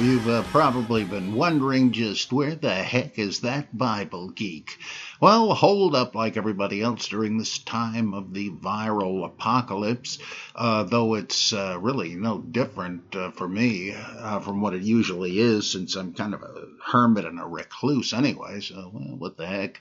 You've 0.00 0.28
uh, 0.28 0.42
probably 0.44 1.02
been 1.02 1.34
wondering 1.34 1.90
just 1.90 2.32
where 2.32 2.54
the 2.54 2.72
heck 2.72 3.18
is 3.18 3.40
that 3.40 3.76
Bible 3.76 4.28
geek? 4.28 4.78
Well, 5.20 5.54
hold 5.54 5.96
up 5.96 6.14
like 6.14 6.36
everybody 6.36 6.80
else 6.80 7.08
during 7.08 7.36
this 7.36 7.58
time 7.58 8.14
of 8.14 8.32
the 8.32 8.50
viral 8.50 9.26
apocalypse, 9.26 10.18
uh, 10.54 10.84
though 10.84 11.14
it's 11.14 11.52
uh, 11.52 11.78
really 11.80 12.14
no 12.14 12.38
different 12.38 13.16
uh, 13.16 13.32
for 13.32 13.48
me 13.48 13.92
uh, 13.92 14.38
from 14.38 14.60
what 14.60 14.74
it 14.74 14.82
usually 14.82 15.40
is, 15.40 15.68
since 15.68 15.96
I'm 15.96 16.14
kind 16.14 16.32
of 16.32 16.42
a 16.42 16.66
hermit 16.86 17.24
and 17.24 17.40
a 17.40 17.44
recluse 17.44 18.12
anyway, 18.12 18.60
so 18.60 18.92
well, 18.94 19.16
what 19.16 19.36
the 19.36 19.48
heck. 19.48 19.80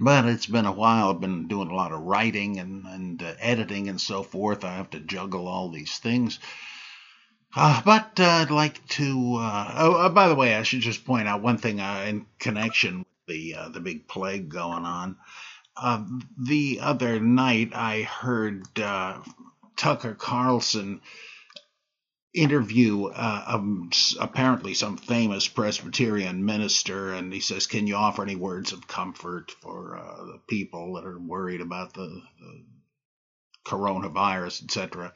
But 0.00 0.24
it's 0.26 0.46
been 0.46 0.66
a 0.66 0.72
while. 0.72 1.10
I've 1.10 1.20
been 1.20 1.46
doing 1.46 1.70
a 1.70 1.76
lot 1.76 1.92
of 1.92 2.00
writing 2.00 2.58
and, 2.58 2.84
and 2.86 3.22
uh, 3.22 3.34
editing 3.38 3.88
and 3.88 4.00
so 4.00 4.24
forth. 4.24 4.64
I 4.64 4.74
have 4.74 4.90
to 4.90 5.00
juggle 5.00 5.46
all 5.46 5.68
these 5.68 5.98
things. 5.98 6.40
Uh, 7.56 7.80
but 7.84 8.18
uh, 8.18 8.24
I'd 8.24 8.50
like 8.50 8.84
to. 8.88 9.36
Uh, 9.36 9.74
oh, 9.76 9.94
uh, 9.94 10.08
by 10.08 10.28
the 10.28 10.34
way, 10.34 10.56
I 10.56 10.64
should 10.64 10.80
just 10.80 11.04
point 11.04 11.28
out 11.28 11.42
one 11.42 11.58
thing 11.58 11.80
uh, 11.80 12.04
in 12.06 12.26
connection 12.38 12.98
with 12.98 13.06
the 13.28 13.54
uh, 13.54 13.68
the 13.68 13.80
big 13.80 14.08
plague 14.08 14.48
going 14.48 14.84
on. 14.84 15.16
Um, 15.76 16.28
the 16.36 16.80
other 16.82 17.20
night, 17.20 17.72
I 17.74 18.02
heard 18.02 18.64
Tucker 19.76 20.14
Carlson 20.14 21.00
interview 22.32 23.12
um, 23.14 23.90
apparently 24.18 24.74
some 24.74 24.96
famous 24.96 25.46
Presbyterian 25.46 26.44
minister, 26.44 27.14
and 27.14 27.32
he 27.32 27.40
says, 27.40 27.68
"Can 27.68 27.86
you 27.86 27.94
offer 27.94 28.22
any 28.22 28.36
words 28.36 28.72
of 28.72 28.88
comfort 28.88 29.52
for 29.62 30.00
the 30.26 30.40
people 30.48 30.94
that 30.94 31.04
are 31.04 31.20
worried 31.20 31.60
about 31.60 31.94
the, 31.94 32.20
the 32.40 32.64
coronavirus, 33.64 34.64
etc.?" 34.64 35.12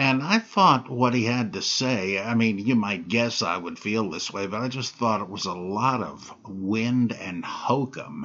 And 0.00 0.22
I 0.22 0.38
thought 0.38 0.88
what 0.88 1.12
he 1.12 1.24
had 1.24 1.54
to 1.54 1.60
say, 1.60 2.20
I 2.20 2.34
mean, 2.34 2.58
you 2.58 2.76
might 2.76 3.08
guess 3.08 3.42
I 3.42 3.56
would 3.56 3.80
feel 3.80 4.08
this 4.08 4.32
way, 4.32 4.46
but 4.46 4.60
I 4.60 4.68
just 4.68 4.94
thought 4.94 5.20
it 5.20 5.28
was 5.28 5.44
a 5.44 5.54
lot 5.54 6.02
of 6.02 6.32
wind 6.46 7.12
and 7.12 7.44
hokum. 7.44 8.24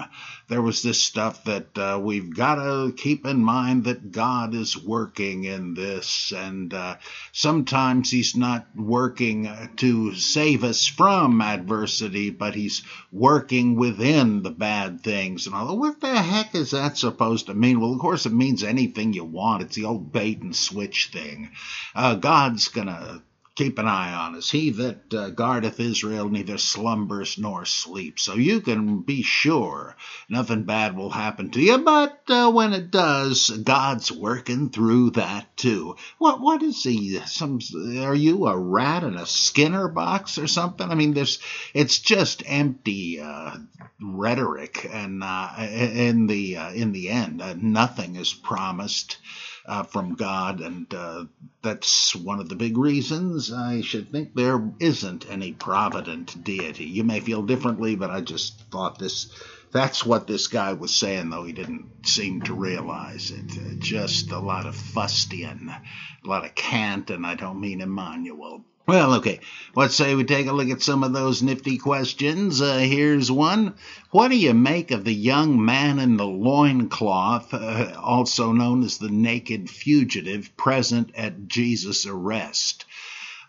There 0.49 0.61
was 0.61 0.83
this 0.83 1.01
stuff 1.01 1.45
that 1.45 1.75
uh, 1.75 1.99
we've 1.99 2.35
got 2.35 2.55
to 2.55 2.93
keep 2.95 3.25
in 3.25 3.43
mind 3.43 3.85
that 3.85 4.11
God 4.11 4.53
is 4.53 4.77
working 4.77 5.45
in 5.45 5.73
this, 5.73 6.31
and 6.31 6.71
uh, 6.71 6.97
sometimes 7.31 8.11
He's 8.11 8.35
not 8.35 8.67
working 8.75 9.49
to 9.77 10.13
save 10.13 10.63
us 10.63 10.85
from 10.85 11.41
adversity, 11.41 12.29
but 12.29 12.53
He's 12.53 12.83
working 13.11 13.77
within 13.77 14.43
the 14.43 14.51
bad 14.51 15.01
things. 15.01 15.47
And 15.47 15.55
all. 15.55 15.75
What 15.75 16.01
the 16.01 16.21
heck 16.21 16.53
is 16.53 16.69
that 16.71 16.99
supposed 16.99 17.47
to 17.47 17.55
mean? 17.55 17.79
Well, 17.79 17.93
of 17.93 17.99
course, 17.99 18.27
it 18.27 18.33
means 18.33 18.63
anything 18.63 19.13
you 19.13 19.25
want. 19.25 19.63
It's 19.63 19.75
the 19.75 19.85
old 19.85 20.11
bait 20.11 20.39
and 20.39 20.55
switch 20.55 21.09
thing 21.11 21.49
uh, 21.95 22.15
God's 22.15 22.67
going 22.69 22.87
to 22.87 23.21
keep 23.55 23.77
an 23.77 23.87
eye 23.87 24.13
on 24.13 24.35
us. 24.35 24.49
He 24.49 24.71
that 24.71 25.13
uh, 25.13 25.29
guardeth 25.29 25.79
Israel 25.79 26.27
neither 26.27 26.57
slumbers 26.57 27.37
nor 27.37 27.65
sleeps. 27.65 28.23
So 28.23 28.33
you 28.33 28.61
can 28.61 29.01
be 29.01 29.21
sure 29.21 29.95
nothing 30.27 30.63
bad 30.63 30.97
will 30.97 31.11
happen 31.11 31.51
to 31.51 31.61
you. 31.61 31.77
But 31.77 32.23
uh, 32.29 32.51
when 32.51 32.73
it 32.73 32.89
does, 32.89 33.49
God's 33.49 34.11
working 34.11 34.69
through 34.69 35.11
that 35.11 35.55
too. 35.55 35.97
What 36.17 36.41
what 36.41 36.63
is 36.63 36.81
he? 36.83 37.19
Some 37.25 37.59
are 37.99 38.15
you 38.15 38.47
a 38.47 38.57
rat 38.57 39.03
in 39.03 39.15
a 39.15 39.25
Skinner 39.25 39.87
box 39.87 40.37
or 40.37 40.47
something? 40.47 40.89
I 40.89 40.95
mean, 40.95 41.13
there's 41.13 41.39
it's 41.73 41.99
just 41.99 42.41
empty 42.45 43.19
uh, 43.19 43.55
rhetoric, 44.01 44.89
and 44.91 45.23
uh, 45.23 45.49
in 45.59 46.25
the 46.25 46.57
uh, 46.57 46.71
in 46.71 46.91
the 46.91 47.09
end, 47.09 47.41
uh, 47.41 47.53
nothing 47.55 48.15
is 48.15 48.33
promised 48.33 49.17
uh, 49.65 49.83
from 49.83 50.15
God, 50.15 50.59
and 50.59 50.93
uh, 50.93 51.25
that's 51.61 52.15
one 52.15 52.39
of 52.39 52.49
the 52.49 52.55
big 52.55 52.77
reasons 52.77 53.51
I 53.51 53.81
should 53.81 54.11
think 54.11 54.35
there 54.35 54.71
isn't 54.79 55.29
any 55.29 55.53
provident 55.53 56.43
deity. 56.43 56.85
You 56.85 57.03
may 57.03 57.21
feel 57.21 57.43
differently, 57.43 57.95
but 57.95 58.09
I 58.09 58.21
just 58.21 58.59
thought 58.71 58.99
this. 58.99 59.31
That's 59.71 60.05
what 60.05 60.27
this 60.27 60.47
guy 60.47 60.73
was 60.73 60.93
saying, 60.93 61.31
though 61.31 61.45
he 61.45 61.53
didn't 61.53 62.05
seem 62.05 62.43
to 62.43 62.53
realize 62.53 63.31
it. 63.31 63.57
Uh, 63.57 63.73
just 63.79 64.31
a 64.31 64.37
lot 64.37 64.67
of 64.67 64.75
fustian, 64.75 65.69
a 65.69 66.27
lot 66.27 66.45
of 66.45 66.53
cant, 66.53 67.09
and 67.09 67.25
I 67.25 67.35
don't 67.35 67.59
mean 67.59 67.81
Immanuel. 67.81 68.65
Well, 68.85 69.13
okay. 69.15 69.39
Let's 69.75 69.95
say 69.95 70.13
we 70.13 70.25
take 70.25 70.47
a 70.47 70.51
look 70.51 70.69
at 70.69 70.81
some 70.81 71.05
of 71.05 71.13
those 71.13 71.41
nifty 71.41 71.77
questions. 71.77 72.61
Uh, 72.61 72.79
here's 72.79 73.31
one. 73.31 73.75
What 74.11 74.27
do 74.27 74.35
you 74.35 74.53
make 74.53 74.91
of 74.91 75.05
the 75.05 75.13
young 75.13 75.63
man 75.63 75.99
in 75.99 76.17
the 76.17 76.27
loincloth, 76.27 77.53
uh, 77.53 77.93
also 77.97 78.51
known 78.51 78.83
as 78.83 78.97
the 78.97 79.09
naked 79.09 79.69
fugitive, 79.69 80.57
present 80.57 81.11
at 81.15 81.47
Jesus' 81.47 82.05
arrest? 82.05 82.83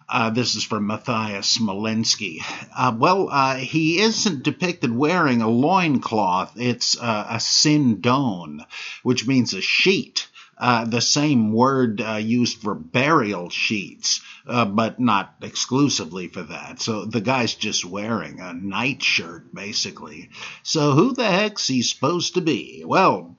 Uh, 0.08 0.30
this 0.30 0.54
is 0.54 0.62
from 0.62 0.86
Matthias 0.86 1.58
Smolenski. 1.58 2.40
Uh, 2.76 2.94
well, 2.96 3.28
uh, 3.28 3.56
he 3.56 4.00
isn't 4.00 4.44
depicted 4.44 4.94
wearing 4.94 5.42
a 5.42 5.48
loincloth. 5.48 6.52
It's 6.56 6.96
uh, 6.96 7.26
a 7.30 7.40
sindon, 7.40 8.64
which 9.02 9.26
means 9.26 9.52
a 9.52 9.60
sheet. 9.60 10.28
Uh, 10.56 10.84
the 10.84 11.00
same 11.00 11.52
word 11.52 12.00
uh, 12.00 12.14
used 12.14 12.60
for 12.62 12.74
burial 12.74 13.50
sheets 13.50 14.20
uh, 14.46 14.64
but 14.64 15.00
not 15.00 15.34
exclusively 15.42 16.28
for 16.28 16.42
that. 16.42 16.80
So 16.80 17.04
the 17.04 17.20
guy's 17.20 17.54
just 17.54 17.84
wearing 17.84 18.40
a 18.40 18.52
nightshirt, 18.52 19.54
basically. 19.54 20.30
So 20.62 20.92
who 20.92 21.14
the 21.14 21.26
heck's 21.26 21.66
he 21.66 21.82
supposed 21.82 22.34
to 22.34 22.40
be? 22.40 22.84
Well, 22.86 23.38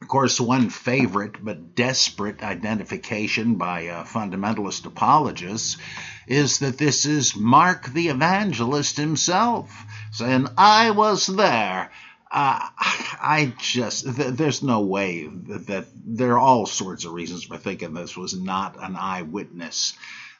of 0.00 0.08
course, 0.08 0.40
one 0.40 0.70
favorite 0.70 1.42
but 1.44 1.74
desperate 1.74 2.42
identification 2.42 3.56
by 3.56 3.88
uh, 3.88 4.04
fundamentalist 4.04 4.86
apologists 4.86 5.78
is 6.26 6.58
that 6.58 6.78
this 6.78 7.06
is 7.06 7.36
Mark 7.36 7.92
the 7.92 8.08
Evangelist 8.08 8.96
himself, 8.96 9.84
saying, 10.12 10.48
I 10.56 10.90
was 10.90 11.26
there. 11.26 11.90
Uh, 12.30 12.58
I 12.78 13.54
just, 13.58 14.16
th- 14.16 14.34
there's 14.34 14.62
no 14.62 14.80
way 14.80 15.26
that, 15.26 15.66
that, 15.68 15.86
there 16.04 16.32
are 16.32 16.38
all 16.38 16.66
sorts 16.66 17.04
of 17.04 17.12
reasons 17.12 17.44
for 17.44 17.56
thinking 17.56 17.94
this 17.94 18.16
was 18.16 18.38
not 18.38 18.76
an 18.82 18.96
eyewitness 18.96 19.94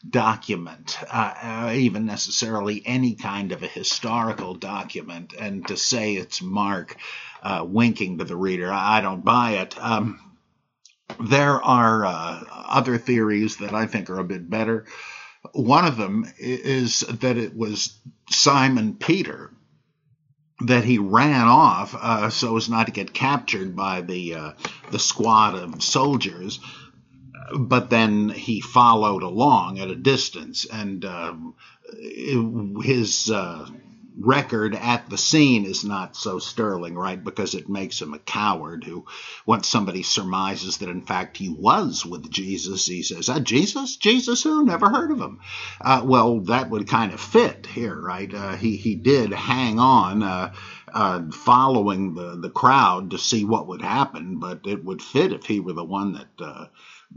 document, 0.08 0.98
uh, 1.10 1.34
uh, 1.42 1.72
even 1.74 2.06
necessarily 2.06 2.82
any 2.84 3.14
kind 3.14 3.52
of 3.52 3.62
a 3.62 3.68
historical 3.68 4.54
document. 4.54 5.34
And 5.38 5.66
to 5.68 5.76
say 5.76 6.14
it's 6.14 6.42
Mark 6.42 6.96
uh, 7.42 7.64
winking 7.66 8.18
to 8.18 8.24
the 8.24 8.36
reader, 8.36 8.70
I 8.72 9.00
don't 9.00 9.24
buy 9.24 9.52
it. 9.52 9.76
Um, 9.82 10.20
there 11.20 11.62
are 11.62 12.04
uh, 12.04 12.44
other 12.50 12.98
theories 12.98 13.58
that 13.58 13.74
I 13.74 13.86
think 13.86 14.10
are 14.10 14.18
a 14.18 14.24
bit 14.24 14.48
better. 14.48 14.86
One 15.52 15.86
of 15.86 15.96
them 15.96 16.26
is 16.38 17.00
that 17.00 17.36
it 17.36 17.56
was 17.56 17.96
Simon 18.28 18.94
Peter 18.94 19.52
that 20.60 20.84
he 20.84 20.98
ran 20.98 21.46
off 21.46 21.94
uh, 21.94 22.30
so 22.30 22.56
as 22.56 22.68
not 22.68 22.86
to 22.86 22.92
get 22.92 23.12
captured 23.12 23.76
by 23.76 24.00
the 24.00 24.34
uh, 24.34 24.52
the 24.90 24.98
squad 24.98 25.54
of 25.54 25.82
soldiers. 25.82 26.60
But 27.56 27.90
then 27.90 28.28
he 28.28 28.60
followed 28.60 29.22
along 29.22 29.78
at 29.78 29.88
a 29.88 29.94
distance, 29.94 30.64
and 30.64 31.04
uh, 31.04 31.34
his 32.82 33.30
record 34.18 34.74
at 34.74 35.08
the 35.10 35.18
scene 35.18 35.64
is 35.64 35.84
not 35.84 36.16
so 36.16 36.38
sterling, 36.38 36.96
right? 36.96 37.22
Because 37.22 37.54
it 37.54 37.68
makes 37.68 38.00
him 38.00 38.14
a 38.14 38.18
coward 38.18 38.84
who, 38.84 39.04
once 39.44 39.68
somebody 39.68 40.02
surmises 40.02 40.78
that 40.78 40.88
in 40.88 41.02
fact 41.02 41.36
he 41.36 41.48
was 41.48 42.04
with 42.04 42.30
Jesus, 42.30 42.86
he 42.86 43.02
says, 43.02 43.28
ah, 43.28 43.38
Jesus? 43.38 43.96
Jesus 43.96 44.42
who? 44.42 44.64
Never 44.64 44.88
heard 44.88 45.10
of 45.10 45.20
him. 45.20 45.40
Uh, 45.80 46.02
well, 46.04 46.40
that 46.40 46.70
would 46.70 46.88
kind 46.88 47.12
of 47.12 47.20
fit 47.20 47.66
here, 47.66 47.98
right? 47.98 48.32
Uh, 48.32 48.56
he, 48.56 48.76
he 48.76 48.94
did 48.94 49.32
hang 49.32 49.78
on. 49.78 50.22
Uh, 50.22 50.52
uh, 50.92 51.30
following 51.30 52.14
the, 52.14 52.36
the 52.36 52.48
crowd 52.48 53.10
to 53.10 53.18
see 53.18 53.44
what 53.44 53.66
would 53.66 53.82
happen, 53.82 54.38
but 54.38 54.60
it 54.64 54.82
would 54.82 55.02
fit 55.02 55.32
if 55.32 55.44
he 55.44 55.60
were 55.60 55.74
the 55.74 55.84
one 55.84 56.14
that 56.14 56.44
uh, 56.44 56.66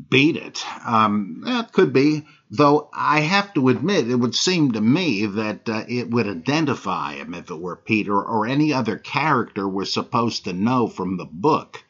beat 0.10 0.36
it. 0.36 0.66
Um, 0.86 1.44
that 1.46 1.72
could 1.72 1.94
be, 1.94 2.26
though 2.52 2.90
I 2.94 3.20
have 3.22 3.54
to 3.54 3.70
admit, 3.70 4.10
it 4.10 4.16
would 4.16 4.34
seem 4.34 4.72
to 4.72 4.82
me 4.82 5.26
that 5.28 5.70
uh, 5.70 5.86
it 5.88 6.10
would 6.10 6.28
identify 6.28 7.14
him 7.14 7.34
if 7.36 7.52
it 7.52 7.60
were 7.60 7.76
Peter 7.76 8.20
or 8.20 8.48
any 8.48 8.74
other 8.74 8.98
character 8.98 9.68
we're 9.68 9.86
supposed 9.86 10.46
to 10.46 10.54
know 10.54 10.88
from 10.88 11.18
the 11.18 11.26
book. 11.26 11.84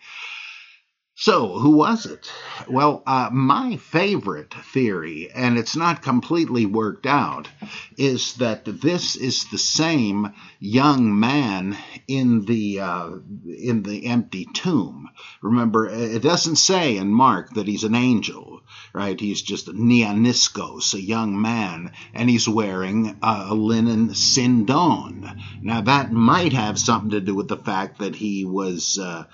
So, 1.21 1.59
who 1.59 1.71
was 1.71 2.05
it? 2.05 2.31
Well, 2.69 3.03
uh, 3.05 3.29
my 3.29 3.75
favorite 3.75 4.53
theory, 4.53 5.29
and 5.29 5.57
it's 5.57 5.75
not 5.75 6.01
completely 6.01 6.65
worked 6.65 7.05
out, 7.05 7.49
is 7.97 8.35
that 8.35 8.63
this 8.63 9.17
is 9.17 9.43
the 9.43 9.57
same 9.57 10.31
young 10.61 11.19
man 11.19 11.77
in 12.07 12.45
the 12.45 12.79
uh, 12.79 13.09
in 13.45 13.83
the 13.83 14.05
empty 14.05 14.47
tomb. 14.53 15.09
Remember, 15.41 15.89
it 15.89 16.21
doesn't 16.21 16.55
say 16.55 16.95
in 16.95 17.09
Mark 17.09 17.53
that 17.55 17.67
he's 17.67 17.83
an 17.83 17.95
angel, 17.95 18.61
right? 18.93 19.19
He's 19.19 19.41
just 19.41 19.67
a 19.67 19.73
neaniskos, 19.73 20.93
a 20.93 21.01
young 21.01 21.41
man, 21.41 21.91
and 22.13 22.29
he's 22.29 22.47
wearing 22.47 23.19
a 23.21 23.53
linen 23.53 24.15
sindon. 24.15 25.41
Now, 25.61 25.81
that 25.81 26.13
might 26.13 26.53
have 26.53 26.79
something 26.79 27.09
to 27.09 27.19
do 27.19 27.35
with 27.35 27.49
the 27.49 27.57
fact 27.57 27.99
that 27.99 28.15
he 28.15 28.45
was. 28.45 28.97
Uh, 28.97 29.25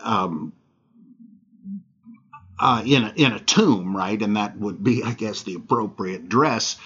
um, 0.00 0.52
uh, 2.58 2.82
in 2.84 3.04
a, 3.04 3.12
in 3.16 3.32
a 3.32 3.40
tomb, 3.40 3.96
right? 3.96 4.20
And 4.20 4.36
that 4.36 4.58
would 4.58 4.82
be, 4.82 5.02
I 5.02 5.12
guess, 5.12 5.42
the 5.42 5.54
appropriate 5.54 6.28
dress. 6.28 6.76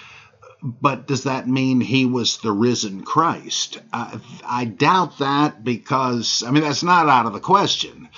but 0.61 1.07
does 1.07 1.23
that 1.23 1.47
mean 1.47 1.79
he 1.79 2.05
was 2.05 2.37
the 2.37 2.51
risen 2.51 3.03
Christ? 3.03 3.79
Uh, 3.93 4.19
I 4.45 4.65
doubt 4.65 5.19
that 5.19 5.63
because, 5.63 6.43
I 6.45 6.51
mean, 6.51 6.63
that's 6.63 6.83
not 6.83 7.07
out 7.07 7.25
of 7.25 7.33
the 7.33 7.39
question. 7.39 8.09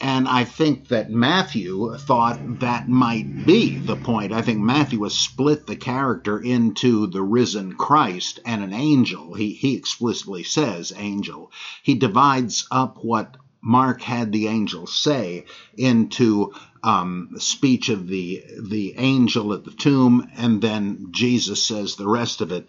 And 0.00 0.26
I 0.26 0.44
think 0.44 0.88
that 0.88 1.10
Matthew 1.10 1.96
thought 1.98 2.60
that 2.60 2.88
might 2.88 3.46
be 3.46 3.78
the 3.78 3.94
point. 3.94 4.32
I 4.32 4.42
think 4.42 4.58
Matthew 4.58 5.04
has 5.04 5.14
split 5.14 5.66
the 5.66 5.76
character 5.76 6.38
into 6.38 7.06
the 7.06 7.22
risen 7.22 7.74
Christ 7.74 8.40
and 8.44 8.62
an 8.62 8.72
angel. 8.72 9.34
He, 9.34 9.52
he 9.52 9.76
explicitly 9.76 10.42
says 10.42 10.92
angel. 10.96 11.52
He 11.82 11.94
divides 11.94 12.66
up 12.72 12.98
what 13.02 13.36
Mark 13.64 14.02
had 14.02 14.30
the 14.30 14.48
angel 14.48 14.86
say 14.86 15.46
into 15.76 16.52
um, 16.82 17.30
speech 17.38 17.88
of 17.88 18.06
the 18.06 18.44
the 18.60 18.94
angel 18.98 19.54
at 19.54 19.64
the 19.64 19.70
tomb, 19.70 20.30
and 20.36 20.60
then 20.60 21.08
Jesus 21.10 21.66
says 21.66 21.96
the 21.96 22.06
rest 22.06 22.42
of 22.42 22.52
it. 22.52 22.68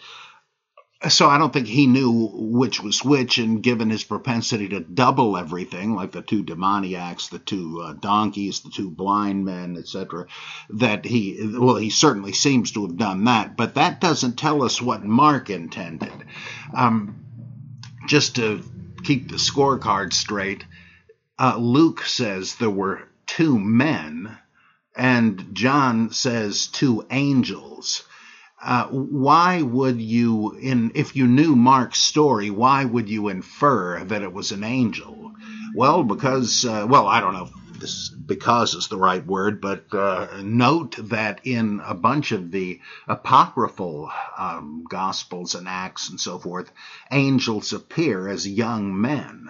So 1.09 1.27
I 1.27 1.37
don't 1.37 1.51
think 1.51 1.67
he 1.67 1.85
knew 1.85 2.29
which 2.33 2.81
was 2.81 3.03
which, 3.03 3.37
and 3.37 3.61
given 3.61 3.89
his 3.89 4.05
propensity 4.05 4.69
to 4.69 4.79
double 4.79 5.37
everything, 5.37 5.93
like 5.93 6.13
the 6.13 6.21
two 6.21 6.43
demoniacs, 6.43 7.27
the 7.27 7.37
two 7.37 7.81
uh, 7.81 7.93
donkeys, 7.93 8.61
the 8.61 8.69
two 8.69 8.89
blind 8.89 9.43
men, 9.43 9.75
etc., 9.77 10.27
that 10.69 11.03
he 11.03 11.57
well, 11.59 11.75
he 11.75 11.89
certainly 11.89 12.31
seems 12.31 12.71
to 12.71 12.87
have 12.87 12.95
done 12.95 13.25
that, 13.25 13.57
but 13.57 13.75
that 13.75 13.99
doesn't 13.99 14.37
tell 14.37 14.63
us 14.63 14.81
what 14.81 15.03
Mark 15.03 15.49
intended. 15.49 16.13
Um, 16.73 17.25
just 18.07 18.37
to 18.37 18.63
keep 19.03 19.29
the 19.29 19.35
scorecard 19.35 20.13
straight, 20.13 20.63
uh, 21.37 21.57
Luke 21.57 22.03
says 22.03 22.55
there 22.55 22.69
were 22.69 23.01
two 23.25 23.59
men, 23.59 24.37
and 24.95 25.53
John 25.53 26.11
says 26.11 26.67
two 26.67 27.05
angels. 27.11 28.03
Uh, 28.61 28.87
why 28.87 29.61
would 29.61 30.01
you, 30.01 30.53
in 30.53 30.91
if 30.95 31.15
you 31.15 31.27
knew 31.27 31.55
Mark's 31.55 31.99
story, 31.99 32.49
why 32.49 32.85
would 32.85 33.09
you 33.09 33.27
infer 33.27 34.03
that 34.05 34.23
it 34.23 34.33
was 34.33 34.51
an 34.51 34.63
angel? 34.63 35.33
Well, 35.75 36.03
because, 36.03 36.65
uh, 36.65 36.87
well, 36.89 37.07
I 37.07 37.19
don't 37.19 37.33
know 37.33 37.43
if 37.43 37.79
this 37.79 38.09
because 38.09 38.73
is 38.73 38.87
the 38.87 38.97
right 38.97 39.25
word, 39.25 39.61
but 39.61 39.93
uh, 39.93 40.41
note 40.41 40.95
that 41.09 41.41
in 41.43 41.81
a 41.85 41.93
bunch 41.93 42.31
of 42.31 42.49
the 42.51 42.79
apocryphal 43.07 44.09
um, 44.37 44.85
gospels 44.89 45.53
and 45.53 45.67
acts 45.67 46.09
and 46.09 46.19
so 46.19 46.39
forth, 46.39 46.71
angels 47.11 47.73
appear 47.73 48.29
as 48.29 48.47
young 48.47 48.99
men. 48.99 49.49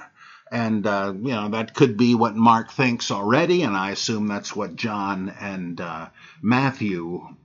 And, 0.51 0.85
uh, 0.85 1.13
you 1.15 1.31
know, 1.31 1.49
that 1.49 1.73
could 1.73 1.97
be 1.97 2.13
what 2.13 2.35
Mark 2.35 2.71
thinks 2.71 3.09
already, 3.09 3.63
and 3.63 3.75
I 3.75 3.91
assume 3.91 4.27
that's 4.27 4.55
what 4.55 4.75
John 4.75 5.33
and 5.39 5.81
uh, 5.81 6.09
Matthew 6.41 7.35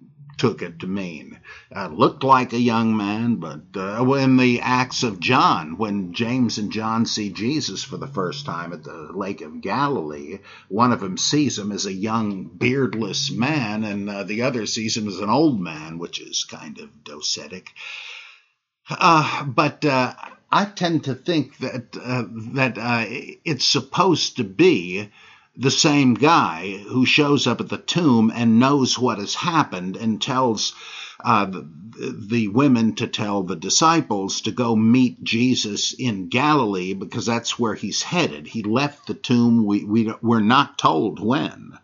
took 0.40 0.62
it 0.62 0.78
to 0.80 0.86
mean. 0.86 1.38
Uh, 1.74 1.88
looked 1.88 2.24
like 2.24 2.54
a 2.54 2.58
young 2.58 2.96
man, 2.96 3.36
but 3.36 3.60
uh, 3.76 4.02
in 4.14 4.38
the 4.38 4.60
Acts 4.62 5.02
of 5.02 5.20
John, 5.20 5.76
when 5.76 6.14
James 6.14 6.56
and 6.56 6.72
John 6.72 7.04
see 7.04 7.30
Jesus 7.30 7.84
for 7.84 7.98
the 7.98 8.06
first 8.06 8.46
time 8.46 8.72
at 8.72 8.82
the 8.82 9.10
Lake 9.12 9.42
of 9.42 9.60
Galilee, 9.60 10.38
one 10.68 10.92
of 10.92 11.00
them 11.00 11.18
sees 11.18 11.58
him 11.58 11.70
as 11.70 11.84
a 11.84 11.92
young, 11.92 12.44
beardless 12.44 13.30
man, 13.30 13.84
and 13.84 14.08
uh, 14.08 14.24
the 14.24 14.42
other 14.42 14.64
sees 14.64 14.96
him 14.96 15.08
as 15.08 15.18
an 15.18 15.28
old 15.28 15.60
man, 15.60 15.98
which 15.98 16.20
is 16.20 16.44
kind 16.44 16.78
of 16.78 16.88
docetic. 17.04 17.68
Uh, 18.88 19.44
but 19.44 19.84
uh, 19.84 20.14
I 20.52 20.64
tend 20.64 21.04
to 21.04 21.14
think 21.14 21.58
that 21.58 21.96
uh, 21.96 22.24
that 22.54 22.76
uh, 22.76 23.04
it's 23.44 23.64
supposed 23.64 24.38
to 24.38 24.44
be 24.44 25.10
the 25.56 25.70
same 25.70 26.14
guy 26.14 26.78
who 26.88 27.04
shows 27.06 27.46
up 27.46 27.60
at 27.60 27.68
the 27.68 27.78
tomb 27.78 28.32
and 28.34 28.58
knows 28.58 28.98
what 28.98 29.18
has 29.18 29.34
happened 29.34 29.96
and 29.96 30.20
tells 30.20 30.74
uh, 31.24 31.44
the, 31.44 31.68
the, 32.28 32.48
women 32.48 32.94
to 32.94 33.06
tell 33.06 33.42
the 33.42 33.56
disciples 33.56 34.40
to 34.40 34.50
go 34.50 34.74
meet 34.74 35.22
Jesus 35.22 35.92
in 35.92 36.28
Galilee 36.28 36.94
because 36.94 37.26
that's 37.26 37.58
where 37.58 37.74
he's 37.74 38.02
headed. 38.02 38.46
He 38.46 38.62
left 38.62 39.06
the 39.06 39.14
tomb. 39.14 39.66
We, 39.66 39.84
we 39.84 40.12
we're 40.22 40.40
not 40.40 40.78
told 40.78 41.20
when. 41.20 41.78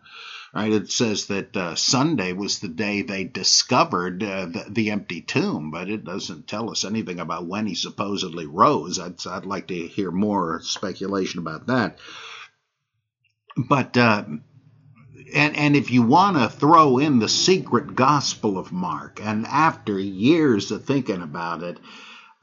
Right? 0.53 0.71
It 0.71 0.91
says 0.91 1.27
that 1.27 1.55
uh, 1.55 1.75
Sunday 1.75 2.33
was 2.33 2.59
the 2.59 2.67
day 2.67 3.01
they 3.01 3.25
discovered 3.25 4.23
uh, 4.23 4.45
the, 4.45 4.65
the, 4.69 4.91
empty 4.91 5.21
tomb, 5.21 5.71
but 5.71 5.89
it 5.89 6.05
doesn't 6.05 6.47
tell 6.47 6.71
us 6.71 6.85
anything 6.85 7.19
about 7.19 7.45
when 7.45 7.67
he 7.67 7.75
supposedly 7.75 8.45
rose. 8.45 8.97
I'd, 8.97 9.25
I'd 9.27 9.45
like 9.45 9.67
to 9.67 9.87
hear 9.87 10.09
more 10.09 10.61
speculation 10.63 11.39
about 11.39 11.67
that. 11.67 11.99
But 13.57 13.97
uh, 13.97 14.23
and 15.33 15.57
and 15.57 15.75
if 15.75 15.91
you 15.91 16.03
want 16.03 16.37
to 16.37 16.49
throw 16.49 16.97
in 16.97 17.19
the 17.19 17.29
secret 17.29 17.95
gospel 17.95 18.57
of 18.57 18.71
Mark, 18.71 19.19
and 19.21 19.45
after 19.45 19.99
years 19.99 20.71
of 20.71 20.85
thinking 20.85 21.21
about 21.21 21.63
it, 21.63 21.79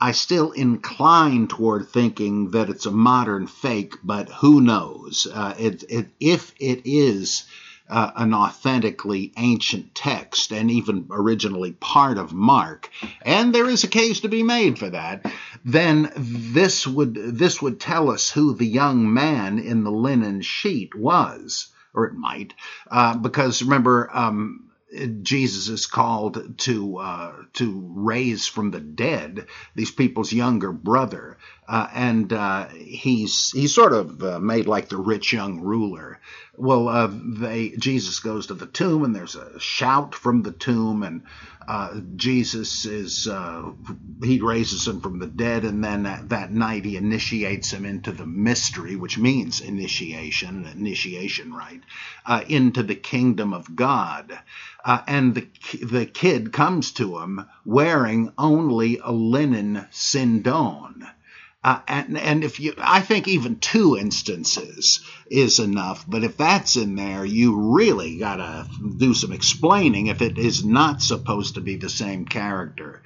I 0.01 0.13
still 0.13 0.51
incline 0.53 1.49
toward 1.49 1.89
thinking 1.89 2.51
that 2.51 2.69
it's 2.69 2.85
a 2.85 2.91
modern 2.91 3.47
fake, 3.47 3.97
but 4.03 4.29
who 4.29 4.61
knows? 4.61 5.27
Uh, 5.33 5.55
it, 5.59 5.85
it, 5.89 6.09
if 6.21 6.53
it 6.61 6.83
is 6.85 7.45
uh, 7.89 8.11
an 8.17 8.33
authentically 8.33 9.33
ancient 9.37 9.95
text 9.95 10.53
and 10.53 10.71
even 10.71 11.07
originally 11.11 11.73
part 11.73 12.19
of 12.19 12.33
Mark, 12.33 12.89
and 13.23 13.55
there 13.55 13.69
is 13.69 13.85
a 13.85 13.89
case 13.89 14.21
to 14.21 14.29
be 14.29 14.43
made 14.43 14.79
for 14.79 14.91
that, 14.91 15.31
then 15.65 16.11
this 16.17 16.87
would 16.87 17.15
this 17.15 17.61
would 17.61 17.79
tell 17.81 18.11
us 18.11 18.31
who 18.31 18.55
the 18.55 18.67
young 18.67 19.13
man 19.13 19.59
in 19.59 19.85
the 19.85 19.91
linen 19.93 20.41
sheet 20.41 20.95
was, 20.95 21.69
or 21.93 22.07
it 22.07 22.15
might, 22.15 22.55
uh, 22.91 23.17
because 23.17 23.63
remember. 23.63 24.11
Um, 24.13 24.61
Jesus 25.23 25.69
is 25.69 25.87
called 25.87 26.57
to 26.59 26.99
uh, 26.99 27.33
to 27.55 27.93
raise 27.97 28.47
from 28.47 28.71
the 28.71 28.79
dead 28.79 29.47
these 29.75 29.91
people's 29.91 30.33
younger 30.33 30.71
brother, 30.71 31.37
uh, 31.67 31.89
and 31.95 32.33
uh, 32.33 32.69
he's 32.69 33.51
he's 33.53 33.75
sort 33.75 33.93
of 33.93 34.23
uh, 34.23 34.39
made 34.39 34.67
like 34.67 34.89
the 34.89 34.97
rich 34.97 35.33
young 35.33 35.61
ruler. 35.61 36.21
Well, 36.57 36.89
uh, 36.89 37.11
they 37.11 37.71
Jesus 37.71 38.21
goes 38.21 38.47
to 38.49 38.55
the 38.55 38.67
tomb, 38.67 39.03
and 39.05 39.17
there's 39.17 39.35
a 39.35 39.59
shout 39.59 40.15
from 40.15 40.43
the 40.43 40.53
tomb, 40.53 41.03
and 41.03 41.23
uh, 41.67 42.01
Jesus 42.17 42.85
is 42.85 43.27
uh, 43.27 43.73
he 44.23 44.41
raises 44.41 44.87
him 44.87 45.01
from 45.01 45.19
the 45.19 45.27
dead, 45.27 45.65
and 45.65 45.83
then 45.83 46.03
that, 46.03 46.29
that, 46.29 46.53
night 46.53 46.85
he 46.85 46.97
initiates 46.97 47.73
him 47.73 47.87
into 47.87 48.13
the 48.13 48.27
mystery, 48.27 48.97
which 48.97 49.17
means 49.17 49.61
initiation, 49.61 50.67
initiation, 50.67 51.55
right, 51.55 51.81
uh, 52.27 52.45
into 52.47 52.83
the 52.83 52.95
kingdom 52.95 53.55
of 53.55 53.75
God. 53.75 54.39
Uh, 54.85 55.01
and 55.07 55.35
the 55.35 55.49
the 55.83 56.05
kid 56.05 56.53
comes 56.53 56.93
to 56.93 57.19
him 57.19 57.47
wearing 57.65 58.33
only 58.37 58.99
a 58.99 59.11
linen 59.11 59.87
sindon. 59.91 61.07
Uh, 61.65 61.81
and, 61.89 62.19
and 62.19 62.45
if 62.45 62.61
you, 62.61 62.75
I 62.77 63.01
think 63.01 63.27
even 63.27 63.59
two 63.59 63.97
instances 63.97 65.01
is 65.31 65.59
enough. 65.59 66.05
But 66.07 66.23
if 66.23 66.37
that's 66.37 66.77
in 66.77 66.95
there, 66.95 67.25
you 67.25 67.75
really 67.75 68.19
got 68.19 68.37
to 68.37 68.69
do 68.99 69.15
some 69.15 69.33
explaining 69.33 70.09
if 70.09 70.21
it 70.21 70.37
is 70.37 70.63
not 70.63 71.01
supposed 71.01 71.55
to 71.55 71.63
be 71.63 71.77
the 71.77 71.89
same 71.89 72.27
character. 72.27 73.03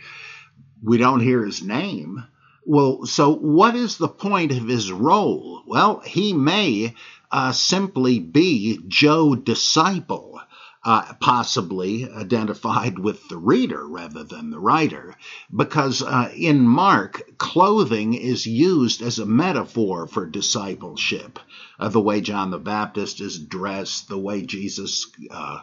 We 0.82 0.98
don't 0.98 1.20
hear 1.20 1.44
his 1.44 1.62
name. 1.62 2.24
Well, 2.66 3.06
so 3.06 3.32
what 3.32 3.76
is 3.76 3.96
the 3.96 4.08
point 4.08 4.50
of 4.50 4.66
his 4.66 4.90
role? 4.90 5.62
Well, 5.64 6.00
he 6.00 6.32
may 6.32 6.94
uh, 7.30 7.52
simply 7.52 8.18
be 8.18 8.80
Joe 8.88 9.36
Disciple 9.36 10.40
uh, 10.84 11.12
possibly 11.20 12.08
identified 12.10 12.98
with 12.98 13.28
the 13.28 13.36
reader 13.36 13.86
rather 13.86 14.24
than 14.24 14.50
the 14.50 14.60
writer, 14.60 15.14
because 15.54 16.02
uh, 16.02 16.30
in 16.36 16.66
Mark, 16.66 17.22
clothing 17.38 18.14
is 18.14 18.46
used 18.46 19.02
as 19.02 19.18
a 19.18 19.26
metaphor 19.26 20.06
for 20.06 20.26
discipleship. 20.26 21.38
Uh, 21.78 21.88
the 21.88 22.00
way 22.00 22.20
John 22.20 22.50
the 22.50 22.58
Baptist 22.58 23.20
is 23.20 23.38
dressed, 23.38 24.08
the 24.08 24.18
way 24.18 24.42
Jesus' 24.42 25.10
uh, 25.30 25.62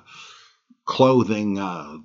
clothing 0.85 1.59
uh, 1.59 1.97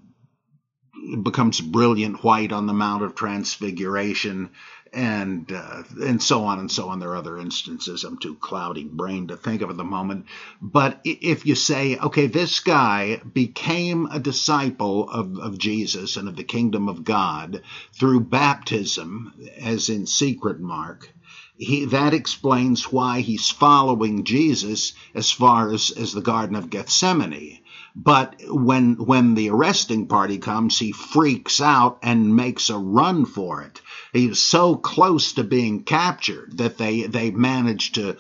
becomes 1.23 1.61
brilliant 1.61 2.23
white 2.23 2.53
on 2.53 2.67
the 2.67 2.73
Mount 2.73 3.03
of 3.03 3.15
Transfiguration 3.15 4.51
and 4.93 5.51
uh, 5.53 5.83
and 6.03 6.23
so 6.23 6.45
on 6.45 6.59
and 6.59 6.71
so 6.71 6.89
on. 6.89 6.99
There 6.99 7.11
are 7.11 7.17
other 7.17 7.39
instances. 7.39 8.05
I'm 8.05 8.19
too 8.19 8.35
cloudy 8.37 8.85
brain 8.85 9.29
to 9.29 9.37
think 9.37 9.63
of 9.63 9.71
at 9.71 9.77
the 9.77 9.85
moment. 9.85 10.27
But 10.61 11.01
if 11.05 11.47
you 11.47 11.55
say, 11.55 11.97
okay, 11.97 12.27
this 12.27 12.61
guy 12.61 13.17
became 13.33 14.07
a 14.07 14.19
disciple 14.19 15.09
of, 15.09 15.39
of 15.39 15.59
Jesus 15.59 16.17
and 16.17 16.29
of 16.29 16.37
the 16.37 16.45
kingdom 16.45 16.89
of 16.89 17.05
God 17.05 17.63
through 17.93 18.21
baptism, 18.21 19.35
as 19.61 19.89
in 19.89 20.07
secret 20.07 20.61
mark. 20.61 21.13
He, 21.57 21.85
that 21.87 22.15
explains 22.15 22.91
why 22.91 23.21
he's 23.21 23.51
following 23.51 24.25
Jesus 24.25 24.95
as 25.15 25.31
far 25.31 25.71
as, 25.71 25.91
as 25.91 26.13
the 26.13 26.23
Garden 26.23 26.57
of 26.57 26.71
Gethsemane 26.71 27.59
but 27.97 28.37
when 28.47 28.95
when 29.05 29.35
the 29.35 29.51
arresting 29.51 30.07
party 30.07 30.39
comes, 30.39 30.79
he 30.79 30.93
freaks 30.93 31.61
out 31.61 31.99
and 32.03 32.37
makes 32.37 32.71
a 32.71 32.79
run 32.79 33.25
for 33.25 33.63
it. 33.63 33.83
He's 34.13 34.41
so 34.41 34.77
close 34.77 35.35
to 35.35 35.45
being 35.45 35.83
captured 35.85 36.59
that 36.59 36.79
they 36.79 37.03
they 37.03 37.31
manage 37.31 37.93
to 37.93 38.17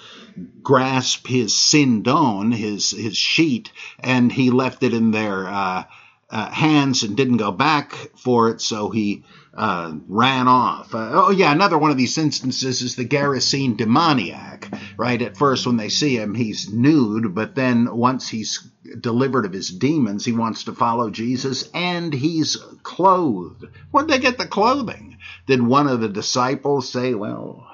grasp 0.63 1.27
his 1.27 1.57
sindon, 1.57 2.53
his 2.53 2.91
his 2.91 3.17
sheet, 3.17 3.73
and 3.99 4.31
he 4.31 4.51
left 4.51 4.83
it 4.83 4.95
in 4.95 5.11
their 5.11 5.49
uh, 5.49 5.85
uh, 6.31 6.51
hands 6.51 7.03
and 7.03 7.17
didn't 7.17 7.39
go 7.39 7.51
back 7.53 7.93
for 8.17 8.51
it, 8.51 8.61
so 8.61 8.91
he 8.91 9.25
uh, 9.53 9.93
ran 10.07 10.47
off. 10.47 10.95
Uh, 10.95 11.11
oh, 11.13 11.31
yeah, 11.31 11.53
another 11.53 11.77
one 11.77 11.91
of 11.91 11.97
these 11.97 12.19
instances 12.19 12.83
is 12.83 12.95
the 12.97 13.05
Gerasene 13.05 13.77
demoniac, 13.77 14.69
right? 14.97 15.21
At 15.21 15.37
first, 15.37 15.67
when 15.67 15.77
they 15.77 15.89
see 15.89 16.17
him, 16.17 16.35
he's 16.35 16.73
nude, 16.73 17.35
but 17.35 17.55
then 17.55 17.97
once 17.97 18.29
he's 18.29 18.71
delivered 19.01 19.45
of 19.45 19.53
his 19.53 19.71
demons, 19.71 20.25
he 20.25 20.33
wants 20.33 20.65
to 20.65 20.73
follow 20.73 21.11
Jesus, 21.11 21.69
and 21.75 22.13
he's 22.13 22.57
clothed. 22.83 23.67
Where'd 23.91 24.09
they 24.09 24.19
get 24.19 24.39
the 24.39 24.47
clothing? 24.47 25.19
Did 25.47 25.63
one 25.63 25.89
of 25.89 26.01
the 26.01 26.09
disciples 26.09 26.89
say, 26.89 27.15
well, 27.15 27.67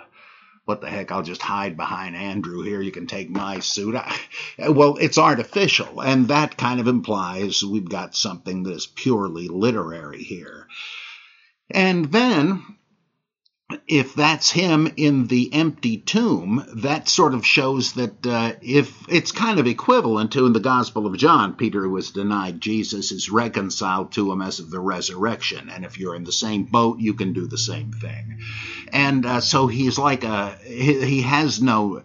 what 0.67 0.81
the 0.81 0.91
heck, 0.91 1.13
I'll 1.13 1.23
just 1.23 1.41
hide 1.41 1.77
behind 1.77 2.17
Andrew 2.17 2.63
here. 2.63 2.83
You 2.83 2.91
can 2.91 3.07
take 3.07 3.31
my 3.31 3.61
suit. 3.61 3.95
I, 3.95 4.19
well, 4.69 4.97
it's 4.97 5.17
artificial, 5.17 6.03
and 6.03 6.29
that 6.29 6.57
kind 6.59 6.81
of 6.81 6.89
implies 6.89 7.65
we've 7.65 7.89
got 7.89 8.15
something 8.17 8.65
that 8.65 8.73
is 8.73 8.87
purely 8.87 9.49
literary 9.49 10.23
here. 10.23 10.67
And 11.71 12.07
then 12.07 12.76
if 13.89 14.15
that's 14.15 14.51
him 14.51 14.93
in 14.97 15.27
the 15.27 15.53
empty 15.53 15.99
tomb, 15.99 16.65
that 16.77 17.09
sort 17.09 17.35
of 17.35 17.45
shows 17.45 17.95
that 17.95 18.25
uh, 18.25 18.53
if 18.63 18.95
it's 19.09 19.33
kind 19.33 19.59
of 19.59 19.67
equivalent 19.67 20.33
to 20.33 20.47
in 20.47 20.53
the 20.53 20.61
Gospel 20.61 21.07
of 21.07 21.17
John, 21.17 21.55
Peter, 21.55 21.83
who 21.83 21.91
was 21.91 22.13
denied 22.13 22.61
Jesus, 22.61 23.11
is 23.11 23.29
reconciled 23.29 24.13
to 24.13 24.31
him 24.31 24.41
as 24.41 24.61
of 24.61 24.71
the 24.71 24.79
resurrection. 24.79 25.69
And 25.69 25.85
if 25.85 25.99
you're 25.99 26.15
in 26.15 26.23
the 26.23 26.33
same 26.33 26.65
boat, 26.65 27.01
you 27.01 27.15
can 27.15 27.33
do 27.33 27.49
the 27.49 27.59
same 27.59 27.93
thing. 27.93 28.39
And 28.93 29.27
uh, 29.27 29.41
so 29.41 29.67
he's 29.67 29.99
like 29.99 30.23
a, 30.23 30.57
he, 30.63 31.05
he 31.05 31.23
has 31.23 31.61
no 31.61 32.05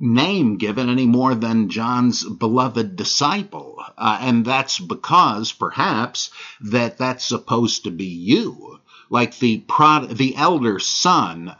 name 0.00 0.58
given 0.58 0.88
any 0.88 1.06
more 1.06 1.34
than 1.36 1.68
John's 1.68 2.24
beloved 2.28 2.96
disciple. 2.96 3.80
Uh, 3.96 4.18
and 4.20 4.44
that's 4.44 4.80
because, 4.80 5.52
perhaps, 5.52 6.30
that 6.60 6.98
that's 6.98 7.24
supposed 7.24 7.84
to 7.84 7.90
be 7.92 8.06
you 8.06 8.77
like 9.10 9.38
the 9.38 9.58
prod, 9.58 10.16
the 10.16 10.36
elder 10.36 10.78
son, 10.78 11.54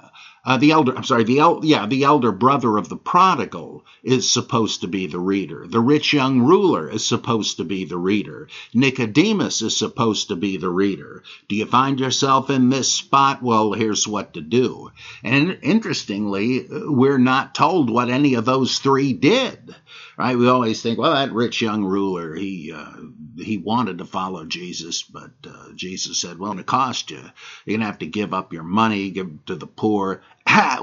uh, 0.45 0.57
the 0.57 0.71
elder, 0.71 0.97
I'm 0.97 1.05
sorry, 1.05 1.25
the 1.25 1.41
el- 1.41 1.65
yeah, 1.65 1.87
the 1.87 2.05
elder 2.05 2.33
brother 2.33 2.79
of 2.79 2.89
the 2.89 2.97
prodigal 2.97 3.85
is 4.03 4.31
supposed 4.31 4.81
to 4.81 4.89
be 4.89 5.07
the 5.07 5.19
reader. 5.19 5.67
The 5.67 5.81
rich 5.81 6.13
young 6.15 6.41
ruler 6.41 6.89
is 6.89 7.05
supposed 7.05 7.59
to 7.59 7.65
be 7.65 7.85
the 7.85 7.99
reader. 7.99 8.49
Nicodemus 8.73 9.61
is 9.61 9.77
supposed 9.77 10.29
to 10.29 10.37
be 10.37 10.57
the 10.57 10.71
reader. 10.71 11.23
Do 11.49 11.57
you 11.57 11.67
find 11.67 12.01
yourself 12.01 12.49
in 12.49 12.71
this 12.71 12.91
spot? 12.91 13.43
Well, 13.43 13.73
here's 13.73 14.09
what 14.09 14.35
to 14.35 14.41
do. 14.41 14.91
And 15.23 15.59
interestingly, 15.61 16.67
we're 16.71 17.19
not 17.19 17.55
told 17.55 17.91
what 17.91 18.09
any 18.09 18.35
of 18.35 18.47
those 18.47 18.79
three 18.79 19.13
did 19.13 19.75
right? 20.19 20.37
We 20.37 20.49
always 20.49 20.83
think, 20.83 20.99
well, 20.99 21.15
that 21.15 21.33
rich 21.33 21.63
young 21.63 21.85
ruler, 21.85 22.35
he 22.35 22.73
uh, 22.75 22.93
he 23.37 23.57
wanted 23.57 23.99
to 23.99 24.05
follow 24.05 24.45
Jesus, 24.45 25.03
but 25.03 25.31
uh, 25.47 25.69
Jesus 25.77 26.21
said, 26.21 26.41
well, 26.41 26.59
it 26.59 26.67
cost 26.67 27.13
you. 27.13 27.23
You're 27.65 27.79
gonna 27.79 27.87
have 27.87 28.01
to 28.01 28.07
give 28.07 28.35
up 28.35 28.53
your 28.53 28.65
money, 28.65 29.11
give 29.11 29.45
to 29.47 29.55
the 29.55 29.69
poor. 29.69 30.23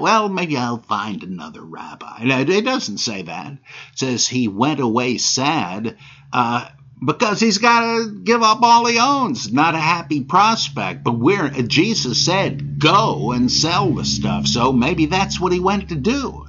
well, 0.00 0.30
maybe 0.30 0.56
I'll 0.56 0.78
find 0.78 1.22
another 1.22 1.60
rabbi. 1.60 2.22
It 2.22 2.64
doesn't 2.64 2.98
say 2.98 3.22
that. 3.22 3.52
It 3.52 3.58
says 3.94 4.26
he 4.26 4.48
went 4.48 4.80
away 4.80 5.18
sad. 5.18 5.98
Uh, 6.32 6.68
because 7.04 7.38
he's 7.40 7.58
got 7.58 7.80
to 7.80 8.20
give 8.24 8.42
up 8.42 8.62
all 8.62 8.86
he 8.86 8.98
owns. 8.98 9.52
Not 9.52 9.74
a 9.74 9.78
happy 9.78 10.24
prospect. 10.24 11.04
But 11.04 11.18
we're, 11.18 11.50
Jesus 11.50 12.24
said, 12.24 12.78
go 12.78 13.32
and 13.32 13.52
sell 13.52 13.90
the 13.90 14.04
stuff. 14.06 14.46
So 14.46 14.72
maybe 14.72 15.04
that's 15.04 15.38
what 15.38 15.52
he 15.52 15.60
went 15.60 15.90
to 15.90 15.94
do 15.94 16.46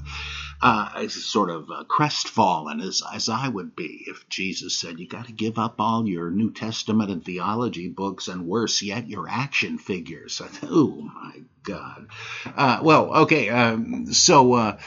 uh, 0.62 1.08
sort 1.08 1.50
of 1.50 1.70
uh, 1.70 1.84
crestfallen 1.84 2.82
as, 2.82 3.04
as 3.14 3.30
I 3.30 3.48
would 3.48 3.76
be 3.76 4.06
if 4.08 4.28
Jesus 4.28 4.76
said, 4.76 5.00
You 5.00 5.08
got 5.08 5.28
to 5.28 5.32
give 5.32 5.60
up 5.60 5.76
all 5.80 6.08
your 6.08 6.32
New 6.32 6.52
Testament 6.52 7.12
and 7.12 7.24
theology 7.24 7.88
books, 7.90 8.28
and 8.28 8.48
worse 8.48 8.82
yet, 8.82 9.08
your 9.08 9.28
action 9.30 9.78
figures. 9.78 10.42
oh 10.64 11.02
my 11.02 11.42
God. 11.64 12.08
Uh, 12.46 12.80
well, 12.82 13.14
okay, 13.24 13.50
um, 13.50 14.12
so 14.14 14.54
uh, 14.54 14.78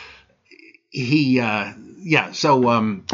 he, 0.91 1.41
uh, 1.41 1.73
yeah, 1.99 2.33
so. 2.33 2.69
Um, 2.69 3.07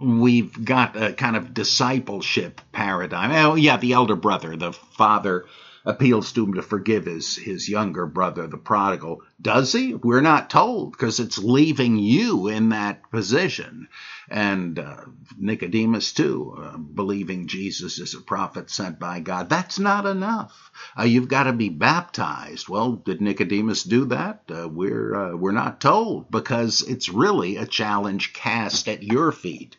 we've 0.00 0.62
got 0.62 1.00
a 1.00 1.14
kind 1.14 1.36
of 1.36 1.54
discipleship 1.54 2.60
paradigm. 2.72 3.30
Oh, 3.30 3.54
yeah, 3.54 3.78
the 3.78 3.92
elder 3.92 4.16
brother, 4.16 4.54
the 4.56 4.72
father 4.72 5.46
appeals 5.84 6.32
to 6.32 6.44
him 6.44 6.54
to 6.54 6.62
forgive 6.62 7.04
his, 7.04 7.36
his 7.36 7.68
younger 7.68 8.06
brother, 8.06 8.46
the 8.46 8.56
prodigal. 8.56 9.22
Does 9.40 9.72
he? 9.72 9.94
We're 9.94 10.22
not 10.22 10.48
told 10.48 10.92
because 10.92 11.20
it's 11.20 11.38
leaving 11.38 11.98
you 11.98 12.48
in 12.48 12.70
that 12.70 13.10
position. 13.10 13.88
And 14.30 14.78
uh, 14.78 15.04
Nicodemus, 15.38 16.12
too, 16.12 16.56
uh, 16.58 16.78
believing 16.78 17.46
Jesus 17.46 17.98
is 17.98 18.14
a 18.14 18.20
prophet 18.20 18.70
sent 18.70 18.98
by 18.98 19.20
God. 19.20 19.50
That's 19.50 19.78
not 19.78 20.06
enough. 20.06 20.70
Uh, 20.98 21.02
you've 21.02 21.28
got 21.28 21.44
to 21.44 21.52
be 21.52 21.68
baptized. 21.68 22.68
Well, 22.68 22.92
did 22.92 23.20
Nicodemus 23.20 23.82
do 23.82 24.06
that? 24.06 24.44
Uh, 24.48 24.68
we're, 24.68 25.14
uh, 25.14 25.36
we're 25.36 25.52
not 25.52 25.80
told 25.80 26.30
because 26.30 26.80
it's 26.80 27.10
really 27.10 27.56
a 27.56 27.66
challenge 27.66 28.32
cast 28.32 28.88
at 28.88 29.02
your 29.02 29.30
feet. 29.32 29.76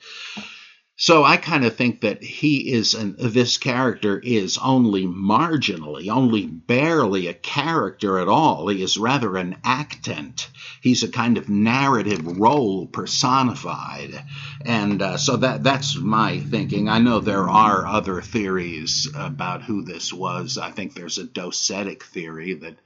So 0.97 1.25
I 1.25 1.35
kind 1.35 1.65
of 1.65 1.75
think 1.75 2.01
that 2.01 2.23
he 2.23 2.71
is, 2.71 2.93
an, 2.93 3.17
this 3.19 3.57
character 3.57 4.17
is 4.17 4.57
only 4.57 5.05
marginally, 5.05 6.09
only 6.09 6.45
barely 6.45 7.27
a 7.27 7.33
character 7.33 8.17
at 8.19 8.29
all. 8.29 8.69
He 8.69 8.81
is 8.81 8.97
rather 8.97 9.35
an 9.35 9.57
actant. 9.65 10.49
He's 10.81 11.03
a 11.03 11.11
kind 11.11 11.37
of 11.37 11.49
narrative 11.49 12.25
role 12.39 12.87
personified, 12.87 14.23
and 14.61 15.01
uh, 15.01 15.17
so 15.17 15.35
that 15.37 15.63
that's 15.63 15.97
my 15.97 16.39
thinking. 16.39 16.87
I 16.87 16.99
know 16.99 17.19
there 17.19 17.49
are 17.49 17.85
other 17.85 18.21
theories 18.21 19.09
about 19.13 19.63
who 19.63 19.83
this 19.83 20.13
was. 20.13 20.57
I 20.57 20.71
think 20.71 20.93
there's 20.93 21.17
a 21.17 21.25
docetic 21.25 22.03
theory 22.03 22.53
that 22.53 22.77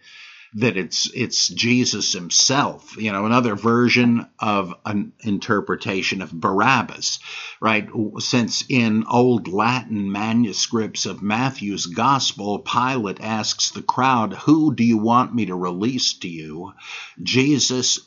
that 0.55 0.77
it's 0.77 1.09
it's 1.13 1.47
Jesus 1.47 2.13
himself, 2.13 2.97
you 2.97 3.11
know, 3.11 3.25
another 3.25 3.55
version 3.55 4.27
of 4.39 4.73
an 4.85 5.13
interpretation 5.19 6.21
of 6.21 6.31
Barabbas, 6.31 7.19
right? 7.61 7.87
Since 8.17 8.65
in 8.67 9.05
old 9.05 9.47
Latin 9.47 10.11
manuscripts 10.11 11.05
of 11.05 11.21
Matthew's 11.21 11.85
gospel, 11.85 12.59
Pilate 12.59 13.21
asks 13.21 13.71
the 13.71 13.83
crowd, 13.83 14.33
"Who 14.33 14.73
do 14.73 14.83
you 14.83 14.97
want 14.97 15.35
me 15.35 15.45
to 15.45 15.55
release 15.55 16.13
to 16.19 16.27
you?" 16.27 16.73
Jesus 17.21 17.99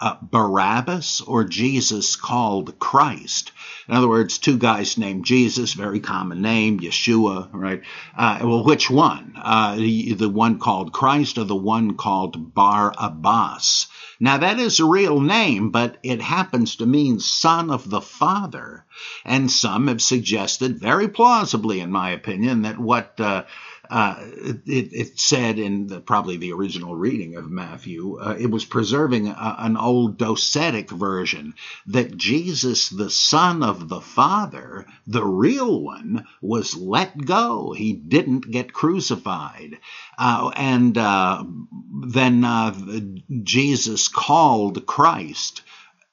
uh, 0.00 0.16
Barabbas 0.22 1.20
or 1.20 1.44
Jesus 1.44 2.16
called 2.16 2.78
Christ. 2.78 3.52
In 3.86 3.94
other 3.94 4.08
words, 4.08 4.38
two 4.38 4.56
guys 4.56 4.96
named 4.96 5.24
Jesus, 5.24 5.74
very 5.74 6.00
common 6.00 6.40
name, 6.40 6.80
Yeshua, 6.80 7.50
right? 7.52 7.82
Uh, 8.16 8.38
well, 8.42 8.64
which 8.64 8.88
one? 8.88 9.34
Uh, 9.36 9.76
the, 9.76 10.30
one 10.32 10.58
called 10.58 10.92
Christ 10.92 11.36
or 11.38 11.44
the 11.44 11.54
one 11.56 11.96
called 11.96 12.54
Bar 12.54 12.94
Abbas? 12.96 13.88
Now, 14.18 14.38
that 14.38 14.58
is 14.58 14.80
a 14.80 14.84
real 14.84 15.20
name, 15.20 15.70
but 15.70 15.98
it 16.02 16.20
happens 16.20 16.76
to 16.76 16.86
mean 16.86 17.20
son 17.20 17.70
of 17.70 17.88
the 17.88 18.00
Father. 18.00 18.84
And 19.24 19.50
some 19.50 19.88
have 19.88 20.02
suggested, 20.02 20.78
very 20.78 21.08
plausibly, 21.08 21.80
in 21.80 21.90
my 21.90 22.10
opinion, 22.10 22.62
that 22.62 22.78
what 22.78 23.18
uh, 23.90 24.16
it, 24.20 24.92
it, 24.92 25.18
said 25.18 25.58
in 25.58 25.88
the, 25.88 26.00
probably 26.00 26.36
the 26.36 26.52
original 26.52 26.94
reading 26.94 27.34
of 27.34 27.50
Matthew, 27.50 28.18
uh, 28.20 28.36
it 28.38 28.48
was 28.48 28.64
preserving 28.64 29.26
a, 29.26 29.56
an 29.58 29.76
old 29.76 30.16
docetic 30.16 30.90
version 30.90 31.54
that 31.88 32.16
Jesus, 32.16 32.88
the 32.88 33.10
Son 33.10 33.64
of 33.64 33.88
the 33.88 34.00
Father, 34.00 34.86
the 35.08 35.24
real 35.24 35.80
one, 35.80 36.24
was 36.40 36.76
let 36.76 37.18
go. 37.26 37.72
He 37.72 37.92
didn't 37.92 38.50
get 38.50 38.72
crucified. 38.72 39.78
Uh, 40.16 40.52
and 40.54 40.96
uh, 40.96 41.42
then 42.08 42.44
uh, 42.44 42.72
Jesus 43.42 44.06
called 44.06 44.86
Christ 44.86 45.62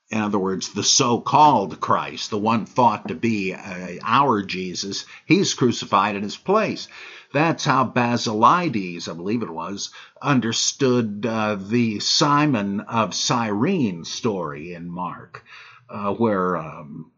in 0.09 0.21
other 0.21 0.39
words, 0.39 0.69
the 0.69 0.83
so 0.83 1.19
called 1.19 1.81
Christ, 1.81 2.29
the 2.29 2.37
one 2.37 2.65
thought 2.65 3.09
to 3.09 3.15
be 3.15 3.53
uh, 3.53 3.97
our 4.01 4.41
Jesus, 4.41 5.05
he's 5.25 5.53
crucified 5.53 6.15
in 6.15 6.23
his 6.23 6.37
place. 6.37 6.87
That's 7.33 7.65
how 7.65 7.85
Basilides, 7.85 9.09
I 9.09 9.13
believe 9.13 9.43
it 9.43 9.49
was, 9.49 9.91
understood 10.21 11.25
uh, 11.25 11.55
the 11.55 11.99
Simon 11.99 12.81
of 12.81 13.13
Cyrene 13.13 14.05
story 14.05 14.73
in 14.73 14.89
Mark, 14.89 15.43
uh, 15.89 16.13
where 16.13 16.57
um, 16.57 17.11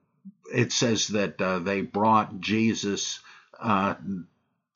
it 0.53 0.71
says 0.71 1.07
that 1.09 1.41
uh, 1.41 1.59
they 1.59 1.81
brought 1.81 2.39
Jesus 2.41 3.19
uh, 3.59 3.95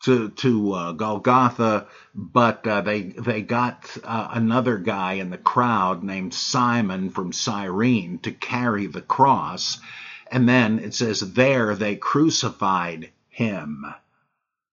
to 0.04 0.30
to 0.30 0.74
uh, 0.74 0.92
Golgotha, 0.92 1.88
but 2.14 2.68
uh, 2.68 2.82
they 2.82 3.02
they 3.02 3.42
got 3.42 3.90
uh, 4.04 4.30
another 4.32 4.78
guy 4.78 5.14
in 5.14 5.30
the 5.30 5.38
crowd 5.38 6.04
named 6.04 6.34
Simon 6.34 7.10
from 7.10 7.32
Cyrene 7.34 8.20
to 8.20 8.32
carry 8.32 8.88
the 8.88 9.02
cross, 9.02 9.80
and 10.30 10.48
then 10.48 10.80
it 10.80 10.94
says 10.94 11.34
there 11.34 11.74
they 11.76 11.96
crucified 11.96 13.12
him. 13.30 13.86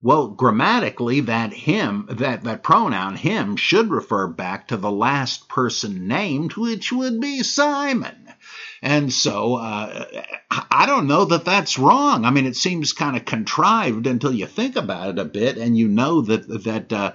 Well, 0.03 0.29
grammatically, 0.29 1.21
that 1.21 1.53
him, 1.53 2.07
that, 2.11 2.45
that 2.45 2.63
pronoun 2.63 3.17
him 3.17 3.57
should 3.57 3.91
refer 3.91 4.29
back 4.29 4.69
to 4.69 4.79
the 4.79 4.91
last 4.91 5.47
person 5.49 6.09
named, 6.09 6.55
which 6.55 6.91
would 6.91 7.21
be 7.21 7.43
Simon. 7.43 8.17
And 8.81 9.13
so 9.13 9.57
uh, 9.57 10.07
I 10.71 10.87
don't 10.87 11.07
know 11.07 11.27
that 11.27 11.45
that's 11.45 11.79
wrong. 11.79 12.25
I 12.25 12.31
mean, 12.31 12.47
it 12.47 12.57
seems 12.57 12.95
kind 12.95 13.15
of 13.15 13.27
contrived 13.27 14.07
until 14.07 14.33
you 14.33 14.47
think 14.47 14.77
about 14.77 15.11
it 15.11 15.19
a 15.19 15.25
bit, 15.27 15.59
and 15.59 15.77
you 15.77 15.87
know 15.87 16.23
that 16.23 16.49
that 16.65 16.91
uh, 16.91 17.13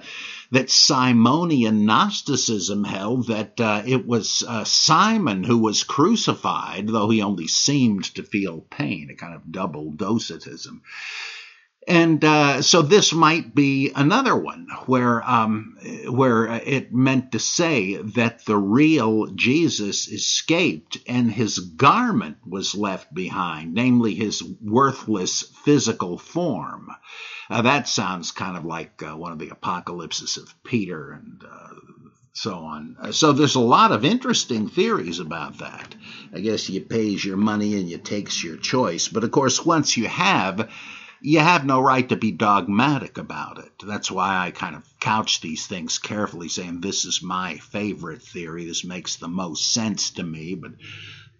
that 0.52 0.68
Simonian 0.68 1.84
Gnosticism 1.86 2.84
held 2.84 3.26
that 3.26 3.60
uh, 3.60 3.82
it 3.84 4.06
was 4.06 4.44
uh, 4.46 4.62
Simon 4.62 5.42
who 5.42 5.58
was 5.58 5.82
crucified, 5.82 6.86
though 6.86 7.10
he 7.10 7.20
only 7.20 7.48
seemed 7.48 8.04
to 8.14 8.22
feel 8.22 8.60
pain, 8.60 9.10
a 9.10 9.16
kind 9.16 9.34
of 9.34 9.50
double 9.50 9.90
docetism. 9.90 10.82
And 11.88 12.24
uh, 12.24 12.62
so 12.62 12.82
this 12.82 13.12
might 13.12 13.54
be 13.54 13.92
another 13.94 14.34
one 14.34 14.66
where 14.86 15.22
um, 15.22 15.78
where 16.08 16.46
it 16.46 16.92
meant 16.92 17.32
to 17.32 17.38
say 17.38 17.94
that 17.96 18.44
the 18.44 18.56
real 18.56 19.26
Jesus 19.26 20.08
escaped 20.08 20.98
and 21.06 21.30
his 21.30 21.60
garment 21.60 22.38
was 22.44 22.74
left 22.74 23.14
behind, 23.14 23.74
namely 23.74 24.14
his 24.14 24.42
worthless 24.60 25.42
physical 25.64 26.18
form. 26.18 26.90
Uh, 27.48 27.62
that 27.62 27.86
sounds 27.86 28.32
kind 28.32 28.56
of 28.56 28.64
like 28.64 29.00
uh, 29.04 29.16
one 29.16 29.30
of 29.30 29.38
the 29.38 29.50
apocalypses 29.50 30.36
of 30.38 30.52
Peter 30.64 31.12
and 31.12 31.44
uh, 31.48 31.74
so 32.32 32.54
on. 32.54 32.96
So 33.12 33.32
there's 33.32 33.54
a 33.54 33.60
lot 33.60 33.92
of 33.92 34.04
interesting 34.04 34.68
theories 34.68 35.20
about 35.20 35.58
that. 35.58 35.94
I 36.34 36.40
guess 36.40 36.68
you 36.68 36.80
pays 36.80 37.24
your 37.24 37.36
money 37.36 37.76
and 37.76 37.88
you 37.88 37.98
takes 37.98 38.42
your 38.42 38.56
choice. 38.56 39.06
But 39.06 39.22
of 39.22 39.30
course, 39.30 39.64
once 39.64 39.96
you 39.96 40.08
have 40.08 40.68
you 41.26 41.40
have 41.40 41.66
no 41.66 41.80
right 41.80 42.08
to 42.08 42.14
be 42.14 42.30
dogmatic 42.30 43.18
about 43.18 43.58
it. 43.58 43.72
That's 43.84 44.12
why 44.12 44.36
I 44.36 44.52
kind 44.52 44.76
of 44.76 44.84
couch 45.00 45.40
these 45.40 45.66
things 45.66 45.98
carefully, 45.98 46.48
saying 46.48 46.80
this 46.80 47.04
is 47.04 47.20
my 47.20 47.56
favorite 47.56 48.22
theory. 48.22 48.64
This 48.64 48.84
makes 48.84 49.16
the 49.16 49.26
most 49.26 49.72
sense 49.72 50.10
to 50.10 50.22
me, 50.22 50.54
but 50.54 50.74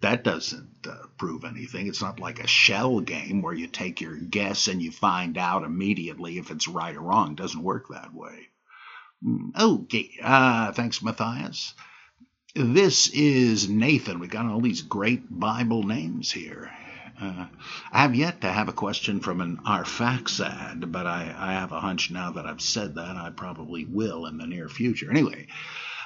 that 0.01 0.25
doesn't 0.25 0.85
uh, 0.85 1.07
prove 1.17 1.45
anything. 1.45 1.87
It's 1.87 2.01
not 2.01 2.19
like 2.19 2.39
a 2.39 2.47
shell 2.47 2.99
game 2.99 3.41
where 3.41 3.53
you 3.53 3.67
take 3.67 4.01
your 4.01 4.17
guess 4.17 4.67
and 4.67 4.81
you 4.81 4.91
find 4.91 5.37
out 5.37 5.63
immediately 5.63 6.37
if 6.37 6.51
it's 6.51 6.67
right 6.67 6.93
or 6.93 6.99
wrong. 6.99 7.31
It 7.31 7.37
doesn't 7.37 7.63
work 7.63 7.85
that 7.87 8.13
way. 8.13 8.49
Mm, 9.25 9.57
okay, 9.57 10.11
uh, 10.21 10.73
thanks, 10.73 11.01
Matthias. 11.01 11.73
This 12.53 13.07
is 13.07 13.69
Nathan. 13.69 14.19
We've 14.19 14.29
got 14.29 14.47
all 14.47 14.59
these 14.59 14.81
great 14.81 15.23
Bible 15.29 15.83
names 15.83 16.29
here. 16.29 16.73
Uh, 17.19 17.47
I 17.91 18.03
have 18.03 18.13
yet 18.13 18.41
to 18.41 18.51
have 18.51 18.69
a 18.69 18.73
question 18.73 19.21
from 19.21 19.41
an 19.41 19.57
Arphaxad, 19.65 20.91
but 20.91 21.07
I, 21.07 21.33
I, 21.35 21.53
have 21.53 21.71
a 21.71 21.79
hunch 21.79 22.11
now 22.11 22.31
that 22.31 22.45
I've 22.45 22.61
said 22.61 22.93
that 22.95 23.15
I 23.17 23.31
probably 23.31 23.85
will 23.85 24.27
in 24.27 24.37
the 24.37 24.45
near 24.45 24.69
future. 24.69 25.09
Anyway, 25.09 25.47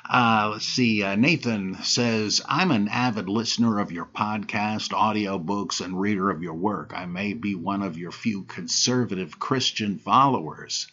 uh, 0.09 0.49
let's 0.53 0.65
see. 0.65 1.03
Uh, 1.03 1.15
Nathan 1.15 1.75
says, 1.83 2.41
I'm 2.47 2.71
an 2.71 2.87
avid 2.87 3.27
listener 3.27 3.79
of 3.79 3.91
your 3.91 4.05
podcast, 4.05 4.91
audiobooks, 4.91 5.83
and 5.83 5.99
reader 5.99 6.29
of 6.29 6.41
your 6.41 6.53
work. 6.53 6.93
I 6.95 7.05
may 7.07 7.33
be 7.33 7.55
one 7.55 7.81
of 7.81 7.97
your 7.97 8.11
few 8.11 8.43
conservative 8.43 9.37
Christian 9.37 9.99
followers. 9.99 10.87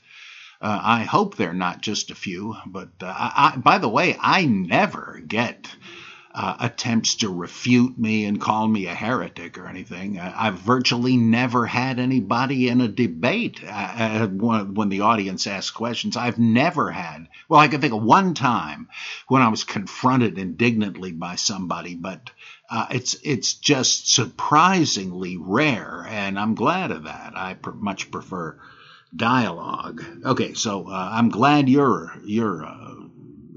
Uh, 0.61 0.81
I 0.83 1.05
hope 1.05 1.37
they're 1.37 1.53
not 1.53 1.81
just 1.81 2.11
a 2.11 2.17
few, 2.17 2.57
but 2.67 2.89
uh, 3.01 3.07
I, 3.07 3.53
I, 3.55 3.57
by 3.59 3.79
the 3.79 3.89
way, 3.89 4.17
I 4.21 4.47
never 4.47 5.23
get 5.25 5.69
uh, 6.39 6.55
attempts 6.61 7.17
to 7.17 7.29
refute 7.29 7.99
me 7.99 8.25
and 8.25 8.41
call 8.41 8.69
me 8.69 8.87
a 8.87 8.95
heretic 8.95 9.59
or 9.59 9.67
anything. 9.67 10.21
I, 10.21 10.45
have 10.45 10.61
virtually 10.61 11.17
never 11.17 11.67
had 11.67 11.99
anybody 11.99 12.69
in 12.69 12.81
a 12.81 12.87
debate 12.87 13.59
uh, 13.65 13.69
uh 14.23 14.29
when, 14.29 14.89
the 14.89 15.01
audience 15.01 15.49
asks 15.49 15.73
questions. 15.73 16.17
I've 16.17 16.39
never 16.39 16.93
had, 16.93 17.27
well, 17.49 17.59
I 17.59 17.67
can 17.67 17.81
think 17.81 17.93
of 17.93 18.05
one 18.05 18.35
time 18.35 18.89
when 19.27 19.43
I 19.43 19.49
was 19.49 19.65
confronted 19.65 20.39
indignantly 20.39 21.11
by 21.11 21.35
somebody, 21.35 21.97
but 21.97 22.31
uh, 22.71 22.87
it's 22.93 23.17
it's 23.25 23.55
just 23.55 24.15
surprisingly 24.15 25.37
rare, 25.37 26.07
and 26.09 26.39
I'm 26.39 26.55
glad 26.55 26.93
of 26.93 27.03
that. 27.03 27.33
I 27.35 27.55
pr- 27.55 27.71
much 27.71 28.13
prefer 28.13 28.61
dialogue. 29.17 30.05
Okay, 30.25 30.55
so 30.55 30.87
uh, 30.87 31.11
I'm 31.15 31.31
glad 31.31 31.69
you're 31.69 32.13
you're 32.25 32.65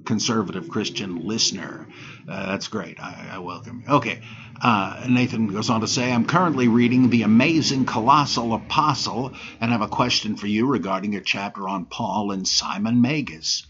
conservative 0.06 0.70
Christian 0.70 1.28
listener. 1.28 1.88
Uh, 2.28 2.48
that's 2.48 2.68
great. 2.68 3.00
I, 3.00 3.32
I, 3.34 3.40
welcome 3.40 3.84
you. 3.86 3.94
Okay. 3.96 4.22
Uh, 4.62 5.06
Nathan 5.10 5.48
goes 5.48 5.70
on 5.70 5.82
to 5.82 5.88
say, 5.88 6.12
I'm 6.12 6.26
currently 6.26 6.68
reading 6.68 7.10
The 7.10 7.24
Amazing 7.24 7.86
Colossal 7.86 8.54
Apostle 8.54 9.34
and 9.60 9.72
have 9.72 9.82
a 9.82 9.88
question 9.88 10.36
for 10.36 10.48
you 10.48 10.68
regarding 10.68 11.16
a 11.16 11.22
chapter 11.22 11.68
on 11.68 11.86
Paul 11.86 12.32
and 12.32 12.48
Simon 12.48 13.02
Magus. 13.02 13.66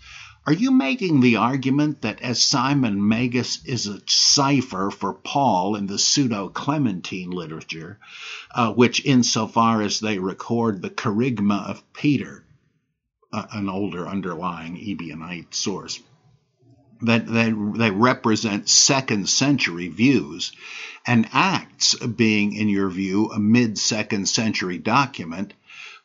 Are 0.45 0.53
you 0.53 0.71
making 0.71 1.19
the 1.19 1.35
argument 1.35 2.01
that 2.01 2.21
as 2.21 2.41
Simon 2.41 3.07
Magus 3.07 3.63
is 3.63 3.85
a 3.85 4.01
cipher 4.07 4.89
for 4.89 5.13
Paul 5.13 5.75
in 5.75 5.85
the 5.85 5.99
pseudo 5.99 6.49
Clementine 6.49 7.29
literature, 7.29 7.99
uh, 8.55 8.73
which, 8.73 9.05
insofar 9.05 9.83
as 9.83 9.99
they 9.99 10.17
record 10.17 10.81
the 10.81 10.89
kerygma 10.89 11.69
of 11.69 11.93
Peter, 11.93 12.43
uh, 13.31 13.45
an 13.51 13.69
older 13.69 14.07
underlying 14.07 14.77
Ebionite 14.77 15.53
source, 15.53 15.99
that 17.01 17.27
they, 17.27 17.51
they 17.51 17.91
represent 17.91 18.69
second 18.69 19.29
century 19.29 19.87
views, 19.87 20.51
and 21.05 21.27
Acts 21.33 21.95
being, 21.95 22.53
in 22.53 22.69
your 22.69 22.89
view, 22.89 23.31
a 23.31 23.39
mid 23.39 23.77
second 23.77 24.27
century 24.27 24.77
document, 24.77 25.53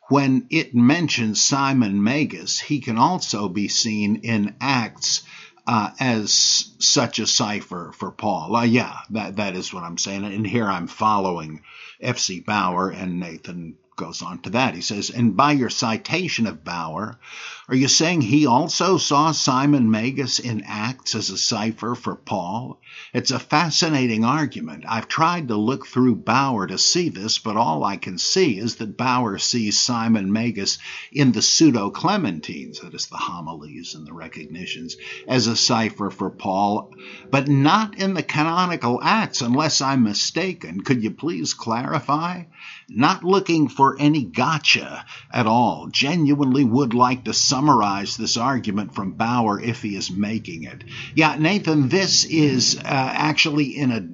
when 0.09 0.47
it 0.49 0.73
mentions 0.73 1.43
Simon 1.43 2.01
Magus, 2.01 2.59
he 2.59 2.79
can 2.79 2.97
also 2.97 3.49
be 3.49 3.67
seen 3.67 4.17
in 4.23 4.55
Acts 4.61 5.23
uh, 5.67 5.89
as 5.99 6.73
such 6.79 7.19
a 7.19 7.27
cipher 7.27 7.91
for 7.93 8.09
Paul. 8.09 8.55
Uh, 8.55 8.63
yeah, 8.63 8.99
that, 9.09 9.35
that 9.35 9.55
is 9.55 9.73
what 9.73 9.83
I'm 9.83 9.97
saying. 9.97 10.23
And 10.23 10.47
here 10.47 10.65
I'm 10.65 10.87
following 10.87 11.61
F.C. 11.99 12.39
Baur, 12.39 12.89
and 12.89 13.19
Nathan 13.19 13.75
goes 13.97 14.21
on 14.21 14.39
to 14.43 14.51
that. 14.51 14.75
He 14.75 14.81
says, 14.81 15.09
And 15.09 15.35
by 15.35 15.51
your 15.51 15.69
citation 15.69 16.47
of 16.47 16.63
Baur, 16.63 17.19
are 17.69 17.75
you 17.75 17.89
saying 17.89 18.21
he 18.21 18.45
also 18.45 18.97
saw 18.97 19.33
Simon 19.33 19.91
Magus 19.91 20.39
in 20.39 20.63
Acts 20.65 21.15
as 21.15 21.29
a 21.29 21.37
cipher 21.37 21.95
for 21.95 22.15
Paul? 22.15 22.79
It's 23.13 23.31
a 23.31 23.39
fascinating 23.39 24.23
argument. 24.23 24.85
I've 24.87 25.09
tried 25.09 25.49
to 25.49 25.57
look 25.57 25.85
through 25.85 26.15
Baur 26.15 26.67
to 26.67 26.77
see 26.77 27.09
this, 27.09 27.39
but 27.39 27.57
all 27.57 27.83
I 27.83 27.97
can 27.97 28.19
see 28.19 28.57
is 28.57 28.77
that 28.77 28.95
Baur 28.95 29.37
sees 29.37 29.77
Simon 29.77 30.31
Magus 30.31 30.77
in 31.11 31.33
the 31.33 31.41
pseudo 31.41 31.91
Clementines, 31.91 32.79
that 32.81 32.93
is, 32.93 33.07
the 33.07 33.17
homilies 33.17 33.95
and 33.95 34.07
the 34.07 34.13
recognitions, 34.13 34.95
as 35.27 35.47
a 35.47 35.57
cipher 35.57 36.09
for 36.09 36.29
Paul, 36.29 36.93
but 37.29 37.49
not 37.49 37.99
in 37.99 38.13
the 38.13 38.23
canonical 38.23 39.01
Acts, 39.03 39.41
unless 39.41 39.81
I'm 39.81 40.03
mistaken. 40.03 40.81
Could 40.81 41.03
you 41.03 41.11
please 41.11 41.53
clarify? 41.53 42.43
Not 42.87 43.25
looking 43.25 43.67
for 43.67 43.99
any 43.99 44.23
gotcha 44.23 45.05
at 45.33 45.47
all. 45.47 45.89
Genuinely 45.91 46.63
would 46.63 46.93
like 46.93 47.25
to 47.25 47.33
summarize 47.57 48.17
this 48.17 48.37
argument 48.37 48.93
from 48.93 49.13
Baur 49.13 49.59
if 49.59 49.81
he 49.81 49.95
is 49.95 50.11
making 50.11 50.63
it. 50.63 50.83
Yeah, 51.15 51.37
Nathan, 51.39 51.89
this 51.89 52.23
is 52.23 52.77
uh, 52.77 52.81
actually 52.85 53.75
in 53.75 53.91
a 53.91 54.07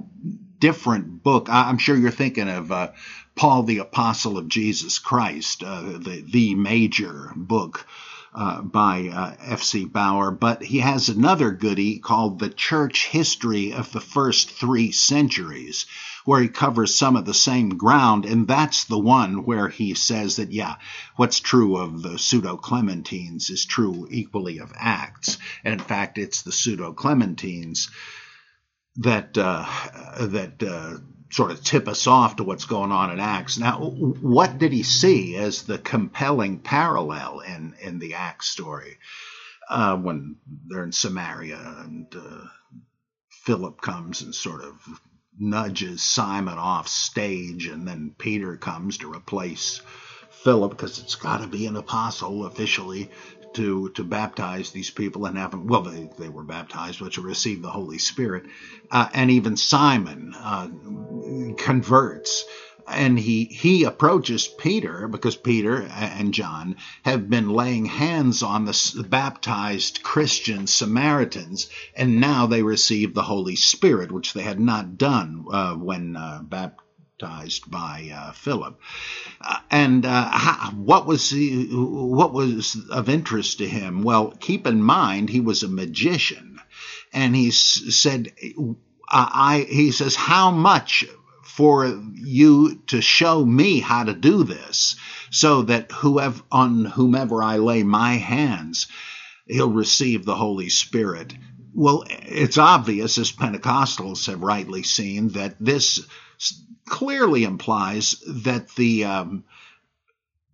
different 0.60 1.22
book. 1.22 1.48
I'm 1.50 1.78
sure 1.78 1.98
you're 1.98 2.10
thinking 2.10 2.48
of 2.48 2.72
uh, 2.72 2.92
Paul 3.36 3.64
the 3.64 3.80
Apostle 3.80 4.38
of 4.38 4.48
Jesus 4.48 4.98
Christ, 4.98 5.62
uh, 5.62 5.82
the, 5.82 6.24
the 6.32 6.56
major 6.56 7.32
book. 7.36 7.86
Uh, 8.36 8.64
by 8.64 9.12
uh, 9.14 9.36
F.C. 9.42 9.86
Baur, 9.86 10.32
but 10.32 10.64
he 10.64 10.80
has 10.80 11.08
another 11.08 11.52
goody 11.52 12.00
called 12.00 12.40
The 12.40 12.50
Church 12.50 13.06
History 13.06 13.74
of 13.74 13.92
the 13.92 14.02
First 14.02 14.50
Three 14.50 14.92
Centuries, 14.92 15.86
where 16.26 16.42
he 16.42 16.48
covers 16.48 16.96
some 16.96 17.16
of 17.16 17.26
the 17.26 17.34
same 17.34 17.70
ground, 17.78 18.26
and 18.26 18.48
that's 18.48 18.86
the 18.86 19.00
one 19.00 19.46
where 19.46 19.68
he 19.68 19.94
says 19.94 20.38
that, 20.38 20.52
yeah, 20.52 20.76
what's 21.16 21.40
true 21.40 21.78
of 21.78 22.02
the 22.02 22.18
pseudo 22.18 22.58
Clementines 22.58 23.50
is 23.50 23.66
true 23.66 24.08
equally 24.10 24.60
of 24.60 24.74
Acts. 24.78 25.38
And 25.64 25.74
in 25.74 25.80
fact, 25.80 26.18
it's 26.18 26.42
the 26.44 26.52
pseudo 26.52 26.94
Clementines 26.94 27.90
that 28.98 29.38
uh, 29.38 29.66
that 30.20 30.62
uh, 30.62 30.98
sort 31.32 31.52
of 31.52 31.64
tip 31.64 31.88
us 31.88 32.06
off 32.06 32.36
to 32.36 32.44
what's 32.44 32.66
going 32.66 32.92
on 32.92 33.12
in 33.12 33.20
Acts. 33.20 33.58
Now, 33.58 33.80
what 33.80 34.60
did 34.60 34.72
he 34.72 34.84
see 34.84 35.36
as 35.36 35.64
the 35.64 35.80
compelling 35.80 36.60
parallel 36.60 37.40
in 37.40 37.76
in 37.82 38.00
the 38.00 38.14
Acts 38.14 38.50
story 38.50 38.98
uh, 39.70 39.98
when 39.98 40.38
they're 40.68 40.84
in 40.84 40.92
Samaria 40.92 41.60
and 41.86 42.14
uh, 42.16 42.46
Philip 43.30 43.82
comes 43.82 44.22
and 44.22 44.34
sort 44.34 44.64
of 44.64 44.76
nudges 45.40 46.02
Simon 46.02 46.58
off 46.58 46.88
stage, 46.88 47.68
and 47.68 47.88
then 47.88 48.16
Peter 48.18 48.58
comes 48.58 49.00
to 49.00 49.14
replace 49.14 49.82
Philip 50.44 50.72
because 50.72 51.00
it's 51.00 51.16
got 51.16 51.42
to 51.42 51.48
be 51.48 51.66
an 51.66 51.76
apostle 51.76 52.46
officially 52.46 53.10
to 53.54 53.90
to 53.90 54.04
baptize 54.04 54.72
these 54.72 54.90
people 54.90 55.26
and 55.26 55.38
have 55.38 55.52
them. 55.52 55.68
Well, 55.68 55.82
they, 55.82 56.10
they 56.18 56.30
were 56.30 56.44
baptized, 56.44 57.00
but 57.00 57.14
to 57.14 57.22
receive 57.22 57.62
the 57.62 57.70
Holy 57.70 57.98
Spirit, 58.00 58.46
uh, 58.92 59.10
and 59.14 59.32
even 59.32 59.58
Simon 59.58 60.34
uh, 60.36 60.70
converts. 61.58 62.46
And 62.88 63.18
he 63.18 63.46
he 63.46 63.84
approaches 63.84 64.48
Peter 64.48 65.08
because 65.08 65.36
Peter 65.36 65.82
and 65.82 66.34
John 66.34 66.76
have 67.04 67.30
been 67.30 67.50
laying 67.50 67.86
hands 67.86 68.44
on 68.44 68.66
the 68.66 69.06
baptized 69.08 70.04
Christian 70.04 70.68
Samaritans, 70.68 71.70
and 71.96 72.20
now 72.20 72.48
they 72.48 72.64
receive 72.64 73.14
the 73.14 73.24
Holy 73.24 73.56
Spirit, 73.56 74.12
which 74.12 74.34
they 74.34 74.44
had 74.44 74.60
not 74.60 74.98
done 74.98 75.46
uh, 75.52 75.76
when 75.76 76.16
uh, 76.16 76.42
baptized 76.44 77.70
by 77.72 78.12
uh, 78.14 78.32
Philip. 78.34 78.80
Uh, 79.40 79.60
and 79.72 80.06
uh, 80.06 80.30
how, 80.30 80.72
what 80.72 81.06
was 81.06 81.30
he, 81.30 81.68
what 81.72 82.34
was 82.34 82.78
of 82.92 83.10
interest 83.10 83.60
to 83.60 83.68
him? 83.68 84.04
Well, 84.04 84.32
keep 84.40 84.68
in 84.68 84.82
mind 84.82 85.30
he 85.30 85.40
was 85.40 85.64
a 85.64 85.68
magician, 85.68 86.60
and 87.14 87.36
he 87.36 87.52
said. 87.52 88.34
I, 89.16 89.68
he 89.70 89.92
says, 89.92 90.16
how 90.16 90.50
much 90.50 91.06
for 91.56 91.86
you 92.16 92.82
to 92.88 93.00
show 93.00 93.46
me 93.46 93.80
how 93.80 94.04
to 94.04 94.14
do 94.14 94.44
this, 94.44 94.96
so 95.30 95.62
that 95.62 95.92
whoever 95.92 96.42
on 96.52 96.84
whomever 96.84 97.44
I 97.44 97.58
lay 97.58 97.84
my 97.84 98.14
hands, 98.14 98.88
he'll 99.46 99.70
receive 99.70 100.26
the 100.26 100.36
Holy 100.36 100.70
Spirit. 100.70 101.36
Well, 101.76 102.06
it's 102.10 102.58
obvious, 102.58 103.20
as 103.20 103.32
Pentecostals 103.32 104.26
have 104.26 104.42
rightly 104.42 104.82
seen, 104.82 105.30
that 105.30 105.56
this 105.60 106.04
clearly 106.88 107.44
implies 107.44 108.16
that 108.28 108.70
the 108.70 109.06
um, 109.06 109.44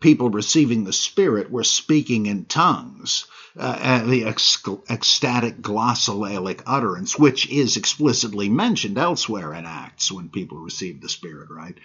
people 0.01 0.29
receiving 0.29 0.83
the 0.83 0.91
Spirit 0.91 1.49
were 1.49 1.63
speaking 1.63 2.25
in 2.25 2.43
tongues 2.43 3.25
uh, 3.59 4.03
the 4.05 4.25
ecstatic 4.25 5.61
glossolalic 5.61 6.61
utterance, 6.65 7.19
which 7.19 7.49
is 7.49 7.75
explicitly 7.75 8.47
mentioned 8.47 8.97
elsewhere 8.97 9.53
in 9.53 9.65
Acts 9.65 10.11
when 10.11 10.29
people 10.29 10.57
receive 10.59 11.01
the 11.01 11.09
Spirit, 11.09 11.49
right? 11.49 11.77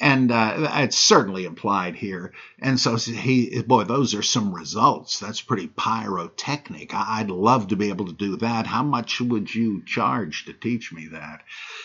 And 0.00 0.32
uh, 0.32 0.70
it's 0.74 0.98
certainly 0.98 1.44
implied 1.44 1.94
here. 1.94 2.32
And 2.58 2.80
so 2.80 2.96
he, 2.96 3.62
boy, 3.62 3.84
those 3.84 4.14
are 4.14 4.22
some 4.22 4.52
results. 4.52 5.20
That's 5.20 5.40
pretty 5.40 5.68
pyrotechnic. 5.68 6.92
I'd 6.92 7.30
love 7.30 7.68
to 7.68 7.76
be 7.76 7.90
able 7.90 8.06
to 8.06 8.12
do 8.12 8.36
that. 8.38 8.66
How 8.66 8.82
much 8.82 9.20
would 9.20 9.54
you 9.54 9.82
charge 9.86 10.46
to 10.46 10.52
teach 10.52 10.92
me 10.92 11.06
that? 11.12 11.42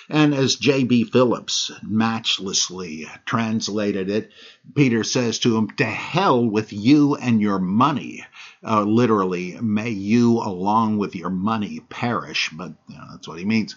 And 0.09 0.33
as 0.33 0.55
J.B. 0.55 1.05
Phillips 1.05 1.71
matchlessly 1.83 3.07
translated 3.25 4.09
it, 4.09 4.31
Peter 4.73 5.03
says 5.03 5.37
to 5.39 5.55
him, 5.55 5.69
To 5.77 5.85
hell 5.85 6.43
with 6.43 6.73
you 6.73 7.15
and 7.15 7.39
your 7.39 7.59
money 7.59 8.25
uh, 8.65 8.83
literally, 8.83 9.57
may 9.61 9.91
you 9.91 10.39
along 10.39 10.97
with 10.97 11.15
your 11.15 11.29
money 11.29 11.81
perish, 11.89 12.49
but 12.51 12.73
you 12.87 12.95
know, 12.95 13.05
that's 13.11 13.27
what 13.27 13.39
he 13.39 13.45
means. 13.45 13.75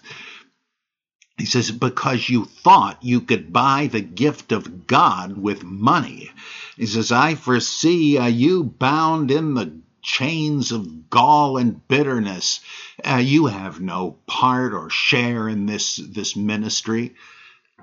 He 1.37 1.45
says, 1.45 1.71
because 1.71 2.27
you 2.27 2.45
thought 2.45 3.03
you 3.03 3.21
could 3.21 3.53
buy 3.53 3.87
the 3.87 4.01
gift 4.01 4.51
of 4.51 4.87
God 4.87 5.37
with 5.37 5.63
money. 5.63 6.31
He 6.75 6.85
says, 6.85 7.13
I 7.13 7.35
foresee 7.35 8.17
uh, 8.17 8.25
you 8.25 8.63
bound 8.63 9.31
in 9.31 9.53
the 9.53 9.79
chains 10.01 10.71
of 10.73 11.09
gall 11.09 11.57
and 11.57 11.87
bitterness. 11.87 12.59
Uh, 13.07 13.17
you 13.17 13.45
have 13.45 13.79
no 13.79 14.17
part 14.27 14.73
or 14.73 14.89
share 14.89 15.47
in 15.47 15.65
this, 15.65 15.95
this 15.97 16.35
ministry 16.35 17.15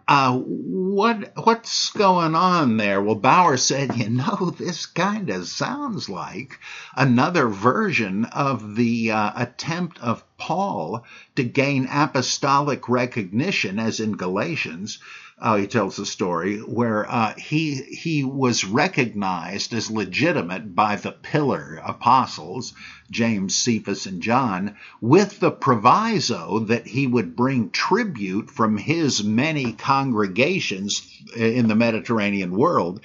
uh, 0.09 0.38
what 0.38 1.33
what's 1.45 1.90
going 1.90 2.37
on 2.37 2.77
there? 2.77 3.03
Well, 3.03 3.16
Baur 3.16 3.57
said, 3.57 3.97
you 3.97 4.09
know, 4.11 4.51
this 4.59 4.87
kind 4.87 5.29
of 5.31 5.49
sounds 5.49 6.09
like 6.09 6.61
another 6.97 7.49
version 7.49 8.25
of 8.27 8.77
the 8.77 9.11
uh, 9.11 9.33
attempt 9.35 9.99
of 9.99 10.23
Paul 10.38 11.05
to 11.35 11.42
gain 11.42 11.88
apostolic 11.90 12.88
recognition, 12.88 13.81
as 13.81 13.99
in 13.99 14.12
Galatians, 14.12 15.01
uh, 15.38 15.57
he 15.57 15.66
tells 15.66 15.96
the 15.96 16.07
story 16.07 16.59
where 16.59 17.11
uh, 17.11 17.35
he 17.37 17.75
he 17.75 18.25
was 18.25 18.64
recognized 18.64 19.75
as 19.75 19.90
legitimate 19.90 20.75
by 20.75 20.96
the 20.96 21.12
pillar 21.12 21.81
apostles 21.85 22.72
James, 23.11 23.55
Cephas, 23.55 24.07
and 24.07 24.22
John, 24.22 24.77
with 25.01 25.38
the 25.38 25.51
proviso 25.51 26.61
that 26.61 26.87
he 26.87 27.07
would 27.07 27.37
bring 27.37 27.70
tribute 27.70 28.51
from 28.51 28.77
his 28.79 29.22
many 29.22 29.72
congregations 29.72 31.09
in 31.37 31.68
the 31.68 31.77
Mediterranean 31.77 32.57
world 32.57 33.01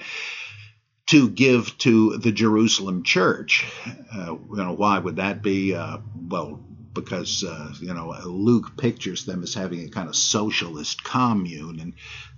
to 1.06 1.28
give 1.28 1.76
to 1.78 2.16
the 2.16 2.32
Jerusalem 2.32 3.02
church. 3.02 3.66
Uh, 4.12 4.36
you 4.50 4.56
know, 4.56 4.72
why 4.72 4.98
would 4.98 5.16
that 5.16 5.42
be? 5.42 5.74
Uh, 5.74 5.98
well, 6.28 6.64
because 6.94 7.44
uh, 7.44 7.72
you 7.80 7.94
know 7.94 8.14
Luke 8.24 8.76
pictures 8.76 9.24
them 9.24 9.42
as 9.42 9.54
having 9.54 9.84
a 9.84 9.88
kind 9.88 10.08
of 10.08 10.16
socialist 10.16 11.02
commune, 11.04 11.80
and 11.80 11.94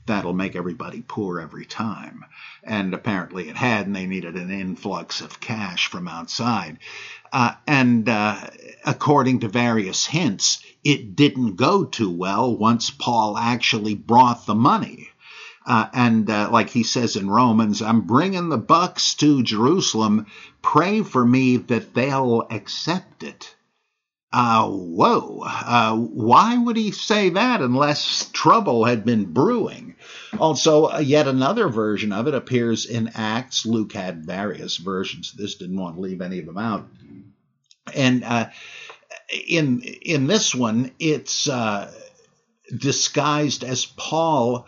that'll 0.06 0.34
make 0.34 0.56
everybody 0.56 1.02
poor 1.06 1.40
every 1.40 1.64
time. 1.64 2.24
And 2.62 2.94
apparently 2.94 3.48
it 3.48 3.56
had, 3.56 3.86
and 3.86 3.96
they 3.96 4.06
needed 4.06 4.36
an 4.36 4.50
influx 4.50 5.20
of 5.20 5.40
cash 5.40 5.88
from 5.88 6.08
outside. 6.08 6.78
Uh, 7.32 7.54
and 7.66 8.08
uh, 8.08 8.38
according 8.84 9.40
to 9.40 9.48
various 9.48 10.06
hints, 10.06 10.62
it 10.82 11.16
didn't 11.16 11.56
go 11.56 11.84
too 11.84 12.10
well 12.10 12.56
once 12.56 12.90
Paul 12.90 13.36
actually 13.36 13.94
brought 13.94 14.46
the 14.46 14.54
money. 14.54 15.08
Uh, 15.66 15.88
and 15.94 16.28
uh, 16.28 16.50
like 16.52 16.68
he 16.68 16.82
says 16.82 17.16
in 17.16 17.30
Romans, 17.30 17.80
I'm 17.80 18.02
bringing 18.02 18.50
the 18.50 18.58
bucks 18.58 19.14
to 19.14 19.42
Jerusalem. 19.42 20.26
Pray 20.60 21.02
for 21.02 21.24
me 21.24 21.56
that 21.56 21.94
they'll 21.94 22.46
accept 22.50 23.22
it. 23.22 23.53
Uh, 24.36 24.68
whoa. 24.68 25.42
Uh, 25.46 25.96
why 25.96 26.58
would 26.58 26.76
he 26.76 26.90
say 26.90 27.28
that 27.28 27.60
unless 27.60 28.28
trouble 28.32 28.84
had 28.84 29.04
been 29.04 29.26
brewing? 29.26 29.94
Also, 30.40 30.86
uh, 30.86 30.98
yet 30.98 31.28
another 31.28 31.68
version 31.68 32.10
of 32.10 32.26
it 32.26 32.34
appears 32.34 32.84
in 32.84 33.12
Acts. 33.14 33.64
Luke 33.64 33.92
had 33.92 34.26
various 34.26 34.76
versions. 34.76 35.30
This 35.30 35.54
didn't 35.54 35.78
want 35.78 35.94
to 35.94 36.00
leave 36.00 36.20
any 36.20 36.40
of 36.40 36.46
them 36.46 36.58
out. 36.58 36.88
And 37.94 38.24
uh, 38.24 38.48
in 39.46 39.82
in 39.82 40.26
this 40.26 40.52
one, 40.52 40.90
it's 40.98 41.48
uh, 41.48 41.92
disguised 42.76 43.62
as 43.62 43.86
Paul 43.86 44.66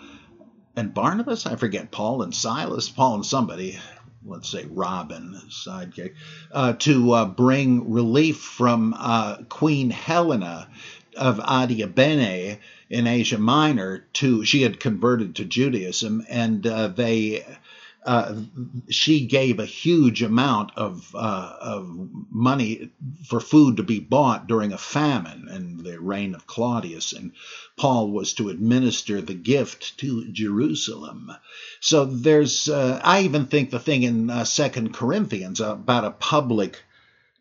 and 0.76 0.94
Barnabas. 0.94 1.44
I 1.44 1.56
forget 1.56 1.90
Paul 1.90 2.22
and 2.22 2.32
Silas. 2.32 2.88
Paul 2.88 3.16
and 3.16 3.26
somebody 3.26 3.80
let's 4.26 4.48
say 4.48 4.66
Robin, 4.70 5.40
sidekick, 5.48 6.14
uh, 6.52 6.74
to 6.74 7.12
uh, 7.12 7.24
bring 7.26 7.90
relief 7.90 8.38
from 8.38 8.94
uh, 8.98 9.38
Queen 9.48 9.90
Helena 9.90 10.68
of 11.16 11.38
Adiabene 11.38 12.58
in 12.90 13.06
Asia 13.06 13.38
Minor 13.38 14.04
to 14.14 14.44
she 14.44 14.62
had 14.62 14.80
converted 14.80 15.36
to 15.36 15.44
Judaism, 15.44 16.24
and 16.28 16.66
uh, 16.66 16.88
they 16.88 17.44
uh, 18.06 18.36
she 18.88 19.26
gave 19.26 19.58
a 19.58 19.66
huge 19.66 20.22
amount 20.22 20.70
of, 20.76 21.12
uh, 21.14 21.56
of 21.60 22.08
money 22.30 22.90
for 23.26 23.40
food 23.40 23.76
to 23.76 23.82
be 23.82 23.98
bought 23.98 24.46
during 24.46 24.72
a 24.72 24.78
famine 24.78 25.48
in 25.50 25.82
the 25.82 26.00
reign 26.00 26.34
of 26.36 26.46
Claudius, 26.46 27.12
and 27.12 27.32
Paul 27.76 28.12
was 28.12 28.32
to 28.34 28.48
administer 28.48 29.20
the 29.20 29.34
gift 29.34 29.98
to 29.98 30.30
Jerusalem. 30.30 31.32
So 31.80 32.04
there's, 32.04 32.68
uh, 32.68 33.00
I 33.02 33.22
even 33.22 33.46
think 33.46 33.70
the 33.70 33.80
thing 33.80 34.04
in 34.04 34.30
uh, 34.30 34.44
Second 34.44 34.94
Corinthians 34.94 35.60
about 35.60 36.04
a 36.04 36.12
public 36.12 36.80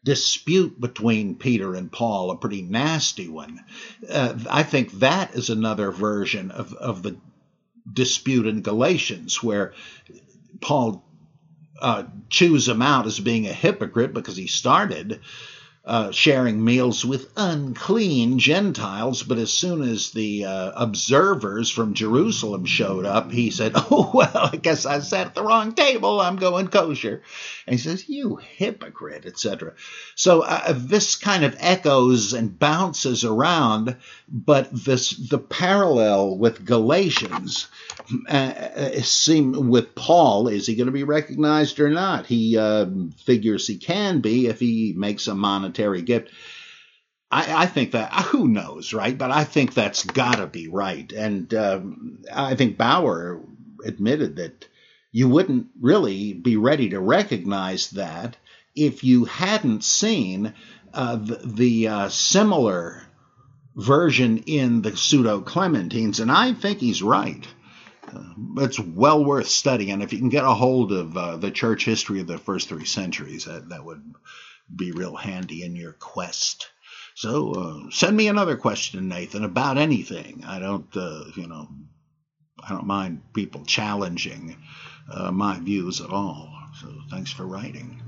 dispute 0.04 0.82
between 0.82 1.36
Peter 1.36 1.76
and 1.76 1.92
Paul, 1.92 2.32
a 2.32 2.38
pretty 2.38 2.64
nasty 2.64 3.28
one. 3.28 3.64
Uh, 4.10 4.34
I 4.50 4.64
think 4.64 4.92
that 4.94 5.36
is 5.36 5.50
another 5.52 5.92
version 5.92 6.50
of, 6.52 6.74
of 6.74 7.04
the 7.04 7.18
dispute 7.92 8.48
in 8.48 8.62
Galatians, 8.62 9.44
where 9.44 9.74
Paul 10.62 11.04
uh, 11.80 12.04
chews 12.30 12.68
him 12.68 12.82
out 12.82 13.06
as 13.06 13.20
being 13.20 13.48
a 13.48 13.54
hypocrite 13.54 14.14
because 14.14 14.38
he 14.38 14.48
started 14.48 15.22
uh, 15.86 16.12
sharing 16.12 16.64
meals 16.64 17.06
with 17.06 17.32
unclean 17.38 18.40
Gentiles. 18.40 19.22
But 19.22 19.38
as 19.38 19.54
soon 19.54 19.84
as 19.84 20.10
the 20.12 20.46
uh, 20.46 20.72
observers 20.76 21.70
from 21.70 21.94
Jerusalem 21.94 22.66
showed 22.66 23.06
up, 23.06 23.32
he 23.32 23.52
said, 23.52 23.74
Oh, 23.92 24.10
well, 24.12 24.50
I 24.52 24.56
guess 24.56 24.88
I 24.88 25.00
sat 25.00 25.28
at 25.28 25.36
the 25.36 25.44
wrong 25.44 25.74
table. 25.74 26.20
I'm 26.20 26.38
going 26.38 26.70
kosher. 26.70 27.22
And 27.68 27.76
he 27.76 27.78
says, 27.78 28.10
You 28.10 28.38
hypocrite, 28.38 29.28
etc. 29.28 29.74
So 30.16 30.42
uh, 30.42 30.74
this 30.76 31.16
kind 31.16 31.46
of 31.46 31.56
echoes 31.60 32.34
and 32.34 32.58
bounces 32.58 33.24
around, 33.24 33.96
but 34.28 34.70
this 34.72 35.12
the 35.12 35.38
parallel 35.38 36.38
with 36.38 36.66
Galatians 36.66 37.68
uh, 38.30 38.32
uh 38.32 39.02
seem 39.02 39.70
with 39.70 39.96
Paul 39.96 40.48
is 40.48 40.68
he 40.68 40.76
going 40.76 40.88
to 40.88 40.92
be 40.92 41.04
recognized 41.04 41.80
or 41.80 41.90
not? 41.90 42.26
He 42.26 42.58
uh, 42.58 42.88
figures 43.26 43.68
he 43.68 43.78
can 43.78 44.22
be 44.22 44.48
if 44.48 44.60
he 44.60 44.94
makes 44.96 45.28
a 45.28 45.36
monetary 45.36 45.75
gift. 46.02 46.32
I, 47.32 47.64
I, 47.64 47.66
think 47.66 47.92
that 47.92 48.14
who 48.14 48.48
knows, 48.48 48.94
right? 48.94 49.18
But 49.18 49.32
I 49.32 49.44
think 49.44 49.74
that's 49.74 50.04
got 50.04 50.38
to 50.38 50.48
be 50.48 50.68
right, 50.68 51.12
and 51.12 51.54
um, 51.54 52.20
I 52.32 52.56
think 52.56 52.78
Baur 52.78 53.42
admitted 53.84 54.38
that 54.38 54.68
you 55.12 55.30
wouldn't 55.30 55.68
really 55.80 56.34
be 56.34 56.58
ready 56.58 56.90
to 56.90 57.00
recognize 57.00 57.92
that 57.92 58.38
if 58.76 59.04
you 59.04 59.26
hadn't 59.26 59.84
seen 59.84 60.54
uh, 60.94 61.16
the, 61.16 61.42
the 61.44 61.88
uh, 61.88 62.10
similar 62.10 63.02
version 63.76 64.40
in 64.46 64.82
the 64.82 64.96
pseudo 64.96 65.42
Clementines, 65.42 66.20
and 66.20 66.32
I 66.32 66.54
think 66.54 66.80
he's 66.80 67.02
right. 67.02 67.46
Uh, 68.08 68.24
it's 68.58 68.80
well 68.80 69.24
worth 69.24 69.48
studying. 69.48 70.02
If 70.02 70.14
you 70.14 70.20
can 70.20 70.30
get 70.30 70.44
a 70.44 70.54
hold 70.54 70.92
of 70.92 71.18
uh, 71.18 71.38
the 71.38 71.52
church 71.52 71.86
history 71.86 72.20
of 72.20 72.28
the 72.28 72.38
first 72.38 72.70
three 72.70 72.86
centuries, 72.86 73.46
that, 73.46 73.70
that 73.70 73.84
would 73.84 74.04
be 74.74 74.92
real 74.92 75.16
handy 75.16 75.64
in 75.64 75.76
your 75.76 75.94
quest. 75.94 76.70
So 77.16 77.54
uh, 77.54 77.90
send 77.92 78.16
me 78.16 78.28
another 78.28 78.58
question, 78.58 79.08
Nathan, 79.08 79.44
about 79.44 79.78
anything. 79.78 80.44
I 80.46 80.60
don't, 80.60 80.88
uh, 80.96 81.26
you 81.36 81.48
know, 81.48 81.68
I 82.64 82.70
don't 82.70 82.88
mind 82.88 83.22
people 83.34 83.64
challenging 83.66 84.58
uh, 85.12 85.32
my 85.32 85.60
views 85.60 86.02
at 86.02 86.10
all. 86.10 86.52
So 86.82 86.94
thanks 87.10 87.32
for 87.32 87.46
writing. 87.46 88.02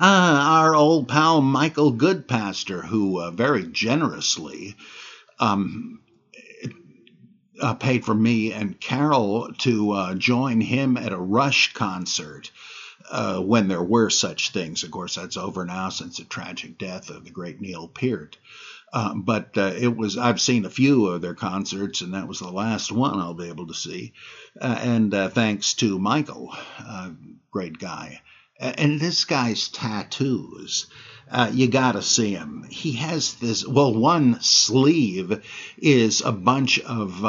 Uh, 0.00 0.40
our 0.42 0.74
old 0.74 1.08
pal 1.08 1.42
Michael 1.42 1.92
Goodpaster, 1.92 2.84
who 2.84 3.20
uh, 3.20 3.30
very 3.30 3.66
generously 3.66 4.74
um, 5.38 6.00
uh, 7.60 7.74
paid 7.74 8.04
for 8.04 8.14
me 8.14 8.52
and 8.52 8.80
Carol 8.80 9.52
to 9.58 9.92
uh, 9.92 10.14
join 10.14 10.60
him 10.60 10.96
at 10.96 11.12
a 11.12 11.18
Rush 11.18 11.72
concert. 11.74 12.50
Uh, 13.10 13.40
when 13.40 13.68
there 13.68 13.82
were 13.82 14.10
such 14.10 14.50
things. 14.50 14.82
Of 14.82 14.90
course, 14.90 15.14
that's 15.14 15.36
over 15.36 15.64
now 15.64 15.88
since 15.88 16.18
the 16.18 16.24
tragic 16.24 16.78
death 16.78 17.10
of 17.10 17.24
the 17.24 17.30
great 17.30 17.60
Neil 17.60 17.88
Peart. 17.88 18.36
Uh, 18.92 19.14
but 19.14 19.56
uh, 19.56 19.72
it 19.78 19.96
was 19.96 20.18
I've 20.18 20.40
seen 20.40 20.64
a 20.64 20.70
few 20.70 21.06
of 21.06 21.22
their 21.22 21.34
concerts, 21.34 22.00
and 22.00 22.14
that 22.14 22.26
was 22.26 22.40
the 22.40 22.50
last 22.50 22.90
one 22.90 23.18
I'll 23.18 23.34
be 23.34 23.48
able 23.48 23.68
to 23.68 23.74
see. 23.74 24.12
Uh, 24.60 24.78
and 24.80 25.14
uh, 25.14 25.28
thanks 25.28 25.74
to 25.74 25.98
Michael, 25.98 26.54
uh, 26.78 27.10
great 27.50 27.78
guy, 27.78 28.20
and 28.58 29.00
this 29.00 29.24
guy's 29.24 29.68
tattoos. 29.68 30.86
Uh, 31.30 31.48
you 31.52 31.68
gotta 31.68 32.02
see 32.02 32.32
him. 32.32 32.66
He 32.68 32.92
has 32.92 33.34
this. 33.34 33.66
Well, 33.66 33.94
one 33.94 34.40
sleeve 34.40 35.42
is 35.78 36.22
a 36.22 36.32
bunch 36.32 36.80
of 36.80 37.22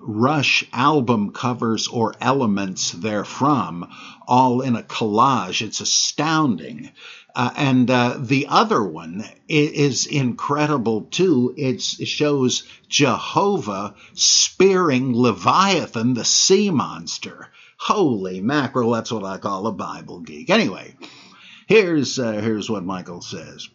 Rush 0.00 0.64
album 0.72 1.32
covers 1.32 1.88
or 1.88 2.14
elements 2.20 2.92
therefrom, 2.92 3.88
all 4.28 4.60
in 4.60 4.76
a 4.76 4.82
collage. 4.82 5.62
It's 5.62 5.80
astounding. 5.80 6.90
Uh, 7.34 7.50
and 7.56 7.90
uh, 7.90 8.16
the 8.18 8.46
other 8.48 8.82
one 8.82 9.24
is 9.48 10.06
incredible 10.06 11.02
too. 11.02 11.54
It's, 11.56 12.00
it 12.00 12.08
shows 12.08 12.64
Jehovah 12.88 13.94
spearing 14.14 15.14
Leviathan, 15.14 16.14
the 16.14 16.24
sea 16.24 16.70
monster. 16.70 17.48
Holy 17.76 18.40
mackerel, 18.40 18.90
that's 18.90 19.12
what 19.12 19.24
I 19.24 19.38
call 19.38 19.66
a 19.66 19.72
Bible 19.72 20.20
geek. 20.20 20.50
Anyway, 20.50 20.96
here's, 21.70 22.18
uh, 22.18 22.32
here's 22.32 22.68
what 22.68 22.84
Michael 22.84 23.22
says. 23.22 23.68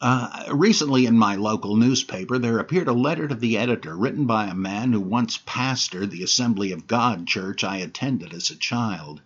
Uh, 0.00 0.46
recently, 0.52 1.04
in 1.04 1.18
my 1.18 1.36
local 1.36 1.76
newspaper, 1.76 2.38
there 2.38 2.58
appeared 2.58 2.88
a 2.88 2.92
letter 2.92 3.28
to 3.28 3.34
the 3.34 3.58
editor 3.58 3.94
written 3.94 4.24
by 4.24 4.46
a 4.46 4.54
man 4.54 4.94
who 4.94 5.00
once 5.00 5.36
pastored 5.36 6.10
the 6.10 6.22
Assembly 6.22 6.72
of 6.72 6.86
God 6.86 7.26
church 7.26 7.62
I 7.64 7.76
attended 7.76 8.32
as 8.32 8.48
a 8.48 8.56
child. 8.56 9.20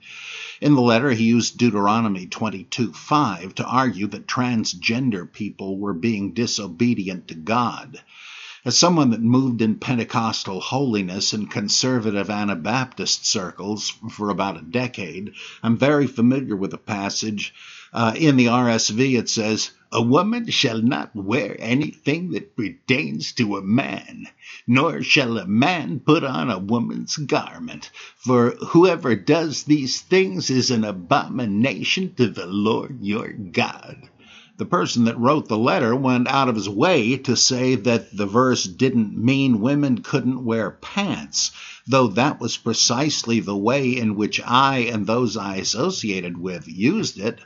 In 0.61 0.75
the 0.75 0.81
letter, 0.81 1.11
he 1.11 1.27
used 1.27 1.59
Deuteronomy 1.59 2.27
22:5 2.27 3.55
to 3.55 3.65
argue 3.65 4.09
that 4.09 4.27
transgender 4.27 5.33
people 5.33 5.79
were 5.79 5.95
being 5.95 6.33
disobedient 6.33 7.29
to 7.29 7.37
God. 7.37 8.03
As 8.67 8.79
someone 8.79 9.11
that 9.11 9.21
moved 9.21 9.61
in 9.61 9.75
Pentecostal 9.75 10.59
holiness 10.59 11.35
and 11.35 11.51
conservative 11.51 12.31
Anabaptist 12.31 13.27
circles 13.27 13.91
for 14.09 14.31
about 14.31 14.57
a 14.57 14.63
decade, 14.63 15.35
I'm 15.63 15.77
very 15.77 16.07
familiar 16.07 16.57
with 16.57 16.71
the 16.71 16.79
passage. 16.79 17.53
Uh, 17.93 18.15
in 18.17 18.39
the 18.39 18.47
RSV, 18.47 19.19
it 19.19 19.29
says, 19.29 19.73
A 19.93 20.01
woman 20.01 20.49
shall 20.49 20.81
not 20.81 21.15
wear 21.15 21.57
anything 21.59 22.31
that 22.31 22.57
pertains 22.57 23.33
to 23.33 23.59
a 23.59 23.63
man, 23.63 24.29
nor 24.67 25.03
shall 25.03 25.37
a 25.37 25.47
man 25.47 26.01
put 26.01 26.25
on 26.25 26.51
a 26.51 26.59
woman's 26.59 27.19
garment. 27.19 27.91
For 28.17 28.53
whoever 28.69 29.15
does 29.15 29.65
these 29.65 30.01
things 30.01 30.49
is 30.49 30.71
an 30.71 30.85
abomination 30.85 32.15
to 32.15 32.29
the 32.29 32.47
Lord 32.47 33.03
your 33.03 33.31
God 33.31 34.09
the 34.57 34.67
person 34.67 35.05
that 35.05 35.19
wrote 35.19 35.49
the 35.49 35.59
letter 35.59 35.97
went 35.97 36.29
out 36.29 36.49
of 36.49 36.55
his 36.55 36.69
way 36.69 37.17
to 37.17 37.37
say 37.37 37.75
that 37.75 38.17
the 38.17 38.27
verse 38.27 38.65
didn't 38.65 39.17
mean 39.17 39.61
women 39.61 40.01
couldn't 40.01 40.45
wear 40.45 40.71
pants, 40.71 41.51
though 41.89 42.07
that 42.07 42.41
was 42.41 42.57
precisely 42.57 43.41
the 43.41 43.57
way 43.57 43.97
in 43.97 44.15
which 44.15 44.41
I 44.41 44.79
and 44.93 45.07
those 45.07 45.37
I 45.37 45.57
associated 45.57 46.39
with 46.39 46.69
used 46.69 47.19
it. 47.19 47.41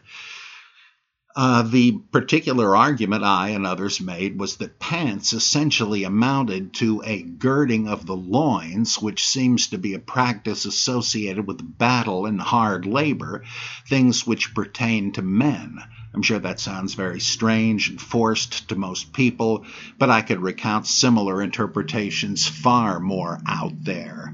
Uh, 1.35 1.63
the 1.63 1.93
particular 1.93 2.77
argument 2.77 3.23
I 3.23 3.51
and 3.51 3.65
others 3.65 4.01
made 4.01 4.39
was 4.39 4.57
that 4.57 4.81
pants 4.81 5.33
essentially 5.33 6.05
amounted 6.05 6.75
to 6.75 7.01
a 7.07 7.23
girding 7.23 7.89
of 7.89 8.05
the 8.07 8.17
loins, 8.17 9.01
which 9.01 9.27
seems 9.27 9.69
to 9.69 9.79
be 9.79 9.95
a 9.95 10.01
practice 10.01 10.65
associated 10.65 11.47
with 11.47 11.79
battle 11.79 12.27
and 12.27 12.41
hard 12.41 12.87
labor, 12.87 13.45
things 13.89 14.27
which 14.27 14.53
pertain 14.53 15.13
to 15.13 15.23
men. 15.23 15.79
I'm 16.15 16.23
sure 16.23 16.39
that 16.39 16.59
sounds 16.59 16.95
very 16.95 17.21
strange 17.21 17.91
and 17.91 18.01
forced 18.01 18.69
to 18.71 18.77
most 18.77 19.13
people, 19.13 19.67
but 19.99 20.09
I 20.09 20.23
could 20.23 20.41
recount 20.41 20.87
similar 20.87 21.43
interpretations 21.43 22.47
far 22.47 22.99
more 22.99 23.39
out 23.47 23.85
there. 23.85 24.33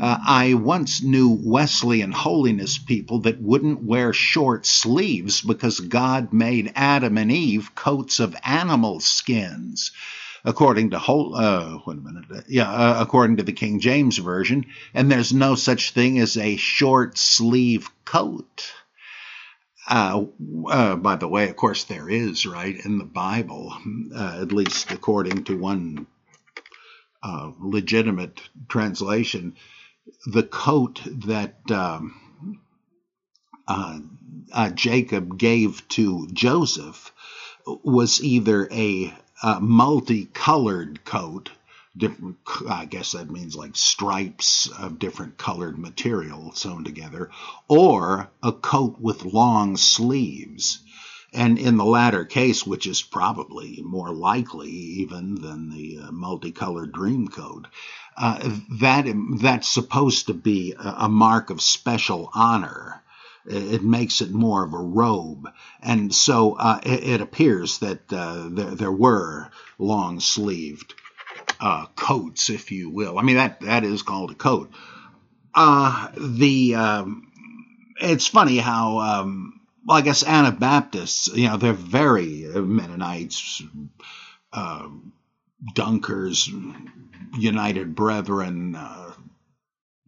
Uh, 0.00 0.18
I 0.24 0.54
once 0.54 1.02
knew 1.02 1.28
Wesleyan 1.42 2.12
holiness 2.12 2.78
people 2.78 3.20
that 3.20 3.42
wouldn't 3.42 3.82
wear 3.82 4.12
short 4.12 4.64
sleeves 4.64 5.42
because 5.42 5.80
God 5.80 6.32
made 6.32 6.72
Adam 6.76 7.18
and 7.18 7.32
Eve 7.32 7.74
coats 7.74 8.20
of 8.20 8.36
animal 8.44 9.00
skins 9.00 9.90
according 10.44 10.90
to 10.90 10.98
whole 10.98 11.34
uh, 11.34 11.78
wait 11.84 11.98
a 11.98 12.00
minute 12.00 12.44
yeah 12.48 12.70
uh, 12.70 13.02
according 13.02 13.38
to 13.38 13.42
the 13.42 13.52
King 13.52 13.80
James 13.80 14.18
version 14.18 14.66
and 14.94 15.10
there's 15.10 15.32
no 15.32 15.56
such 15.56 15.90
thing 15.90 16.18
as 16.20 16.36
a 16.36 16.56
short 16.56 17.18
sleeve 17.18 17.90
coat 18.04 18.72
uh, 19.88 20.24
uh, 20.68 20.96
by 20.96 21.16
the 21.16 21.28
way, 21.28 21.48
of 21.48 21.56
course, 21.56 21.84
there 21.84 22.08
is, 22.08 22.46
right, 22.46 22.76
in 22.84 22.98
the 22.98 23.04
Bible, 23.04 23.74
uh, 24.14 24.38
at 24.42 24.52
least 24.52 24.92
according 24.92 25.44
to 25.44 25.56
one 25.58 26.06
uh, 27.22 27.52
legitimate 27.58 28.40
translation, 28.68 29.56
the 30.26 30.42
coat 30.42 31.00
that 31.26 31.58
um, 31.70 32.60
uh, 33.66 33.98
uh, 34.52 34.70
Jacob 34.70 35.38
gave 35.38 35.86
to 35.88 36.28
Joseph 36.32 37.12
was 37.66 38.22
either 38.22 38.68
a 38.72 39.12
multicolored 39.60 41.04
coat 41.04 41.50
different, 41.98 42.36
I 42.68 42.84
guess 42.84 43.12
that 43.12 43.30
means 43.30 43.56
like 43.56 43.76
stripes 43.76 44.68
of 44.78 44.98
different 44.98 45.36
colored 45.36 45.78
material 45.78 46.52
sewn 46.54 46.84
together, 46.84 47.30
or 47.68 48.30
a 48.42 48.52
coat 48.52 48.98
with 49.00 49.24
long 49.24 49.76
sleeves. 49.76 50.80
And 51.32 51.58
in 51.58 51.76
the 51.76 51.84
latter 51.84 52.24
case, 52.24 52.66
which 52.66 52.86
is 52.86 53.02
probably 53.02 53.82
more 53.84 54.12
likely 54.12 54.70
even 54.70 55.34
than 55.34 55.70
the 55.70 56.00
uh, 56.04 56.12
multicolored 56.12 56.92
dream 56.92 57.28
coat, 57.28 57.66
uh, 58.16 58.38
that 58.80 59.06
that's 59.40 59.68
supposed 59.68 60.28
to 60.28 60.34
be 60.34 60.72
a, 60.72 60.94
a 61.00 61.08
mark 61.08 61.50
of 61.50 61.60
special 61.60 62.30
honor 62.34 63.02
it 63.50 63.82
makes 63.82 64.20
it 64.20 64.30
more 64.30 64.62
of 64.64 64.74
a 64.74 64.78
robe. 64.78 65.48
And 65.80 66.14
so 66.14 66.54
uh, 66.54 66.80
it, 66.82 67.04
it, 67.04 67.20
appears 67.22 67.78
that 67.78 68.12
uh, 68.12 68.48
there, 68.50 68.74
there, 68.74 68.92
were 68.92 69.50
long 69.78 70.20
sleeved 70.20 70.94
uh, 71.60 71.86
coats, 71.96 72.50
if 72.50 72.70
you 72.70 72.90
will. 72.90 73.18
I 73.18 73.22
mean 73.22 73.36
that 73.36 73.60
that 73.60 73.84
is 73.84 74.02
called 74.02 74.30
a 74.30 74.34
coat. 74.34 74.70
Uh, 75.54 76.08
the 76.16 76.74
um, 76.74 77.32
it's 78.00 78.26
funny 78.26 78.58
how 78.58 78.98
um, 78.98 79.60
well 79.86 79.96
I 79.98 80.02
guess 80.02 80.24
Anabaptists, 80.24 81.28
you 81.28 81.48
know, 81.48 81.56
they're 81.56 81.72
very 81.72 82.44
Mennonites, 82.54 83.62
uh, 84.52 84.88
Dunkers, 85.74 86.48
United 87.36 87.94
Brethren, 87.94 88.76
uh, 88.76 89.12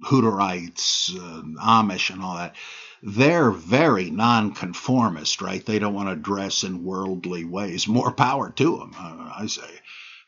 Hutterites, 0.05 1.15
uh, 1.17 1.43
Amish, 1.63 2.11
and 2.11 2.23
all 2.23 2.37
that. 2.37 2.55
They're 3.03 3.51
very 3.51 4.11
nonconformist, 4.11 5.41
right? 5.41 5.65
They 5.65 5.79
don't 5.79 5.95
want 5.95 6.11
to 6.11 6.17
dress 6.17 6.65
in 6.65 6.85
worldly 6.85 7.45
ways. 7.45 7.89
More 7.89 8.13
power 8.13 8.51
to 8.51 8.77
them, 8.77 8.95
I 8.95 9.47
say 9.47 9.81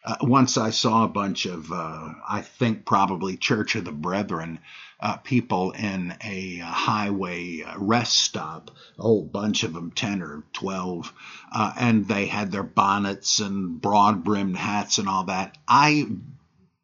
uh, 0.04 0.16
once 0.22 0.56
I 0.56 0.70
saw 0.70 1.04
a 1.04 1.08
bunch 1.08 1.46
of, 1.46 1.70
uh, 1.70 2.08
I 2.28 2.40
think 2.42 2.84
probably 2.84 3.36
Church 3.36 3.76
of 3.76 3.84
the 3.84 3.92
Brethren 3.92 4.58
uh, 4.98 5.16
people 5.16 5.72
in 5.72 6.14
a 6.24 6.60
uh, 6.60 6.66
highway 6.66 7.62
uh, 7.62 7.74
rest 7.78 8.18
stop, 8.18 8.70
a 8.98 9.02
whole 9.02 9.24
bunch 9.24 9.62
of 9.62 9.74
them, 9.74 9.92
10 9.92 10.22
or 10.22 10.44
12, 10.54 11.12
uh, 11.52 11.72
and 11.78 12.08
they 12.08 12.26
had 12.26 12.50
their 12.50 12.62
bonnets 12.62 13.38
and 13.38 13.80
broad 13.80 14.24
brimmed 14.24 14.56
hats 14.56 14.98
and 14.98 15.08
all 15.08 15.24
that. 15.24 15.56
I 15.68 16.06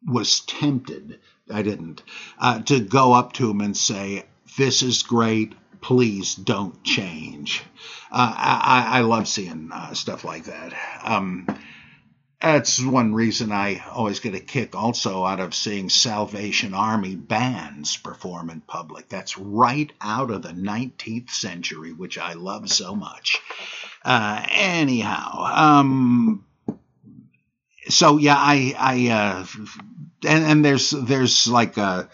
was 0.05 0.41
tempted, 0.41 1.19
I 1.51 1.61
didn't, 1.61 2.03
to 2.65 2.79
go 2.79 3.13
up 3.13 3.33
to 3.33 3.47
them 3.47 3.61
and 3.61 3.75
say, 3.75 4.25
This 4.57 4.81
is 4.81 5.03
great. 5.03 5.55
Please 5.81 6.35
don't 6.35 6.83
change. 6.83 7.63
I, 8.11 8.85
I, 8.91 9.01
love 9.01 9.29
seeing 9.29 9.71
stuff 9.93 10.25
like 10.25 10.45
that. 10.45 10.73
Um, 11.03 11.47
that's 12.41 12.81
one 12.81 13.13
reason 13.13 13.51
I 13.51 13.83
always 13.91 14.21
get 14.21 14.33
a 14.33 14.39
kick 14.39 14.73
also 14.73 15.25
out 15.25 15.41
of 15.41 15.53
seeing 15.53 15.89
Salvation 15.89 16.73
Army 16.73 17.15
bands 17.15 17.97
perform 17.97 18.49
in 18.49 18.61
public. 18.61 19.09
That's 19.09 19.37
right 19.37 19.91
out 19.99 20.31
of 20.31 20.43
the 20.43 20.49
19th 20.49 21.31
century, 21.31 21.91
which 21.91 22.17
I 22.17 22.33
love 22.33 22.69
so 22.69 22.95
much. 22.95 23.41
Uh, 24.05 24.45
anyhow, 24.49 25.43
um, 25.53 26.45
so 27.89 28.17
yeah, 28.17 28.37
I, 28.37 28.73
I, 28.77 29.07
uh, 29.09 29.45
and, 30.25 30.45
and 30.45 30.65
there's, 30.65 30.91
there's 30.91 31.45
like 31.47 31.75
a, 31.75 32.09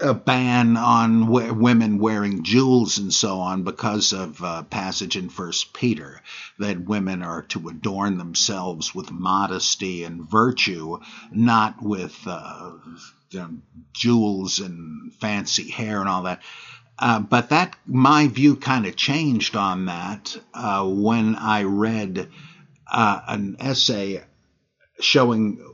a 0.00 0.14
ban 0.14 0.76
on 0.76 1.20
w- 1.26 1.52
women 1.54 1.98
wearing 1.98 2.42
jewels 2.42 2.98
and 2.98 3.12
so 3.12 3.38
on 3.40 3.62
because 3.64 4.12
of 4.12 4.42
uh, 4.42 4.62
passage 4.64 5.16
in 5.16 5.28
First 5.28 5.72
Peter 5.72 6.20
that 6.58 6.84
women 6.84 7.22
are 7.22 7.42
to 7.42 7.68
adorn 7.68 8.18
themselves 8.18 8.94
with 8.94 9.10
modesty 9.10 10.04
and 10.04 10.28
virtue, 10.28 10.98
not 11.32 11.82
with 11.82 12.18
uh, 12.26 12.72
you 13.30 13.38
know, 13.38 13.50
jewels 13.92 14.58
and 14.60 15.12
fancy 15.14 15.70
hair 15.70 16.00
and 16.00 16.08
all 16.08 16.24
that. 16.24 16.42
Uh, 16.98 17.20
but 17.20 17.48
that 17.50 17.76
my 17.86 18.28
view 18.28 18.56
kind 18.56 18.86
of 18.86 18.96
changed 18.96 19.56
on 19.56 19.86
that 19.86 20.36
uh, 20.54 20.86
when 20.86 21.34
I 21.34 21.62
read 21.62 22.28
uh, 22.90 23.20
an 23.26 23.56
essay 23.58 24.22
showing 25.00 25.69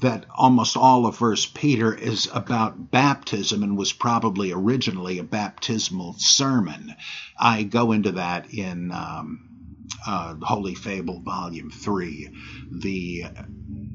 that 0.00 0.26
almost 0.34 0.76
all 0.76 1.06
of 1.06 1.16
First 1.16 1.54
Peter 1.54 1.94
is 1.94 2.28
about 2.32 2.90
baptism 2.90 3.62
and 3.62 3.76
was 3.76 3.92
probably 3.92 4.52
originally 4.52 5.18
a 5.18 5.24
baptismal 5.24 6.14
sermon. 6.18 6.94
I 7.38 7.64
go 7.64 7.92
into 7.92 8.12
that 8.12 8.52
in 8.52 8.92
um, 8.92 9.48
uh, 10.06 10.34
Holy 10.42 10.74
Fable, 10.74 11.20
Volume 11.20 11.70
Three, 11.70 12.30
the 12.70 13.24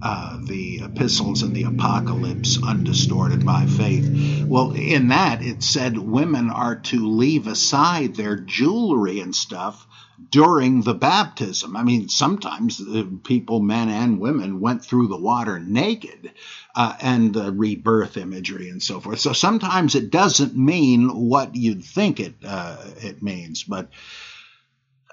uh, 0.01 0.37
the 0.43 0.81
epistles 0.83 1.43
and 1.43 1.55
the 1.55 1.63
apocalypse 1.63 2.61
undistorted 2.61 3.45
by 3.45 3.65
faith. 3.65 4.43
Well, 4.45 4.73
in 4.73 5.07
that 5.09 5.41
it 5.41 5.63
said 5.63 5.97
women 5.97 6.49
are 6.49 6.75
to 6.75 7.07
leave 7.07 7.47
aside 7.47 8.15
their 8.15 8.35
jewelry 8.35 9.21
and 9.21 9.33
stuff 9.33 9.87
during 10.29 10.81
the 10.81 10.93
baptism. 10.93 11.75
I 11.75 11.83
mean, 11.83 12.09
sometimes 12.09 12.81
people, 13.23 13.59
men 13.59 13.89
and 13.89 14.19
women, 14.19 14.59
went 14.59 14.83
through 14.85 15.07
the 15.07 15.17
water 15.17 15.59
naked 15.59 16.31
uh, 16.75 16.95
and 17.01 17.35
uh, 17.35 17.51
rebirth 17.51 18.17
imagery 18.17 18.69
and 18.69 18.81
so 18.81 18.99
forth. 18.99 19.19
So 19.19 19.33
sometimes 19.33 19.95
it 19.95 20.11
doesn't 20.11 20.55
mean 20.55 21.09
what 21.09 21.55
you'd 21.55 21.83
think 21.83 22.19
it 22.19 22.35
uh, 22.45 22.77
it 22.97 23.21
means. 23.23 23.63
But 23.63 23.89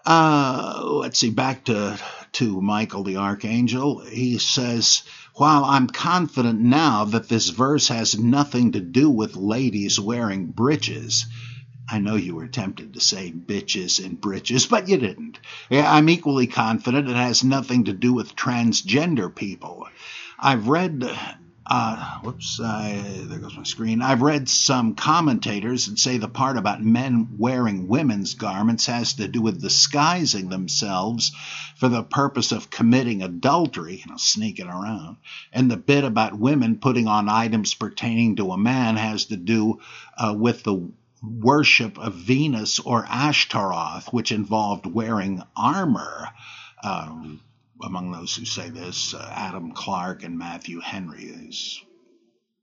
uh, 0.04 0.82
let's 0.84 1.18
see, 1.18 1.30
back 1.30 1.64
to 1.64 1.98
to 2.32 2.60
Michael 2.60 3.02
the 3.02 3.16
archangel. 3.16 4.00
He 4.00 4.38
says. 4.38 5.02
While 5.34 5.64
I'm 5.64 5.86
confident 5.86 6.60
now 6.60 7.06
that 7.06 7.30
this 7.30 7.48
verse 7.48 7.88
has 7.88 8.18
nothing 8.18 8.72
to 8.72 8.80
do 8.80 9.08
with 9.08 9.36
ladies 9.36 9.98
wearing 9.98 10.46
breeches, 10.46 11.24
I 11.92 11.98
know 11.98 12.14
you 12.14 12.36
were 12.36 12.46
tempted 12.46 12.94
to 12.94 13.00
say 13.00 13.32
bitches 13.32 14.04
and 14.04 14.20
britches, 14.20 14.66
but 14.66 14.88
you 14.88 14.96
didn't. 14.96 15.40
I'm 15.72 16.08
equally 16.08 16.46
confident 16.46 17.08
it 17.08 17.16
has 17.16 17.42
nothing 17.42 17.84
to 17.84 17.92
do 17.92 18.12
with 18.12 18.36
transgender 18.36 19.34
people. 19.34 19.88
I've 20.38 20.68
read, 20.68 21.04
uh, 21.66 22.18
whoops, 22.20 22.60
uh, 22.62 23.02
there 23.24 23.40
goes 23.40 23.56
my 23.56 23.64
screen. 23.64 24.02
I've 24.02 24.22
read 24.22 24.48
some 24.48 24.94
commentators 24.94 25.86
that 25.86 25.98
say 25.98 26.18
the 26.18 26.28
part 26.28 26.56
about 26.56 26.80
men 26.80 27.30
wearing 27.36 27.88
women's 27.88 28.34
garments 28.34 28.86
has 28.86 29.14
to 29.14 29.26
do 29.26 29.42
with 29.42 29.60
disguising 29.60 30.48
themselves 30.48 31.32
for 31.76 31.88
the 31.88 32.04
purpose 32.04 32.52
of 32.52 32.70
committing 32.70 33.22
adultery, 33.22 33.96
you 33.96 34.10
know, 34.10 34.16
sneaking 34.16 34.68
around. 34.68 35.16
And 35.52 35.68
the 35.68 35.76
bit 35.76 36.04
about 36.04 36.38
women 36.38 36.78
putting 36.78 37.08
on 37.08 37.28
items 37.28 37.74
pertaining 37.74 38.36
to 38.36 38.52
a 38.52 38.58
man 38.58 38.96
has 38.96 39.24
to 39.26 39.36
do 39.36 39.80
uh, 40.16 40.34
with 40.38 40.62
the 40.62 40.92
worship 41.22 41.98
of 41.98 42.14
Venus 42.14 42.78
or 42.78 43.04
Ashtaroth, 43.06 44.12
which 44.12 44.32
involved 44.32 44.86
wearing 44.86 45.42
armor. 45.56 46.28
Um, 46.82 47.42
among 47.82 48.12
those 48.12 48.34
who 48.36 48.44
say 48.44 48.70
this, 48.70 49.14
uh, 49.14 49.32
Adam 49.34 49.72
Clarke 49.72 50.22
and 50.22 50.38
Matthew 50.38 50.80
Henry 50.80 51.24
is 51.24 51.80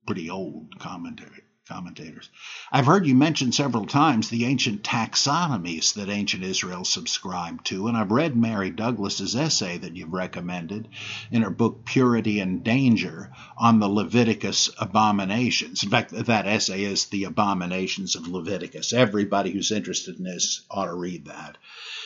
pretty 0.06 0.30
old 0.30 0.80
commentary 0.80 1.44
commentators. 1.68 2.30
I've 2.72 2.86
heard 2.86 3.06
you 3.06 3.16
mention 3.16 3.52
several 3.52 3.86
times 3.86 4.30
the 4.30 4.46
ancient 4.46 4.84
taxonomies 4.84 5.94
that 5.94 6.10
ancient 6.10 6.44
Israel 6.44 6.86
subscribed 6.86 7.66
to, 7.68 7.88
and 7.88 7.98
I've 7.98 8.12
read 8.12 8.36
Mary 8.36 8.70
Douglas's 8.70 9.36
essay 9.36 9.78
that 9.78 9.96
you've 9.96 10.14
recommended 10.14 10.88
in 11.32 11.42
her 11.42 11.50
book 11.50 11.86
Purity 11.86 12.40
and 12.40 12.64
Danger 12.64 13.32
on 13.58 13.80
the 13.80 13.90
Leviticus 13.90 14.70
abominations. 14.78 15.84
In 15.84 15.90
fact, 15.90 16.12
that 16.12 16.48
essay 16.48 16.84
is 16.84 17.06
The 17.06 17.26
Abominations 17.26 18.16
of 18.16 18.28
Leviticus. 18.28 18.94
Everybody 18.94 19.52
who's 19.52 19.72
interested 19.72 20.18
in 20.18 20.24
this 20.24 20.62
ought 20.70 20.86
to 20.86 20.94
read 20.94 21.26
that. 21.26 21.58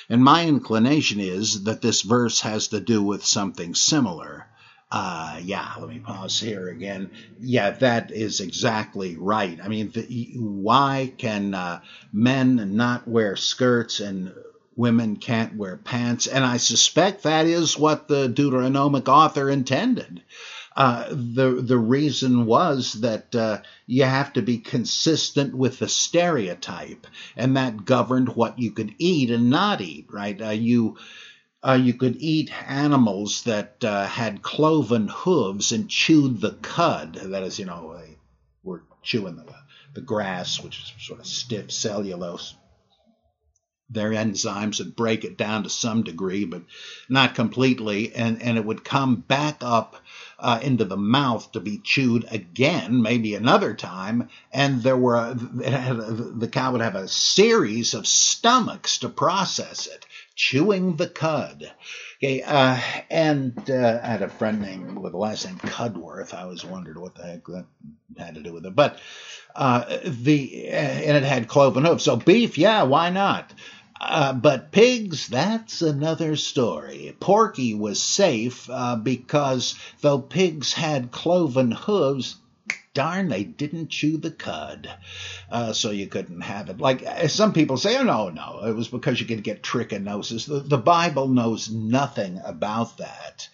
And 0.09 0.23
my 0.23 0.45
inclination 0.45 1.19
is 1.19 1.63
that 1.63 1.81
this 1.81 2.01
verse 2.01 2.41
has 2.41 2.69
to 2.69 2.79
do 2.79 3.01
with 3.01 3.25
something 3.25 3.75
similar. 3.75 4.47
Uh, 4.91 5.39
yeah, 5.41 5.71
let 5.79 5.87
me 5.87 5.99
pause 5.99 6.37
here 6.37 6.67
again. 6.67 7.09
Yeah, 7.39 7.69
that 7.69 8.11
is 8.11 8.41
exactly 8.41 9.15
right. 9.15 9.57
I 9.63 9.69
mean, 9.69 9.89
the, 9.91 10.33
why 10.35 11.13
can 11.17 11.53
uh, 11.53 11.81
men 12.11 12.75
not 12.75 13.07
wear 13.07 13.37
skirts 13.37 14.01
and 14.01 14.33
women 14.75 15.15
can't 15.15 15.55
wear 15.55 15.77
pants? 15.77 16.27
And 16.27 16.43
I 16.43 16.57
suspect 16.57 17.23
that 17.23 17.45
is 17.45 17.77
what 17.77 18.09
the 18.09 18.27
Deuteronomic 18.27 19.07
author 19.07 19.49
intended. 19.49 20.23
Uh, 20.75 21.07
the 21.09 21.61
the 21.61 21.77
reason 21.77 22.45
was 22.45 22.93
that 23.01 23.35
uh, 23.35 23.61
you 23.87 24.03
have 24.03 24.33
to 24.33 24.41
be 24.41 24.57
consistent 24.57 25.53
with 25.53 25.79
the 25.79 25.89
stereotype, 25.89 27.07
and 27.35 27.57
that 27.57 27.83
governed 27.85 28.29
what 28.29 28.57
you 28.57 28.71
could 28.71 28.95
eat 28.97 29.31
and 29.31 29.49
not 29.49 29.81
eat. 29.81 30.07
Right? 30.09 30.41
Uh, 30.41 30.49
you 30.49 30.97
uh, 31.63 31.79
you 31.79 31.93
could 31.93 32.15
eat 32.17 32.51
animals 32.67 33.43
that 33.43 33.83
uh, 33.83 34.05
had 34.07 34.41
cloven 34.41 35.07
hooves 35.07 35.71
and 35.71 35.89
chewed 35.89 36.41
the 36.41 36.51
cud. 36.51 37.13
That 37.13 37.43
is, 37.43 37.59
you 37.59 37.65
know, 37.65 37.95
they 37.97 38.17
were 38.63 38.83
chewing 39.03 39.35
the, 39.35 39.45
the 39.93 40.01
grass, 40.01 40.59
which 40.59 40.79
is 40.79 40.93
sort 40.99 41.19
of 41.19 41.27
stiff 41.27 41.71
cellulose. 41.71 42.55
Their 43.91 44.11
enzymes 44.11 44.79
would 44.79 44.95
break 44.95 45.25
it 45.25 45.37
down 45.37 45.63
to 45.63 45.69
some 45.69 46.03
degree, 46.03 46.45
but 46.45 46.63
not 47.09 47.35
completely, 47.35 48.15
and, 48.15 48.41
and 48.41 48.57
it 48.57 48.63
would 48.63 48.85
come 48.85 49.17
back 49.17 49.57
up 49.59 49.97
uh, 50.39 50.59
into 50.63 50.85
the 50.85 50.97
mouth 50.97 51.51
to 51.51 51.59
be 51.59 51.77
chewed 51.77 52.25
again, 52.31 53.01
maybe 53.01 53.35
another 53.35 53.73
time, 53.73 54.29
and 54.51 54.81
there 54.81 54.97
were 54.97 55.33
the 55.33 56.49
cow 56.49 56.71
would 56.71 56.81
have 56.81 56.95
a 56.95 57.09
series 57.09 57.93
of 57.93 58.07
stomachs 58.07 58.99
to 58.99 59.09
process 59.09 59.87
it 59.87 60.05
chewing 60.41 60.95
the 60.95 61.07
cud. 61.07 61.71
Okay, 62.17 62.41
uh, 62.41 62.79
and 63.11 63.69
uh, 63.69 63.99
I 64.01 64.07
had 64.07 64.23
a 64.23 64.27
friend 64.27 64.59
named 64.59 64.97
with 64.97 65.11
the 65.11 65.17
last 65.19 65.45
name 65.45 65.57
Cudworth. 65.57 66.33
I 66.33 66.41
always 66.41 66.65
wondered 66.65 66.97
what 66.97 67.13
the 67.13 67.23
heck 67.23 67.45
that 67.45 67.65
had 68.17 68.33
to 68.35 68.41
do 68.41 68.51
with 68.51 68.65
it, 68.65 68.75
but 68.75 68.99
uh, 69.55 69.99
the 70.03 70.67
and 70.69 71.15
it 71.15 71.23
had 71.23 71.47
cloven 71.47 71.85
hooves. 71.85 72.03
So 72.03 72.15
beef, 72.15 72.57
yeah, 72.57 72.83
why 72.83 73.11
not? 73.11 73.53
Uh, 73.99 74.33
but 74.33 74.71
pigs, 74.71 75.27
that's 75.27 75.83
another 75.83 76.35
story. 76.35 77.15
Porky 77.19 77.75
was 77.75 78.01
safe 78.01 78.67
uh, 78.67 78.95
because 78.95 79.75
though 80.01 80.17
pigs 80.17 80.73
had 80.73 81.11
cloven 81.11 81.69
hooves, 81.69 82.35
darn, 82.93 83.29
they 83.29 83.43
didn't 83.43 83.89
chew 83.89 84.17
the 84.17 84.31
cud, 84.31 84.89
uh, 85.49 85.73
so 85.73 85.91
you 85.91 86.07
couldn't 86.07 86.41
have 86.41 86.69
it. 86.69 86.79
Like 86.79 87.05
uh, 87.05 87.27
some 87.27 87.53
people 87.53 87.77
say, 87.77 87.97
oh 87.97 88.03
no, 88.03 88.29
no, 88.29 88.61
it 88.65 88.75
was 88.75 88.87
because 88.87 89.19
you 89.19 89.25
could 89.25 89.43
get 89.43 89.63
trichinosis. 89.63 90.45
The, 90.45 90.59
the 90.59 90.77
Bible 90.77 91.27
knows 91.27 91.69
nothing 91.69 92.39
about 92.43 92.97
that. 92.97 93.47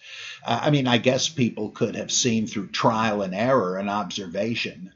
Uh, 0.44 0.60
I 0.62 0.70
mean, 0.70 0.86
I 0.86 0.98
guess 0.98 1.28
people 1.28 1.70
could 1.70 1.96
have 1.96 2.10
seen 2.10 2.46
through 2.46 2.68
trial 2.68 3.22
and 3.22 3.34
error 3.34 3.76
and 3.76 3.88
observation 3.88 4.92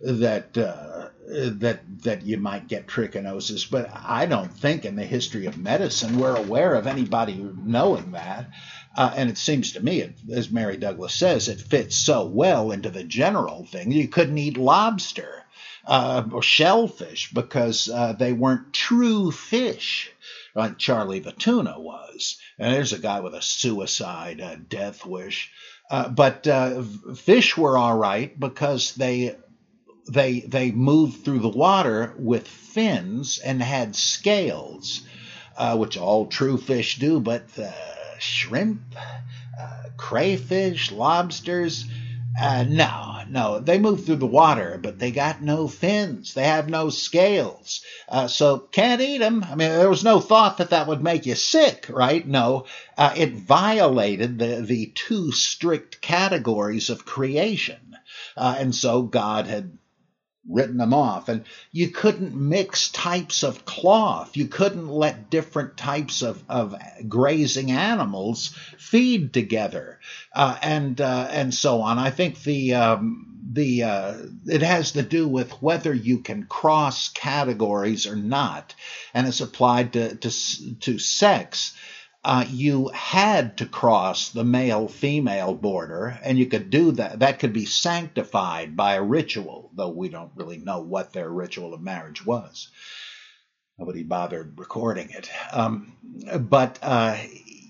that 0.00 0.58
uh, 0.58 1.08
that 1.26 2.02
that 2.02 2.26
you 2.26 2.36
might 2.36 2.68
get 2.68 2.86
trichinosis, 2.86 3.70
but 3.70 3.90
I 3.94 4.26
don't 4.26 4.52
think 4.52 4.84
in 4.84 4.96
the 4.96 5.04
history 5.04 5.46
of 5.46 5.56
medicine 5.56 6.18
we're 6.18 6.36
aware 6.36 6.74
of 6.74 6.86
anybody 6.86 7.34
knowing 7.34 8.12
that. 8.12 8.50
Uh, 8.96 9.12
and 9.16 9.28
it 9.28 9.38
seems 9.38 9.72
to 9.72 9.82
me, 9.82 10.08
as 10.32 10.50
Mary 10.50 10.76
Douglas 10.76 11.14
says, 11.14 11.48
it 11.48 11.60
fits 11.60 11.96
so 11.96 12.26
well 12.26 12.70
into 12.70 12.90
the 12.90 13.04
general 13.04 13.64
thing. 13.64 13.90
You 13.90 14.08
couldn't 14.08 14.38
eat 14.38 14.56
lobster 14.56 15.44
uh, 15.86 16.24
or 16.32 16.42
shellfish 16.42 17.32
because 17.32 17.88
uh, 17.88 18.12
they 18.12 18.32
weren't 18.32 18.72
true 18.72 19.30
fish, 19.30 20.10
like 20.54 20.78
Charlie 20.78 21.18
the 21.18 21.32
tuna 21.32 21.78
was. 21.78 22.38
And 22.58 22.72
there's 22.72 22.92
a 22.92 22.98
guy 22.98 23.20
with 23.20 23.34
a 23.34 23.42
suicide 23.42 24.40
uh, 24.40 24.56
death 24.68 25.04
wish. 25.04 25.50
Uh, 25.90 26.08
but 26.08 26.46
uh, 26.46 26.82
fish 27.16 27.56
were 27.56 27.76
all 27.76 27.96
right 27.96 28.38
because 28.38 28.94
they 28.94 29.36
they 30.08 30.40
they 30.40 30.70
moved 30.70 31.24
through 31.24 31.40
the 31.40 31.48
water 31.48 32.14
with 32.18 32.46
fins 32.46 33.38
and 33.38 33.62
had 33.62 33.96
scales, 33.96 35.02
which 35.74 35.96
all 35.96 36.26
true 36.26 36.56
fish 36.58 36.98
do, 36.98 37.20
but 37.20 37.44
shrimp, 38.18 38.82
uh, 39.60 39.82
crayfish, 39.96 40.92
lobsters. 40.92 41.86
Uh, 42.40 42.64
no, 42.68 43.22
no, 43.28 43.60
they 43.60 43.78
move 43.78 44.04
through 44.04 44.16
the 44.16 44.26
water, 44.26 44.78
but 44.82 44.98
they 44.98 45.12
got 45.12 45.40
no 45.40 45.68
fins. 45.68 46.34
They 46.34 46.44
have 46.44 46.68
no 46.68 46.90
scales. 46.90 47.82
Uh, 48.08 48.26
so 48.26 48.58
can't 48.58 49.00
eat 49.00 49.18
them. 49.18 49.44
I 49.44 49.54
mean, 49.54 49.68
there 49.68 49.88
was 49.88 50.02
no 50.02 50.18
thought 50.18 50.58
that 50.58 50.70
that 50.70 50.88
would 50.88 51.02
make 51.02 51.26
you 51.26 51.36
sick, 51.36 51.86
right? 51.88 52.26
No, 52.26 52.66
it 52.98 53.34
violated 53.34 54.38
the, 54.38 54.62
the 54.62 54.86
two 54.94 55.30
strict 55.30 56.00
categories 56.00 56.90
of 56.90 57.06
creation. 57.06 57.96
And 58.36 58.74
so 58.74 59.02
God 59.02 59.46
had 59.46 59.78
written 60.48 60.76
them 60.76 60.92
off. 60.92 61.28
And 61.28 61.44
you 61.72 61.88
couldn't 61.88 62.34
mix 62.34 62.90
types 62.90 63.42
of 63.42 63.64
cloth. 63.64 64.36
You 64.36 64.46
couldn't 64.46 64.88
let 64.88 65.30
different 65.30 65.76
types 65.76 66.22
of, 66.22 66.42
of 66.48 66.74
grazing 67.08 67.70
animals 67.70 68.54
feed 68.78 69.32
together, 69.32 70.00
uh, 70.34 70.56
and 70.62 71.00
uh, 71.00 71.28
and 71.30 71.54
so 71.54 71.80
on. 71.80 71.98
I 71.98 72.10
think 72.10 72.42
the 72.42 72.74
um, 72.74 73.34
the 73.52 73.84
uh, 73.84 74.14
it 74.46 74.62
has 74.62 74.92
to 74.92 75.02
do 75.02 75.28
with 75.28 75.50
whether 75.62 75.92
you 75.94 76.18
can 76.18 76.44
cross 76.44 77.08
categories 77.08 78.06
or 78.06 78.16
not, 78.16 78.74
and 79.12 79.26
it's 79.26 79.40
applied 79.40 79.92
to 79.94 80.14
to, 80.16 80.30
to 80.80 80.98
sex 80.98 81.74
uh, 82.24 82.44
you 82.48 82.88
had 82.88 83.58
to 83.58 83.66
cross 83.66 84.30
the 84.30 84.44
male 84.44 84.88
female 84.88 85.54
border, 85.54 86.18
and 86.24 86.38
you 86.38 86.46
could 86.46 86.70
do 86.70 86.92
that. 86.92 87.18
That 87.18 87.38
could 87.38 87.52
be 87.52 87.66
sanctified 87.66 88.76
by 88.76 88.94
a 88.94 89.02
ritual, 89.02 89.70
though 89.74 89.90
we 89.90 90.08
don't 90.08 90.32
really 90.34 90.56
know 90.56 90.80
what 90.80 91.12
their 91.12 91.28
ritual 91.28 91.74
of 91.74 91.82
marriage 91.82 92.24
was. 92.24 92.68
Nobody 93.78 94.04
bothered 94.04 94.58
recording 94.58 95.10
it. 95.10 95.28
Um, 95.52 95.96
but 96.38 96.78
uh, 96.80 97.18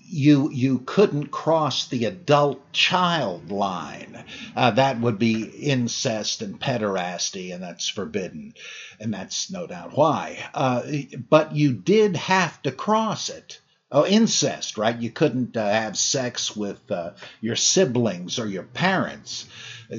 you 0.07 0.49
you 0.51 0.79
couldn't 0.79 1.27
cross 1.27 1.87
the 1.87 2.05
adult 2.05 2.71
child 2.71 3.51
line. 3.51 4.23
Uh, 4.55 4.71
that 4.71 5.01
would 5.01 5.19
be 5.19 5.43
incest 5.43 6.41
and 6.41 6.59
pederasty, 6.59 7.53
and 7.53 7.61
that's 7.61 7.89
forbidden, 7.89 8.53
and 8.99 9.13
that's 9.13 9.51
no 9.51 9.67
doubt 9.67 9.97
why. 9.97 10.37
Uh, 10.53 10.83
but 11.29 11.55
you 11.55 11.73
did 11.73 12.15
have 12.15 12.61
to 12.61 12.71
cross 12.71 13.29
it. 13.29 13.59
Oh, 13.91 14.05
incest, 14.05 14.77
right? 14.77 14.97
You 14.97 15.11
couldn't 15.11 15.55
uh, 15.55 15.69
have 15.69 15.95
sex 15.95 16.55
with 16.55 16.91
uh, 16.91 17.11
your 17.39 17.55
siblings 17.55 18.39
or 18.39 18.47
your 18.47 18.63
parents, 18.63 19.45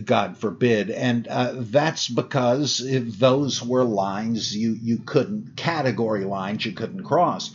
God 0.05 0.37
forbid. 0.37 0.91
And 0.91 1.29
uh, 1.29 1.53
that's 1.55 2.09
because 2.09 2.81
if 2.81 3.19
those 3.19 3.63
were 3.63 3.85
lines 3.85 4.57
you, 4.57 4.73
you 4.73 4.99
couldn't, 4.99 5.57
category 5.57 6.25
lines 6.25 6.67
you 6.67 6.73
couldn't 6.73 7.05
cross. 7.05 7.53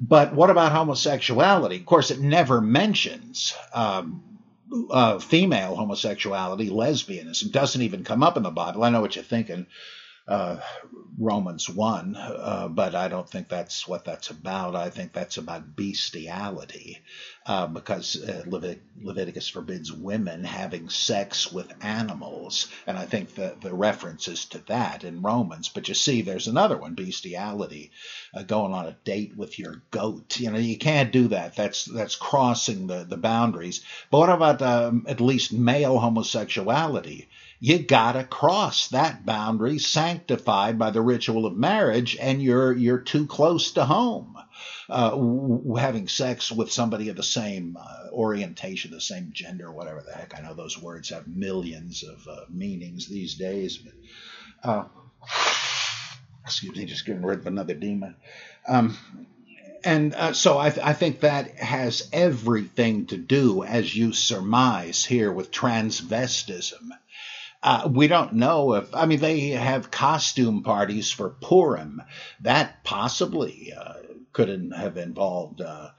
But 0.00 0.34
what 0.34 0.50
about 0.50 0.72
homosexuality? 0.72 1.76
Of 1.76 1.86
course, 1.86 2.10
it 2.10 2.20
never 2.20 2.60
mentions 2.60 3.54
um, 3.72 4.22
uh, 4.90 5.20
female 5.20 5.76
homosexuality, 5.76 6.70
lesbianism. 6.70 7.52
Doesn't 7.52 7.82
even 7.82 8.02
come 8.02 8.24
up 8.24 8.36
in 8.36 8.42
the 8.42 8.50
Bible. 8.50 8.82
I 8.82 8.90
know 8.90 9.00
what 9.00 9.14
you're 9.14 9.24
thinking 9.24 9.66
uh, 10.28 10.60
Romans 11.18 11.68
1, 11.68 12.16
uh, 12.16 12.68
but 12.68 12.94
I 12.94 13.08
don't 13.08 13.28
think 13.28 13.48
that's 13.48 13.88
what 13.88 14.04
that's 14.04 14.30
about. 14.30 14.76
I 14.76 14.90
think 14.90 15.12
that's 15.12 15.36
about 15.36 15.74
bestiality 15.74 16.98
uh, 17.46 17.66
because 17.66 18.22
uh, 18.22 18.44
Levit- 18.46 18.82
Leviticus 19.00 19.48
forbids 19.48 19.92
women 19.92 20.44
having 20.44 20.90
sex 20.90 21.50
with 21.50 21.72
animals. 21.80 22.68
And 22.86 22.96
I 22.96 23.06
think 23.06 23.34
the, 23.34 23.56
the 23.60 23.74
reference 23.74 24.28
is 24.28 24.44
to 24.46 24.58
that 24.66 25.02
in 25.02 25.22
Romans. 25.22 25.68
But 25.70 25.88
you 25.88 25.94
see, 25.94 26.22
there's 26.22 26.46
another 26.46 26.76
one 26.76 26.94
bestiality, 26.94 27.90
uh, 28.34 28.42
going 28.44 28.72
on 28.72 28.86
a 28.86 28.96
date 29.04 29.36
with 29.36 29.58
your 29.58 29.82
goat. 29.90 30.38
You 30.38 30.52
know, 30.52 30.58
you 30.58 30.78
can't 30.78 31.10
do 31.10 31.28
that. 31.28 31.56
That's, 31.56 31.86
that's 31.86 32.16
crossing 32.16 32.86
the, 32.86 33.04
the 33.04 33.16
boundaries. 33.16 33.82
But 34.10 34.18
what 34.18 34.28
about 34.30 34.62
um, 34.62 35.06
at 35.08 35.20
least 35.20 35.52
male 35.52 35.98
homosexuality? 35.98 37.28
You 37.60 37.78
gotta 37.78 38.24
cross 38.24 38.88
that 38.88 39.26
boundary 39.26 39.78
sanctified 39.78 40.78
by 40.78 40.90
the 40.90 41.02
ritual 41.02 41.46
of 41.46 41.56
marriage, 41.56 42.16
and 42.20 42.42
you're 42.42 42.72
you're 42.72 43.00
too 43.00 43.26
close 43.26 43.72
to 43.72 43.84
home. 43.84 44.36
Uh, 44.88 45.10
w- 45.10 45.76
having 45.76 46.08
sex 46.08 46.50
with 46.50 46.72
somebody 46.72 47.10
of 47.10 47.16
the 47.16 47.22
same 47.22 47.76
uh, 47.78 48.10
orientation, 48.10 48.90
the 48.90 49.00
same 49.00 49.30
gender, 49.32 49.70
whatever 49.70 50.02
the 50.02 50.12
heck. 50.12 50.34
I 50.36 50.40
know 50.40 50.54
those 50.54 50.80
words 50.80 51.10
have 51.10 51.28
millions 51.28 52.02
of 52.02 52.26
uh, 52.26 52.44
meanings 52.48 53.06
these 53.06 53.34
days, 53.34 53.78
but 53.78 53.92
uh, 54.68 54.84
excuse 56.44 56.76
me, 56.76 56.86
just 56.86 57.04
getting 57.04 57.22
rid 57.22 57.40
of 57.40 57.46
another 57.46 57.74
demon. 57.74 58.16
Um, 58.66 58.96
and 59.84 60.14
uh, 60.14 60.32
so 60.32 60.58
I, 60.58 60.70
th- 60.70 60.84
I, 60.84 60.92
think 60.92 61.20
that 61.20 61.56
has 61.58 62.08
everything 62.12 63.06
to 63.06 63.16
do, 63.16 63.62
as 63.62 63.94
you 63.94 64.12
surmise 64.12 65.04
here, 65.04 65.30
with 65.30 65.52
transvestism. 65.52 66.90
Uh, 67.62 67.88
we 67.92 68.06
don't 68.06 68.34
know 68.34 68.74
if, 68.74 68.94
I 68.94 69.06
mean, 69.06 69.18
they 69.18 69.48
have 69.50 69.90
costume 69.90 70.62
parties 70.62 71.10
for 71.10 71.30
Purim. 71.30 72.00
That 72.42 72.84
possibly 72.84 73.72
uh, 73.76 73.94
could 74.32 74.72
have 74.72 74.96
involved 74.96 75.60
uh, 75.60 75.90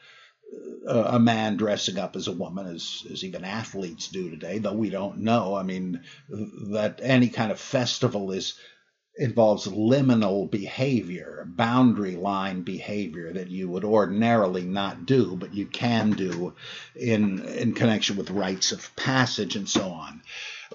a 0.87 1.19
man 1.19 1.57
dressing 1.57 1.97
up 1.99 2.15
as 2.15 2.27
a 2.27 2.31
woman, 2.31 2.67
as, 2.67 3.05
as 3.11 3.23
even 3.23 3.43
athletes 3.43 4.07
do 4.07 4.29
today, 4.29 4.59
though 4.59 4.73
we 4.73 4.89
don't 4.89 5.19
know. 5.19 5.55
I 5.55 5.63
mean, 5.63 6.01
that 6.71 7.01
any 7.03 7.27
kind 7.29 7.51
of 7.51 7.59
festival 7.59 8.31
is 8.31 8.57
involves 9.17 9.67
liminal 9.67 10.49
behavior, 10.49 11.45
boundary 11.45 12.15
line 12.15 12.61
behavior 12.61 13.33
that 13.33 13.49
you 13.49 13.67
would 13.69 13.83
ordinarily 13.83 14.63
not 14.63 15.05
do, 15.05 15.35
but 15.35 15.53
you 15.53 15.65
can 15.65 16.11
do 16.11 16.53
in 16.95 17.43
in 17.45 17.73
connection 17.73 18.15
with 18.15 18.31
rites 18.31 18.71
of 18.71 18.95
passage 18.95 19.57
and 19.57 19.67
so 19.67 19.89
on. 19.89 20.21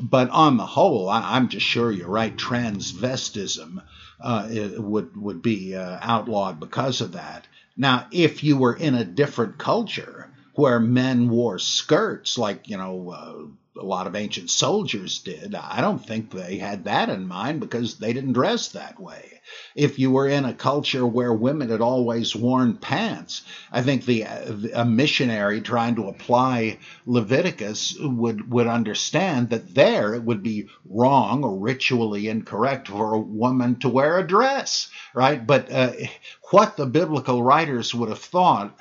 But 0.01 0.31
on 0.31 0.57
the 0.57 0.67
whole, 0.67 1.09
I, 1.09 1.37
am 1.37 1.49
just 1.49 1.65
sure 1.67 1.93
you're 1.93 2.09
right. 2.09 2.37
Transvestism 2.37 3.83
uh, 4.21 4.49
would 4.79 5.17
would 5.17 5.43
be 5.43 5.77
uh, 5.77 5.99
outlawed 6.01 6.59
because 6.59 7.01
of 7.01 7.13
that. 7.13 7.47
Now, 7.77 8.07
if 8.11 8.43
you 8.43 8.57
were 8.57 8.75
in 8.75 8.95
a 8.95 9.05
different 9.05 9.59
culture 9.59 10.31
where 10.55 10.81
men 10.81 11.29
wore 11.29 11.59
skirts, 11.59 12.39
like 12.39 12.69
you 12.69 12.77
know. 12.77 13.53
A 13.77 13.85
lot 13.85 14.07
of 14.07 14.15
ancient 14.15 14.51
soldiers 14.51 15.19
did. 15.19 15.55
I 15.55 15.81
don't 15.81 16.05
think 16.05 16.31
they 16.31 16.59
had 16.59 16.85
that 16.85 17.09
in 17.09 17.27
mind 17.27 17.61
because 17.61 17.99
they 17.99 18.13
didn't 18.13 18.35
dress 18.35 18.69
that 18.69 19.01
way 19.01 19.41
if 19.75 19.99
you 19.99 20.11
were 20.11 20.29
in 20.29 20.45
a 20.45 20.55
culture 20.55 21.07
where 21.07 21.33
women 21.33 21.69
had 21.69 21.81
always 21.81 22.35
worn 22.35 22.77
pants. 22.77 23.43
I 23.71 23.83
think 23.83 24.05
the 24.05 24.23
a 24.75 24.85
missionary 24.85 25.61
trying 25.61 25.97
to 25.97 26.09
apply 26.09 26.79
Leviticus 27.07 27.97
would 28.01 28.51
would 28.51 28.67
understand 28.67 29.51
that 29.51 29.75
there 29.75 30.15
it 30.15 30.23
would 30.23 30.43
be 30.43 30.69
wrong 30.89 31.45
or 31.45 31.59
ritually 31.59 32.29
incorrect 32.29 32.89
for 32.89 33.15
a 33.15 33.21
woman 33.21 33.77
to 33.81 33.89
wear 33.89 34.19
a 34.19 34.27
dress, 34.27 34.89
right? 35.13 35.45
But 35.45 35.71
uh, 35.71 35.93
what 36.51 36.77
the 36.77 36.87
biblical 36.87 37.43
writers 37.43 37.95
would 37.95 38.09
have 38.09 38.19
thought 38.19 38.79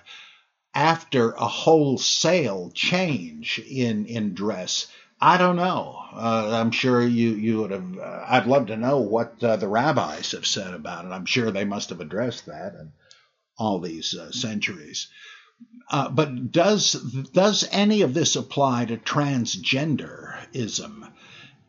after 0.75 1.31
a 1.31 1.47
wholesale 1.47 2.71
change 2.73 3.59
in 3.59 4.05
in 4.05 4.33
dress 4.33 4.87
I 5.25 5.37
don't 5.37 5.55
know. 5.55 6.03
Uh, 6.11 6.49
I'm 6.51 6.71
sure 6.71 7.01
you 7.01 7.29
you 7.29 7.61
would 7.61 7.71
have. 7.71 7.97
Uh, 7.97 8.25
I'd 8.27 8.45
love 8.45 8.67
to 8.67 8.75
know 8.75 8.97
what 8.97 9.41
uh, 9.41 9.55
the 9.55 9.69
rabbis 9.69 10.33
have 10.33 10.45
said 10.45 10.73
about 10.73 11.05
it. 11.05 11.13
I'm 11.13 11.25
sure 11.25 11.49
they 11.49 11.63
must 11.63 11.91
have 11.91 12.01
addressed 12.01 12.47
that 12.47 12.73
in 12.73 12.91
all 13.57 13.79
these 13.79 14.13
uh, 14.13 14.33
centuries. 14.33 15.07
Uh, 15.89 16.09
but 16.09 16.51
does 16.51 16.91
does 17.31 17.65
any 17.71 18.01
of 18.01 18.13
this 18.13 18.35
apply 18.35 18.83
to 18.85 18.97
transgenderism? 18.97 21.09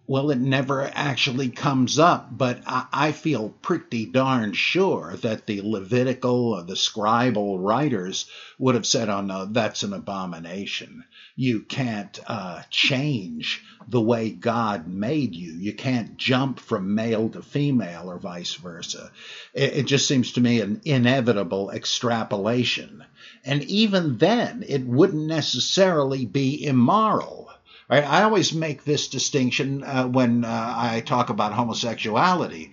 Well, 0.07 0.31
it 0.31 0.39
never 0.39 0.83
actually 0.93 1.49
comes 1.49 1.99
up, 1.99 2.29
but 2.37 2.61
I, 2.67 2.87
I 2.93 3.13
feel 3.13 3.55
pretty 3.63 4.05
darn 4.05 4.53
sure 4.53 5.17
that 5.23 5.47
the 5.47 5.63
Levitical 5.63 6.53
or 6.53 6.63
the 6.63 6.75
scribal 6.75 7.57
writers 7.59 8.27
would 8.59 8.75
have 8.75 8.85
said, 8.85 9.09
oh 9.09 9.23
no, 9.23 9.47
that's 9.47 9.83
an 9.83 9.95
abomination. 9.95 11.05
You 11.37 11.61
can't 11.61 12.21
uh, 12.27 12.61
change 12.69 13.65
the 13.89 14.01
way 14.01 14.29
God 14.29 14.87
made 14.87 15.35
you. 15.35 15.53
You 15.53 15.73
can't 15.73 16.19
jump 16.19 16.61
from 16.61 16.95
male 16.95 17.31
to 17.31 17.41
female 17.41 18.11
or 18.11 18.19
vice 18.19 18.55
versa. 18.55 19.11
It, 19.55 19.73
it 19.73 19.87
just 19.87 20.07
seems 20.07 20.33
to 20.33 20.43
me 20.43 20.61
an 20.61 20.83
inevitable 20.85 21.71
extrapolation. 21.71 23.03
And 23.43 23.63
even 23.65 24.19
then, 24.19 24.67
it 24.69 24.85
wouldn't 24.85 25.27
necessarily 25.27 26.27
be 26.27 26.67
immoral 26.67 27.49
Right? 27.89 28.05
I 28.05 28.23
always 28.23 28.55
make 28.55 28.85
this 28.85 29.09
distinction 29.09 29.85
uh, 29.85 30.07
when 30.07 30.45
uh, 30.45 30.75
I 30.77 31.01
talk 31.01 31.29
about 31.29 31.53
homosexuality. 31.53 32.73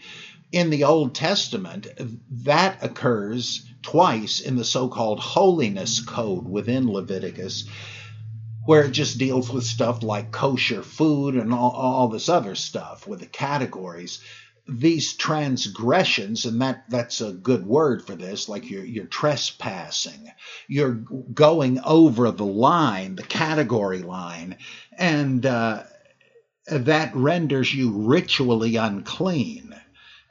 In 0.52 0.70
the 0.70 0.84
Old 0.86 1.16
Testament, 1.16 1.88
that 2.44 2.84
occurs 2.84 3.66
twice 3.82 4.40
in 4.42 4.56
the 4.56 4.66
so 4.66 4.88
called 4.88 5.20
holiness 5.20 6.02
code 6.02 6.48
within 6.48 6.92
Leviticus, 6.92 7.68
where 8.66 8.84
it 8.84 8.92
just 8.92 9.18
deals 9.18 9.50
with 9.50 9.64
stuff 9.64 10.04
like 10.04 10.32
kosher 10.32 10.84
food 10.84 11.36
and 11.36 11.54
all, 11.54 11.72
all 11.72 12.08
this 12.10 12.30
other 12.30 12.56
stuff 12.56 13.08
with 13.08 13.20
the 13.20 13.26
categories 13.26 14.22
these 14.80 15.14
transgressions, 15.14 16.46
and 16.46 16.62
that, 16.62 16.86
that's 16.90 17.22
a 17.22 17.34
good 17.34 17.66
word 17.66 18.06
for 18.06 18.16
this, 18.16 18.48
like 18.48 18.70
you're, 18.70 18.86
you're 18.86 19.06
trespassing, 19.06 20.32
you're 20.68 20.94
going 21.34 21.80
over 21.84 22.32
the 22.32 22.46
line, 22.46 23.16
the 23.16 23.24
category 23.24 24.02
line, 24.02 24.58
and 24.98 25.46
uh, 25.46 25.84
that 26.68 27.16
renders 27.16 27.74
you 27.74 27.92
ritually 27.92 28.78
unclean. 28.78 29.76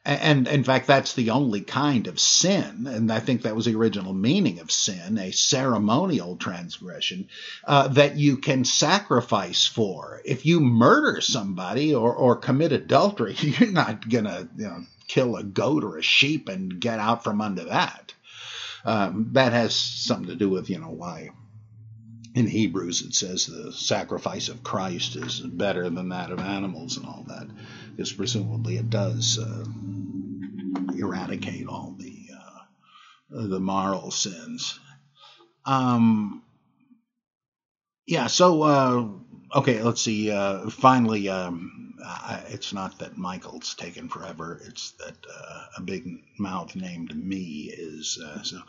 And 0.05 0.49
in 0.49 0.65
fact, 0.65 0.87
that's 0.87 1.13
the 1.13 1.31
only 1.31 1.61
kind 1.61 2.07
of 2.07 2.19
sin, 2.19 2.87
and 2.87 3.13
I 3.13 3.21
think 3.21 3.43
that 3.43 3.55
was 3.55 3.67
the 3.67 3.75
original 3.75 4.15
meaning 4.15 4.59
of 4.61 4.71
sin, 4.71 5.19
a 5.19 5.31
ceremonial 5.31 6.37
transgression, 6.37 7.29
uh, 7.67 7.89
that 7.89 8.17
you 8.17 8.39
can 8.39 8.65
sacrifice 8.65 9.67
for. 9.67 10.23
If 10.25 10.47
you 10.47 10.61
murder 10.61 11.21
somebody 11.21 11.95
or, 11.95 12.15
or 12.15 12.37
commit 12.37 12.73
adultery, 12.73 13.35
you're 13.39 13.71
not 13.71 14.09
going 14.09 14.25
to 14.25 14.49
you 14.57 14.65
know, 14.65 14.85
kill 15.07 15.37
a 15.37 15.45
goat 15.45 15.85
or 15.85 15.99
a 15.99 16.03
sheep 16.03 16.49
and 16.49 16.81
get 16.81 16.99
out 16.99 17.23
from 17.23 17.43
under 17.43 17.65
that. 17.65 18.15
Um, 18.87 19.29
that 19.33 19.53
has 19.53 19.75
something 19.75 20.29
to 20.29 20.37
do 20.37 20.49
with, 20.49 20.71
you 20.71 20.79
know, 20.79 20.91
why 20.91 21.31
in 22.35 22.47
Hebrews 22.47 23.03
it 23.03 23.15
says 23.15 23.47
the 23.47 23.73
sacrifice 23.73 24.49
of 24.49 24.63
Christ 24.63 25.17
is 25.17 25.41
better 25.41 25.91
than 25.91 26.11
that 26.11 26.31
of 26.31 26.41
animals 26.41 26.97
and 26.97 27.07
all 27.07 27.25
that, 27.29 27.49
because 27.91 28.13
presumably 28.13 28.77
it 28.77 28.91
does 28.91 29.39
uh, 29.39 29.65
eradicate 30.97 31.67
all 31.67 31.97
the 31.99 32.29
uh, 32.37 33.47
the 33.49 33.61
moral 33.61 34.11
sins. 34.11 34.79
Um, 35.67 36.43
yeah. 38.07 38.29
So 38.29 38.63
uh, 38.63 39.09
okay, 39.59 39.83
let's 39.83 40.03
see. 40.03 40.31
Uh, 40.31 40.71
finally, 40.71 41.29
um, 41.29 41.95
it's 42.49 42.73
not 42.73 42.99
that 43.01 43.19
Michael's 43.19 43.75
taken 43.75 44.09
forever. 44.09 44.61
It's 44.67 44.93
that 44.93 45.17
uh, 45.29 45.65
a 45.79 45.83
big 45.83 46.09
mouth 46.39 46.75
named 46.77 47.15
me 47.17 47.73
is. 47.77 48.23
Uh, 48.25 48.43
so 48.43 48.61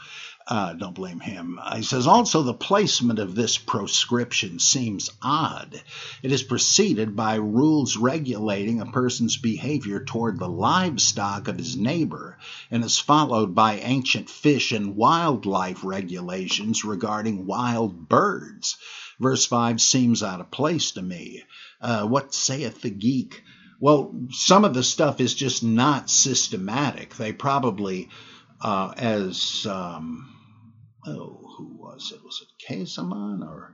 uh, 0.51 0.73
don't 0.73 0.95
blame 0.95 1.21
him. 1.21 1.57
He 1.77 1.81
says 1.81 2.07
also 2.07 2.41
the 2.41 2.53
placement 2.53 3.19
of 3.19 3.35
this 3.35 3.57
proscription 3.57 4.59
seems 4.59 5.09
odd. 5.21 5.81
It 6.21 6.33
is 6.33 6.43
preceded 6.43 7.15
by 7.15 7.35
rules 7.35 7.95
regulating 7.95 8.81
a 8.81 8.85
person's 8.85 9.37
behavior 9.37 10.03
toward 10.03 10.37
the 10.39 10.49
livestock 10.49 11.47
of 11.47 11.57
his 11.57 11.77
neighbor, 11.77 12.37
and 12.69 12.83
is 12.83 12.99
followed 12.99 13.55
by 13.55 13.77
ancient 13.77 14.29
fish 14.29 14.73
and 14.73 14.97
wildlife 14.97 15.85
regulations 15.85 16.83
regarding 16.83 17.45
wild 17.45 18.09
birds. 18.09 18.75
Verse 19.21 19.45
5 19.45 19.79
seems 19.79 20.21
out 20.21 20.41
of 20.41 20.51
place 20.51 20.91
to 20.91 21.01
me. 21.01 21.43
Uh, 21.79 22.05
what 22.05 22.33
saith 22.33 22.81
the 22.81 22.89
geek? 22.89 23.41
Well, 23.79 24.13
some 24.31 24.65
of 24.65 24.73
the 24.73 24.83
stuff 24.83 25.21
is 25.21 25.33
just 25.33 25.63
not 25.63 26.09
systematic. 26.09 27.15
They 27.15 27.31
probably, 27.31 28.09
uh, 28.59 28.93
as 28.97 29.65
um, 29.65 30.27
oh, 31.05 31.39
who 31.57 31.77
was 31.77 32.11
it? 32.13 32.23
Was 32.23 32.41
it 32.41 32.65
Casamon 32.65 33.43
or 33.43 33.73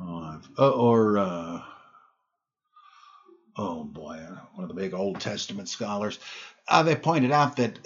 oh, 0.00 0.70
or 0.70 1.18
uh, 1.18 1.62
oh 3.56 3.84
boy, 3.84 4.18
one 4.54 4.64
of 4.64 4.68
the 4.68 4.80
big 4.80 4.94
Old 4.94 5.20
Testament 5.20 5.68
scholars 5.68 6.18
uh, 6.68 6.82
they 6.82 6.94
pointed 6.94 7.32
out 7.32 7.56
that 7.56 7.78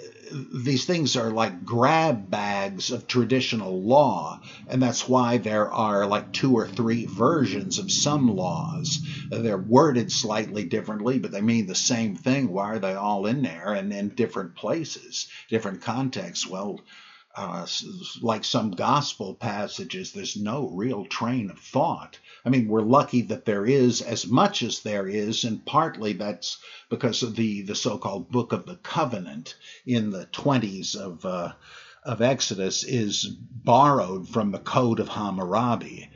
these 0.53 0.85
things 0.85 1.15
are 1.15 1.31
like 1.31 1.65
grab 1.65 2.29
bags 2.29 2.91
of 2.91 3.07
traditional 3.07 3.81
law, 3.81 4.39
and 4.67 4.81
that's 4.81 5.07
why 5.07 5.37
there 5.37 5.71
are 5.71 6.05
like 6.05 6.31
two 6.31 6.53
or 6.53 6.67
three 6.67 7.05
versions 7.05 7.79
of 7.79 7.91
some 7.91 8.35
laws. 8.35 8.99
They're 9.29 9.57
worded 9.57 10.11
slightly 10.11 10.65
differently, 10.65 11.17
but 11.17 11.31
they 11.31 11.41
mean 11.41 11.65
the 11.65 11.75
same 11.75 12.15
thing. 12.15 12.49
Why 12.49 12.73
are 12.73 12.79
they 12.79 12.93
all 12.93 13.25
in 13.25 13.41
there 13.41 13.73
and 13.73 13.91
in 13.91 14.09
different 14.09 14.55
places, 14.55 15.27
different 15.49 15.81
contexts? 15.81 16.45
Well, 16.45 16.79
uh, 17.37 17.67
like 18.21 18.43
some 18.43 18.71
gospel 18.71 19.35
passages, 19.35 20.11
there's 20.11 20.35
no 20.35 20.69
real 20.69 21.05
train 21.05 21.51
of 21.51 21.59
thought. 21.59 22.17
I 22.43 22.49
mean, 22.49 22.67
we're 22.67 22.81
lucky 22.81 23.21
that 23.23 23.45
there 23.45 23.65
is 23.65 24.01
as 24.01 24.25
much 24.25 24.63
as 24.63 24.79
there 24.79 25.07
is, 25.07 25.43
and 25.43 25.63
partly 25.63 26.13
that's 26.13 26.57
because 26.89 27.21
of 27.21 27.35
the, 27.35 27.61
the 27.61 27.75
so-called 27.75 28.31
Book 28.31 28.53
of 28.53 28.65
the 28.65 28.77
Covenant 28.77 29.55
in 29.85 30.09
the 30.09 30.25
20s 30.25 30.95
of 30.95 31.23
uh, 31.25 31.53
of 32.03 32.21
Exodus 32.21 32.83
is 32.83 33.25
borrowed 33.25 34.27
from 34.29 34.51
the 34.51 34.59
Code 34.59 34.99
of 34.99 35.09
Hammurabi, 35.09 36.09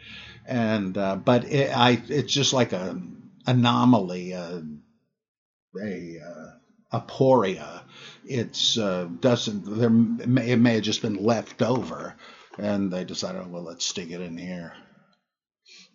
and 0.47 0.97
uh, 0.97 1.17
but 1.17 1.43
it, 1.43 1.69
I 1.75 2.01
it's 2.07 2.33
just 2.33 2.53
like 2.53 2.73
a 2.73 2.99
anomaly, 3.45 4.31
a 4.31 4.63
a, 5.79 6.17
uh, 6.19 6.97
aporia 6.97 7.83
it's 8.31 8.77
uh, 8.77 9.07
doesn't 9.19 9.65
there 9.65 9.89
may, 9.89 10.51
it 10.51 10.57
may 10.57 10.75
have 10.75 10.83
just 10.83 11.01
been 11.01 11.23
left 11.23 11.61
over 11.61 12.15
and 12.57 12.91
they 12.91 13.03
decided 13.03 13.51
well 13.51 13.63
let's 13.63 13.85
stick 13.85 14.09
it 14.11 14.21
in 14.21 14.37
here. 14.37 14.73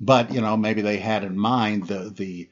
But 0.01 0.33
you 0.33 0.41
know 0.41 0.57
maybe 0.57 0.83
they 0.83 0.99
had 0.99 1.25
in 1.25 1.39
mind 1.39 1.87
the 1.87 2.11
the 2.11 2.51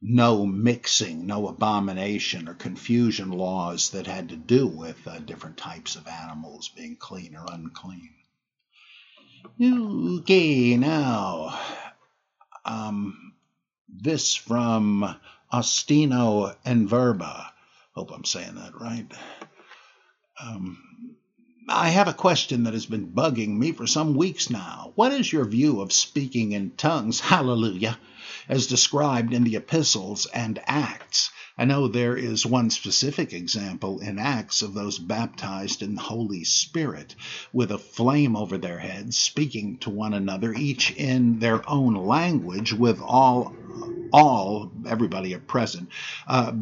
no 0.00 0.46
mixing 0.46 1.26
no 1.26 1.48
abomination 1.48 2.48
or 2.48 2.54
confusion 2.54 3.30
laws 3.30 3.90
that 3.90 4.06
had 4.06 4.28
to 4.28 4.36
do 4.36 4.66
with 4.66 5.06
uh, 5.06 5.18
different 5.18 5.56
types 5.56 5.96
of 5.96 6.06
animals 6.06 6.68
being 6.68 6.96
clean 6.96 7.34
or 7.34 7.46
unclean. 7.50 8.10
Okay 10.18 10.76
now 10.76 11.58
um, 12.64 13.32
this 13.88 14.34
from 14.34 15.16
Ostino 15.52 16.54
and 16.64 16.88
Verba 16.88 17.52
Hope 17.96 18.12
I'm 18.12 18.26
saying 18.26 18.56
that 18.56 18.78
right. 18.78 19.10
Um, 20.38 21.16
I 21.66 21.88
have 21.88 22.08
a 22.08 22.12
question 22.12 22.64
that 22.64 22.74
has 22.74 22.84
been 22.84 23.10
bugging 23.10 23.56
me 23.56 23.72
for 23.72 23.86
some 23.86 24.14
weeks 24.14 24.50
now. 24.50 24.92
What 24.96 25.14
is 25.14 25.32
your 25.32 25.46
view 25.46 25.80
of 25.80 25.94
speaking 25.94 26.52
in 26.52 26.72
tongues, 26.72 27.20
hallelujah, 27.32 27.98
as 28.50 28.66
described 28.66 29.32
in 29.32 29.44
the 29.44 29.56
epistles 29.56 30.26
and 30.26 30.60
Acts? 30.66 31.30
I 31.56 31.64
know 31.64 31.88
there 31.88 32.18
is 32.18 32.44
one 32.44 32.68
specific 32.68 33.32
example 33.32 34.00
in 34.00 34.18
Acts 34.18 34.60
of 34.60 34.74
those 34.74 34.98
baptized 34.98 35.80
in 35.80 35.94
the 35.94 36.02
Holy 36.02 36.44
Spirit 36.44 37.14
with 37.50 37.70
a 37.70 37.78
flame 37.78 38.36
over 38.36 38.58
their 38.58 38.78
heads, 38.78 39.16
speaking 39.16 39.78
to 39.78 39.88
one 39.88 40.12
another, 40.12 40.52
each 40.52 40.90
in 40.90 41.38
their 41.38 41.66
own 41.66 41.94
language, 41.94 42.74
with 42.74 43.00
all, 43.00 43.54
all, 44.12 44.70
everybody 44.86 45.34
present, 45.38 45.88
uh, 46.28 46.52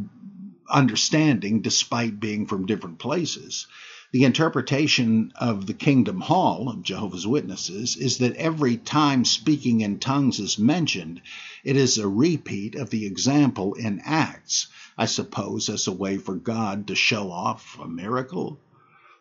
understanding 0.75 1.63
despite 1.63 2.19
being 2.19 2.45
from 2.47 2.67
different 2.67 2.99
places. 2.99 3.67
The 4.13 4.25
interpretation 4.25 5.33
of 5.37 5.67
the 5.67 5.75
Kingdom 5.75 6.21
Hall 6.21 6.69
of 6.69 6.83
Jehovah's 6.83 7.27
Witnesses 7.27 7.97
is 7.97 8.19
that 8.19 8.37
every 8.37 8.77
time 8.77 9.25
speaking 9.25 9.81
in 9.81 9.99
tongues 9.99 10.39
is 10.39 10.59
mentioned, 10.59 11.23
it 11.65 11.77
is 11.77 11.97
a 11.99 12.07
repeat 12.07 12.75
of 12.75 12.91
the 12.91 13.07
example 13.07 13.75
in 13.75 14.01
Acts, 14.05 14.67
I 14.99 15.07
suppose, 15.07 15.69
as 15.69 15.87
a 15.87 15.93
way 15.93 16.19
for 16.19 16.35
God 16.35 16.89
to 16.89 16.95
show 16.95 17.31
off 17.31 17.79
a 17.81 17.89
miracle. 17.89 18.61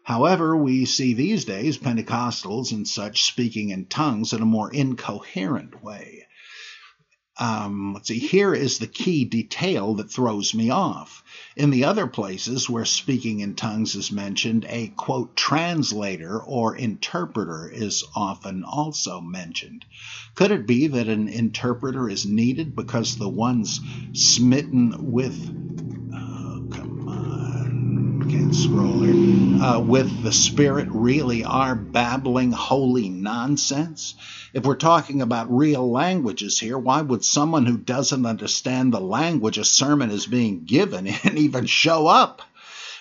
However, 0.03 0.57
we 0.57 0.85
see 0.85 1.13
these 1.13 1.45
days 1.45 1.77
Pentecostals 1.77 2.71
and 2.71 2.87
such 2.87 3.23
speaking 3.23 3.69
in 3.69 3.85
tongues 3.85 4.33
in 4.33 4.41
a 4.41 4.45
more 4.45 4.71
incoherent 4.71 5.83
way. 5.83 6.27
Um, 7.39 7.93
let's 7.95 8.07
see, 8.07 8.19
here 8.19 8.53
is 8.53 8.77
the 8.77 8.87
key 8.87 9.25
detail 9.25 9.95
that 9.95 10.11
throws 10.11 10.53
me 10.53 10.69
off. 10.69 11.23
In 11.55 11.71
the 11.71 11.85
other 11.85 12.05
places 12.05 12.69
where 12.69 12.85
speaking 12.85 13.39
in 13.39 13.55
tongues 13.55 13.95
is 13.95 14.11
mentioned, 14.11 14.65
a 14.69 14.89
quote, 14.89 15.35
translator 15.35 16.39
or 16.39 16.75
interpreter 16.75 17.67
is 17.67 18.03
often 18.15 18.63
also 18.63 19.19
mentioned. 19.19 19.83
Could 20.35 20.51
it 20.51 20.67
be 20.67 20.87
that 20.87 21.07
an 21.07 21.27
interpreter 21.27 22.07
is 22.07 22.25
needed 22.25 22.75
because 22.75 23.17
the 23.17 23.29
ones 23.29 23.79
smitten 24.13 25.11
with 25.11 26.02
can't 28.43 28.55
scroll 28.55 28.99
here, 28.99 29.63
uh, 29.63 29.79
with 29.79 30.21
the 30.21 30.33
Spirit 30.33 30.89
really 30.91 31.45
are 31.45 31.75
babbling 31.75 32.51
holy 32.51 33.07
nonsense? 33.07 34.15
If 34.51 34.65
we're 34.65 34.75
talking 34.75 35.21
about 35.21 35.55
real 35.55 35.89
languages 35.89 36.59
here, 36.59 36.77
why 36.77 37.01
would 37.01 37.23
someone 37.23 37.65
who 37.65 37.77
doesn't 37.77 38.25
understand 38.25 38.91
the 38.91 38.99
language 38.99 39.57
a 39.57 39.63
sermon 39.63 40.11
is 40.11 40.25
being 40.25 40.65
given 40.65 41.07
and 41.23 41.37
even 41.37 41.67
show 41.67 42.07
up? 42.07 42.41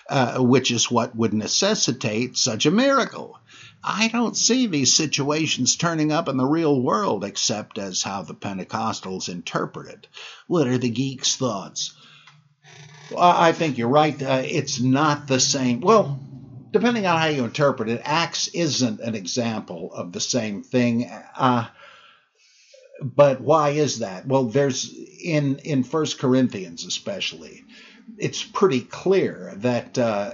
Uh, 0.09 0.39
which 0.39 0.71
is 0.71 0.91
what 0.91 1.17
would 1.17 1.33
necessitate 1.33 2.37
such 2.37 2.65
a 2.67 2.71
miracle. 2.71 3.37
I 3.83 4.09
don't 4.09 4.37
see 4.37 4.67
these 4.67 4.95
situations 4.95 5.75
turning 5.75 6.13
up 6.13 6.29
in 6.29 6.37
the 6.37 6.47
real 6.47 6.81
world 6.81 7.25
except 7.25 7.79
as 7.79 8.03
how 8.03 8.23
the 8.23 8.35
Pentecostals 8.35 9.29
interpret 9.29 9.89
it. 9.89 10.07
What 10.47 10.69
are 10.69 10.79
the 10.79 10.91
geeks' 10.91 11.35
thoughts? 11.35 11.95
I 13.17 13.53
think 13.53 13.79
you're 13.79 13.89
right. 13.89 14.21
Uh, 14.23 14.43
it's 14.45 14.81
not 14.81 15.27
the 15.27 15.41
same. 15.41 15.81
Well, 15.81 16.21
depending 16.71 17.07
on 17.07 17.19
how 17.19 17.27
you 17.27 17.45
interpret 17.45 17.89
it, 17.89 18.01
Acts 18.05 18.49
isn't 18.49 19.01
an 19.01 19.15
example 19.15 19.93
of 19.93 20.13
the 20.13 20.21
same 20.21 20.63
thing. 20.63 21.11
Uh, 21.37 21.67
but 23.03 23.41
why 23.41 23.71
is 23.71 23.99
that? 24.01 24.27
Well, 24.27 24.45
there's 24.45 24.93
in 25.23 25.59
in 25.59 25.83
First 25.83 26.19
Corinthians 26.19 26.85
especially, 26.85 27.65
it's 28.19 28.43
pretty 28.43 28.81
clear 28.81 29.53
that 29.57 29.99
uh, 29.99 30.33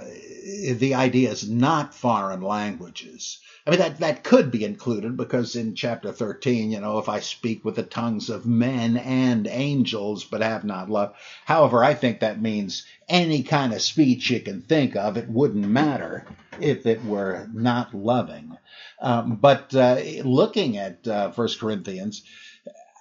the 0.73 0.95
idea 0.95 1.31
is 1.31 1.49
not 1.49 1.93
foreign 1.93 2.41
languages. 2.41 3.39
I 3.69 3.71
mean, 3.71 3.81
that, 3.81 3.99
that 3.99 4.23
could 4.23 4.49
be 4.49 4.65
included 4.65 5.15
because 5.15 5.55
in 5.55 5.75
chapter 5.75 6.11
13, 6.11 6.71
you 6.71 6.79
know, 6.79 6.97
if 6.97 7.07
I 7.07 7.19
speak 7.19 7.63
with 7.63 7.75
the 7.75 7.83
tongues 7.83 8.31
of 8.31 8.47
men 8.47 8.97
and 8.97 9.45
angels 9.45 10.23
but 10.23 10.41
have 10.41 10.63
not 10.63 10.89
love. 10.89 11.13
However, 11.45 11.83
I 11.83 11.93
think 11.93 12.19
that 12.19 12.41
means 12.41 12.87
any 13.07 13.43
kind 13.43 13.71
of 13.71 13.83
speech 13.83 14.31
you 14.31 14.39
can 14.39 14.63
think 14.63 14.95
of. 14.95 15.17
It 15.17 15.29
wouldn't 15.29 15.67
matter 15.67 16.25
if 16.59 16.87
it 16.87 17.05
were 17.05 17.47
not 17.53 17.93
loving. 17.93 18.57
Um, 18.99 19.35
but 19.35 19.75
uh, 19.75 19.99
looking 20.23 20.77
at 20.77 21.07
uh, 21.07 21.29
1 21.29 21.49
Corinthians, 21.59 22.23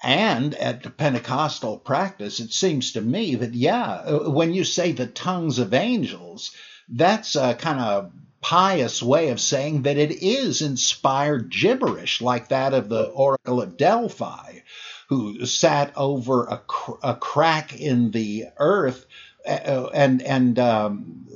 and 0.02 0.54
at 0.56 0.82
the 0.82 0.90
Pentecostal 0.90 1.78
practice, 1.78 2.40
it 2.40 2.52
seems 2.52 2.92
to 2.92 3.00
me 3.00 3.36
that, 3.36 3.54
yeah, 3.54 4.28
when 4.28 4.52
you 4.52 4.64
say 4.64 4.92
the 4.92 5.06
tongues 5.06 5.58
of 5.58 5.72
angels, 5.72 6.50
that's 6.90 7.36
a 7.36 7.54
kind 7.54 7.80
of 7.80 8.12
pious 8.40 9.02
way 9.02 9.28
of 9.30 9.40
saying 9.40 9.82
that 9.82 9.96
it 9.96 10.22
is 10.22 10.62
inspired 10.62 11.50
gibberish, 11.50 12.20
like 12.20 12.48
that 12.48 12.74
of 12.74 12.88
the 12.88 13.04
Oracle 13.04 13.60
of 13.60 13.76
Delphi, 13.76 14.60
who 15.08 15.46
sat 15.46 15.92
over 15.96 16.44
a, 16.44 16.58
cr- 16.58 16.92
a 17.02 17.14
crack 17.14 17.78
in 17.78 18.10
the 18.10 18.46
earth 18.58 19.06
uh, 19.46 19.88
and 19.94 20.20
and 20.22 20.58
um, 20.58 21.26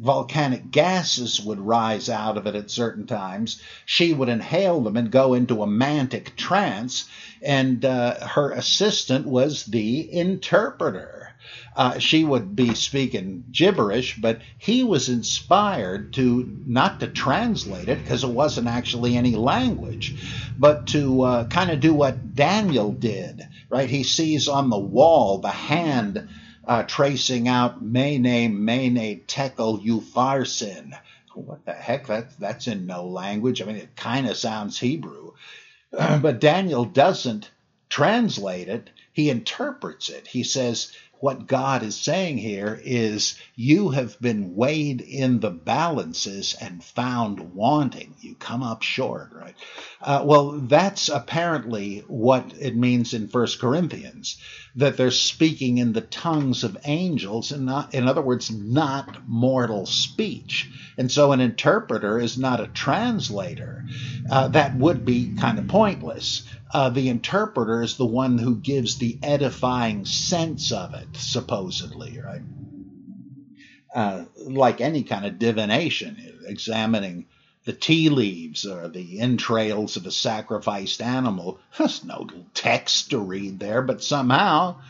volcanic 0.00 0.70
gases 0.70 1.40
would 1.40 1.60
rise 1.60 2.08
out 2.08 2.38
of 2.38 2.46
it 2.46 2.54
at 2.54 2.70
certain 2.70 3.06
times. 3.06 3.60
She 3.84 4.14
would 4.14 4.28
inhale 4.28 4.80
them 4.80 4.96
and 4.96 5.10
go 5.10 5.34
into 5.34 5.62
a 5.62 5.66
mantic 5.66 6.36
trance, 6.36 7.08
and 7.42 7.84
uh, 7.84 8.26
her 8.28 8.52
assistant 8.52 9.26
was 9.26 9.64
the 9.66 10.10
interpreter. 10.12 11.19
Uh, 11.76 11.98
she 11.98 12.24
would 12.24 12.56
be 12.56 12.74
speaking 12.74 13.44
gibberish, 13.52 14.16
but 14.16 14.40
he 14.58 14.82
was 14.82 15.08
inspired 15.08 16.12
to 16.12 16.58
not 16.66 17.00
to 17.00 17.06
translate 17.06 17.88
it 17.88 18.02
because 18.02 18.24
it 18.24 18.30
wasn't 18.30 18.66
actually 18.66 19.16
any 19.16 19.36
language, 19.36 20.16
but 20.58 20.88
to 20.88 21.22
uh, 21.22 21.46
kind 21.48 21.70
of 21.70 21.80
do 21.80 21.94
what 21.94 22.34
Daniel 22.34 22.90
did. 22.92 23.46
Right? 23.68 23.88
He 23.88 24.02
sees 24.02 24.48
on 24.48 24.68
the 24.68 24.78
wall 24.78 25.38
the 25.38 25.48
hand 25.48 26.28
uh, 26.66 26.82
tracing 26.82 27.48
out 27.48 27.82
Mene, 27.82 28.64
Mene, 28.64 29.20
Tekel, 29.26 29.78
Upharsin. 29.84 30.98
What 31.34 31.64
the 31.64 31.72
heck? 31.72 32.08
That, 32.08 32.38
that's 32.38 32.66
in 32.66 32.86
no 32.86 33.06
language. 33.06 33.62
I 33.62 33.64
mean, 33.64 33.76
it 33.76 33.96
kind 33.96 34.28
of 34.28 34.36
sounds 34.36 34.78
Hebrew. 34.78 35.32
but 35.90 36.40
Daniel 36.40 36.84
doesn't 36.84 37.50
translate 37.90 38.68
it, 38.68 38.88
he 39.12 39.28
interprets 39.28 40.08
it. 40.08 40.26
He 40.26 40.44
says, 40.44 40.92
what 41.20 41.46
God 41.46 41.82
is 41.82 41.96
saying 41.96 42.38
here 42.38 42.80
is 42.82 43.38
you 43.54 43.90
have 43.90 44.20
been 44.20 44.56
weighed 44.56 45.02
in 45.02 45.40
the 45.40 45.50
balances 45.50 46.56
and 46.60 46.82
found 46.82 47.54
wanting. 47.54 48.14
You 48.20 48.34
come 48.36 48.62
up 48.62 48.82
short, 48.82 49.30
right? 49.32 49.54
Uh, 50.00 50.22
well, 50.24 50.52
that's 50.52 51.08
apparently 51.10 52.04
what 52.08 52.54
it 52.58 52.74
means 52.74 53.14
in 53.14 53.28
First 53.28 53.60
Corinthians 53.60 54.38
that 54.76 54.96
they're 54.96 55.10
speaking 55.10 55.78
in 55.78 55.92
the 55.92 56.00
tongues 56.00 56.64
of 56.64 56.78
angels 56.84 57.52
and 57.52 57.66
not, 57.66 57.94
in 57.94 58.06
other 58.06 58.22
words, 58.22 58.50
not 58.50 59.28
mortal 59.28 59.86
speech. 59.86 60.70
And 60.96 61.10
so 61.10 61.32
an 61.32 61.40
interpreter 61.40 62.18
is 62.18 62.38
not 62.38 62.60
a 62.60 62.68
translator. 62.68 63.84
Uh, 64.30 64.48
that 64.48 64.76
would 64.76 65.04
be 65.04 65.34
kind 65.36 65.58
of 65.58 65.68
pointless 65.68 66.44
uh, 66.72 66.90
the 66.90 67.08
interpreter 67.08 67.82
is 67.82 67.96
the 67.96 68.06
one 68.06 68.38
who 68.38 68.54
gives 68.54 68.98
the 68.98 69.18
edifying 69.22 70.04
sense 70.04 70.70
of 70.70 70.94
it, 70.94 71.08
supposedly, 71.14 72.20
right? 72.20 72.42
Uh, 73.94 74.24
like 74.36 74.80
any 74.80 75.02
kind 75.02 75.26
of 75.26 75.38
divination, 75.38 76.16
examining 76.46 77.26
the 77.70 77.76
tea 77.76 78.08
leaves 78.08 78.66
or 78.66 78.88
the 78.88 79.20
entrails 79.20 79.96
of 79.96 80.04
a 80.04 80.10
sacrificed 80.10 81.00
animal. 81.00 81.60
There's 81.78 82.02
no 82.02 82.26
text 82.52 83.10
to 83.10 83.18
read 83.20 83.60
there, 83.60 83.80
but 83.80 84.02
somehow 84.02 84.80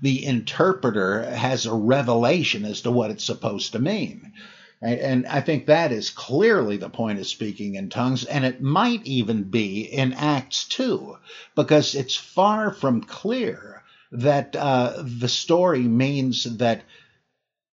the 0.00 0.24
interpreter 0.24 1.30
has 1.30 1.66
a 1.66 1.74
revelation 1.74 2.64
as 2.64 2.80
to 2.80 2.90
what 2.90 3.10
it's 3.10 3.24
supposed 3.24 3.72
to 3.72 3.80
mean. 3.80 4.32
And 4.80 5.26
I 5.26 5.42
think 5.42 5.66
that 5.66 5.92
is 5.92 6.08
clearly 6.08 6.78
the 6.78 6.88
point 6.88 7.18
of 7.18 7.26
speaking 7.26 7.74
in 7.74 7.90
tongues, 7.90 8.24
and 8.24 8.46
it 8.46 8.62
might 8.62 9.06
even 9.06 9.42
be 9.42 9.82
in 9.82 10.14
Acts 10.14 10.64
2, 10.68 11.18
because 11.54 11.94
it's 11.94 12.16
far 12.16 12.72
from 12.72 13.02
clear 13.02 13.82
that 14.10 14.56
uh, 14.56 15.02
the 15.04 15.28
story 15.28 15.82
means 15.82 16.44
that 16.44 16.82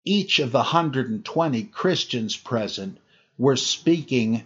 each 0.03 0.39
of 0.39 0.51
the 0.51 0.61
120 0.61 1.65
Christians 1.65 2.39
present 2.39 2.97
were 3.39 3.57
speaking 3.57 4.43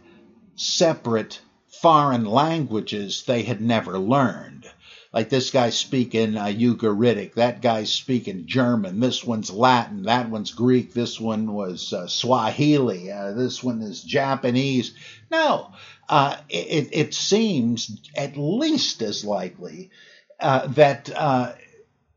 separate 0.56 1.40
foreign 1.68 2.24
languages 2.24 3.24
they 3.26 3.42
had 3.42 3.60
never 3.60 3.98
learned. 3.98 4.66
Like 5.12 5.28
this 5.28 5.50
guy's 5.50 5.76
speaking 5.76 6.36
uh, 6.36 6.46
Ugaritic, 6.46 7.34
that 7.34 7.62
guy's 7.62 7.92
speaking 7.92 8.46
German, 8.46 9.00
this 9.00 9.24
one's 9.24 9.50
Latin, 9.50 10.04
that 10.04 10.30
one's 10.30 10.52
Greek, 10.52 10.92
this 10.92 11.18
one 11.18 11.52
was 11.52 11.92
uh, 11.92 12.06
Swahili, 12.06 13.10
uh, 13.10 13.32
this 13.32 13.62
one 13.62 13.82
is 13.82 14.02
Japanese. 14.02 14.94
No, 15.28 15.72
uh, 16.08 16.36
it, 16.48 16.90
it, 16.92 17.14
seems 17.14 18.00
at 18.16 18.36
least 18.36 19.02
as 19.02 19.24
likely 19.24 19.90
uh, 20.38 20.68
that 20.68 21.10
uh, 21.14 21.54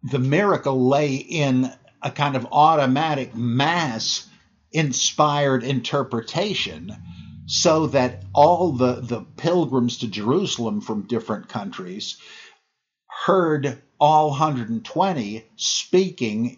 the 0.03 0.19
miracle 0.19 0.87
lay 0.87 1.15
in 1.15 1.71
a 2.03 2.11
kind 2.11 2.35
of 2.35 2.47
automatic 2.51 3.33
mass 3.35 4.27
inspired 4.73 5.63
interpretation 5.63 6.95
so 7.45 7.87
that 7.87 8.23
all 8.33 8.71
the, 8.71 8.95
the 8.95 9.21
pilgrims 9.37 9.99
to 9.99 10.07
Jerusalem 10.07 10.81
from 10.81 11.03
different 11.03 11.49
countries 11.49 12.17
heard 13.25 13.81
all 13.99 14.29
120 14.29 15.45
speaking 15.55 16.57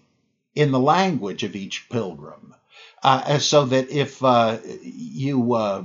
in 0.53 0.72
the 0.72 0.80
language 0.80 1.43
of 1.43 1.55
each 1.55 1.89
pilgrim. 1.89 2.55
Uh, 3.03 3.38
so 3.38 3.66
that 3.66 3.89
if 3.89 4.24
uh, 4.24 4.57
you 4.82 5.53
uh, 5.53 5.84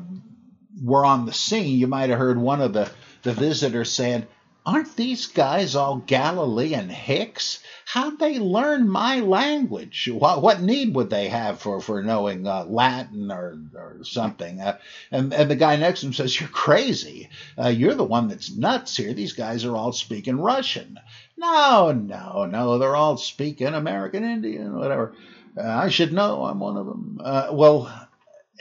were 0.82 1.04
on 1.04 1.26
the 1.26 1.32
scene, 1.32 1.78
you 1.78 1.86
might 1.86 2.08
have 2.08 2.18
heard 2.18 2.38
one 2.38 2.62
of 2.62 2.72
the, 2.72 2.90
the 3.22 3.32
visitors 3.32 3.90
saying, 3.92 4.26
Aren't 4.66 4.94
these 4.94 5.26
guys 5.26 5.74
all 5.74 5.96
Galilean 6.06 6.90
hicks? 6.90 7.60
How'd 7.86 8.18
they 8.18 8.38
learn 8.38 8.90
my 8.90 9.20
language? 9.20 10.08
What, 10.12 10.42
what 10.42 10.60
need 10.60 10.94
would 10.94 11.08
they 11.08 11.28
have 11.28 11.60
for, 11.60 11.80
for 11.80 12.02
knowing 12.02 12.46
uh, 12.46 12.64
Latin 12.64 13.32
or, 13.32 13.58
or 13.74 14.00
something? 14.04 14.60
Uh, 14.60 14.76
and, 15.10 15.32
and 15.32 15.50
the 15.50 15.56
guy 15.56 15.76
next 15.76 16.00
to 16.00 16.06
him 16.06 16.12
says, 16.12 16.38
You're 16.38 16.50
crazy. 16.50 17.30
Uh, 17.58 17.68
you're 17.68 17.94
the 17.94 18.04
one 18.04 18.28
that's 18.28 18.54
nuts 18.54 18.96
here. 18.96 19.14
These 19.14 19.32
guys 19.32 19.64
are 19.64 19.74
all 19.74 19.92
speaking 19.92 20.38
Russian. 20.38 21.00
No, 21.38 21.92
no, 21.92 22.44
no. 22.44 22.78
They're 22.78 22.96
all 22.96 23.16
speaking 23.16 23.68
American 23.68 24.24
Indian, 24.24 24.76
whatever. 24.76 25.14
Uh, 25.56 25.62
I 25.62 25.88
should 25.88 26.12
know. 26.12 26.44
I'm 26.44 26.60
one 26.60 26.76
of 26.76 26.86
them. 26.86 27.20
Uh, 27.24 27.48
well, 27.52 27.86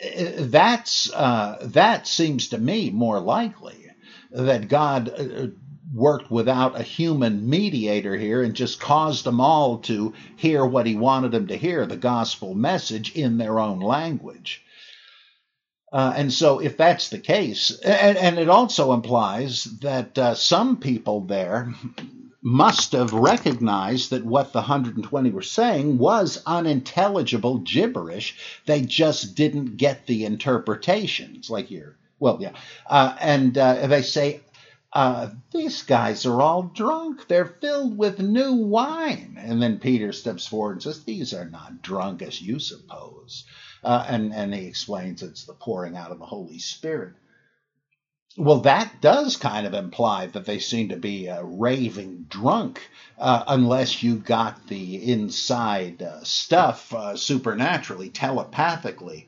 uh, 0.01 0.31
that's 0.39 1.11
that 1.11 2.07
seems 2.07 2.47
to 2.49 2.57
me 2.57 2.89
more 2.89 3.19
likely 3.19 3.85
that 4.31 4.69
God 4.69 5.53
worked 5.93 6.29
without 6.29 6.79
a 6.79 6.83
human 6.83 7.49
mediator 7.49 8.15
here 8.15 8.43
and 8.43 8.53
just 8.53 8.79
caused 8.79 9.23
them 9.23 9.41
all 9.41 9.79
to 9.79 10.13
hear 10.35 10.65
what 10.65 10.85
he 10.85 10.95
wanted 10.95 11.31
them 11.31 11.47
to 11.47 11.57
hear, 11.57 11.85
the 11.85 11.97
gospel 11.97 12.53
message, 12.53 13.15
in 13.15 13.37
their 13.37 13.59
own 13.59 13.79
language. 13.79 14.63
Uh, 15.91 16.13
and 16.15 16.31
so, 16.31 16.59
if 16.59 16.77
that's 16.77 17.09
the 17.09 17.17
case, 17.17 17.71
and, 17.79 18.17
and 18.17 18.37
it 18.37 18.49
also 18.49 18.93
implies 18.93 19.63
that 19.81 20.15
uh, 20.19 20.35
some 20.35 20.77
people 20.77 21.21
there 21.21 21.73
must 22.41 22.91
have 22.93 23.11
recognized 23.11 24.11
that 24.11 24.25
what 24.25 24.53
the 24.53 24.59
120 24.59 25.31
were 25.31 25.41
saying 25.41 25.97
was 25.97 26.41
unintelligible 26.45 27.57
gibberish. 27.59 28.37
They 28.65 28.81
just 28.81 29.35
didn't 29.35 29.77
get 29.77 30.05
the 30.05 30.25
interpretations, 30.25 31.49
like 31.49 31.65
here. 31.65 31.97
Well, 32.19 32.37
yeah. 32.39 32.51
Uh, 32.85 33.15
and 33.19 33.57
uh, 33.57 33.87
they 33.87 34.01
say, 34.01 34.41
uh, 34.91 35.29
these 35.51 35.83
guys 35.83 36.25
are 36.25 36.41
all 36.41 36.63
drunk. 36.63 37.27
They're 37.27 37.45
filled 37.45 37.97
with 37.97 38.19
new 38.19 38.53
wine. 38.53 39.37
And 39.39 39.61
then 39.61 39.79
Peter 39.79 40.11
steps 40.11 40.47
forward 40.47 40.73
and 40.73 40.83
says, 40.83 41.03
These 41.03 41.33
are 41.33 41.45
not 41.45 41.81
drunk 41.81 42.21
as 42.21 42.41
you 42.41 42.59
suppose. 42.59 43.45
Uh, 43.83 44.03
and, 44.07 44.33
and 44.33 44.53
he 44.53 44.65
explains 44.65 45.21
it's 45.21 45.45
the 45.45 45.53
pouring 45.53 45.95
out 45.95 46.11
of 46.11 46.19
the 46.19 46.25
Holy 46.25 46.59
Spirit. 46.59 47.13
Well, 48.37 48.61
that 48.61 49.01
does 49.01 49.37
kind 49.37 49.67
of 49.67 49.73
imply 49.73 50.27
that 50.27 50.45
they 50.45 50.59
seem 50.59 50.89
to 50.89 50.97
be 50.97 51.29
uh, 51.29 51.41
raving 51.43 52.25
drunk, 52.29 52.81
uh, 53.17 53.43
unless 53.47 54.01
you 54.01 54.15
got 54.15 54.67
the 54.67 55.11
inside 55.11 56.01
uh, 56.01 56.23
stuff 56.23 56.93
uh, 56.93 57.15
supernaturally, 57.17 58.09
telepathically. 58.09 59.27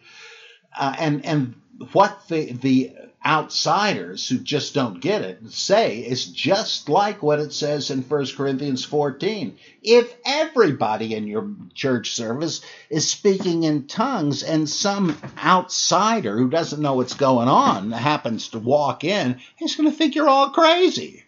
And 0.80 1.26
and 1.26 1.61
what 1.92 2.28
the 2.28 2.54
the 2.54 2.94
outsiders 3.24 4.28
who 4.28 4.40
just 4.40 4.74
don't 4.74 5.00
get 5.00 5.22
it 5.22 5.52
say 5.52 6.00
is 6.00 6.26
just 6.26 6.90
like 6.90 7.22
what 7.22 7.40
it 7.40 7.54
says 7.54 7.92
in 7.92 8.02
1 8.02 8.26
Corinthians 8.36 8.84
14. 8.84 9.58
If 9.84 10.16
everybody 10.26 11.14
in 11.14 11.28
your 11.28 11.52
church 11.76 12.14
service 12.14 12.62
is 12.90 13.08
speaking 13.08 13.64
in 13.64 13.86
tongues 13.86 14.42
and 14.42 14.68
some 14.68 15.16
outsider 15.38 16.36
who 16.36 16.50
doesn't 16.50 16.82
know 16.82 16.96
what's 16.96 17.14
going 17.14 17.48
on 17.48 17.92
happens 17.92 18.50
to 18.50 18.60
walk 18.60 19.04
in, 19.04 19.40
he's 19.56 19.76
going 19.76 19.90
to 19.90 19.96
think 19.96 20.16
you're 20.16 20.30
all 20.30 20.50
crazy. 20.50 21.24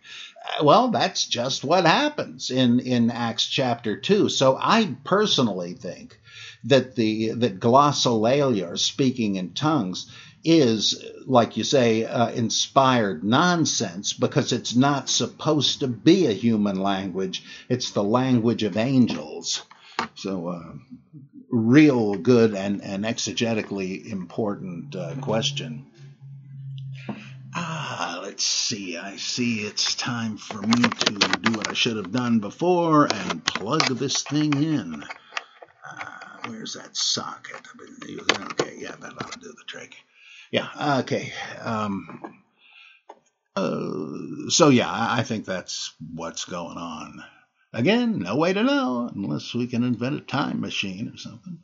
Uh, 0.59 0.63
well, 0.63 0.87
that's 0.87 1.27
just 1.27 1.63
what 1.63 1.85
happens 1.85 2.49
in, 2.49 2.79
in 2.79 3.11
Acts 3.11 3.45
chapter 3.45 3.97
2. 3.97 4.29
So 4.29 4.57
I 4.59 4.95
personally 5.03 5.73
think 5.73 6.19
that 6.63 6.95
the 6.95 7.31
that 7.31 7.59
glossolalia 7.59 8.71
or 8.71 8.77
speaking 8.77 9.35
in 9.35 9.53
tongues 9.53 10.09
is, 10.43 11.03
like 11.25 11.57
you 11.57 11.63
say, 11.63 12.05
uh, 12.05 12.29
inspired 12.29 13.23
nonsense 13.23 14.13
because 14.13 14.51
it's 14.51 14.75
not 14.75 15.09
supposed 15.09 15.79
to 15.79 15.87
be 15.87 16.27
a 16.27 16.33
human 16.33 16.79
language. 16.81 17.43
It's 17.69 17.91
the 17.91 18.03
language 18.03 18.63
of 18.63 18.77
angels. 18.77 19.63
So, 20.15 20.47
uh, 20.49 20.73
real 21.49 22.15
good 22.15 22.55
and, 22.55 22.83
and 22.83 23.05
exegetically 23.05 24.05
important 24.11 24.95
uh, 24.95 25.15
question. 25.21 25.85
Ah, 27.55 28.19
let's 28.23 28.43
see. 28.43 28.97
I 28.97 29.17
see 29.17 29.59
it's 29.61 29.93
time 29.93 30.37
for 30.37 30.59
me 30.61 30.81
to 30.81 31.13
do 31.13 31.51
what 31.51 31.69
I 31.69 31.73
should 31.73 31.97
have 31.97 32.11
done 32.11 32.39
before 32.39 33.05
and 33.13 33.45
plug 33.45 33.85
this 33.97 34.23
thing 34.23 34.51
in. 34.63 35.03
Uh, 35.87 36.05
where's 36.47 36.73
that 36.73 36.97
socket? 36.97 37.61
Okay, 38.53 38.77
yeah, 38.79 38.95
that 38.99 39.13
ought 39.13 39.31
to 39.33 39.39
do 39.39 39.53
the 39.55 39.63
trick. 39.67 39.95
Yeah, 40.53 40.99
okay. 41.01 41.33
Um, 41.61 42.21
uh, 43.55 44.49
so, 44.49 44.69
yeah, 44.69 44.89
I 44.91 45.23
think 45.23 45.45
that's 45.45 45.93
what's 46.13 46.45
going 46.45 46.77
on. 46.77 47.23
Again, 47.73 48.19
no 48.19 48.37
way 48.37 48.53
to 48.53 48.63
know 48.63 49.11
unless 49.15 49.53
we 49.55 49.67
can 49.67 49.83
invent 49.83 50.15
a 50.17 50.21
time 50.21 50.61
machine 50.61 51.11
or 51.13 51.17
something. 51.17 51.59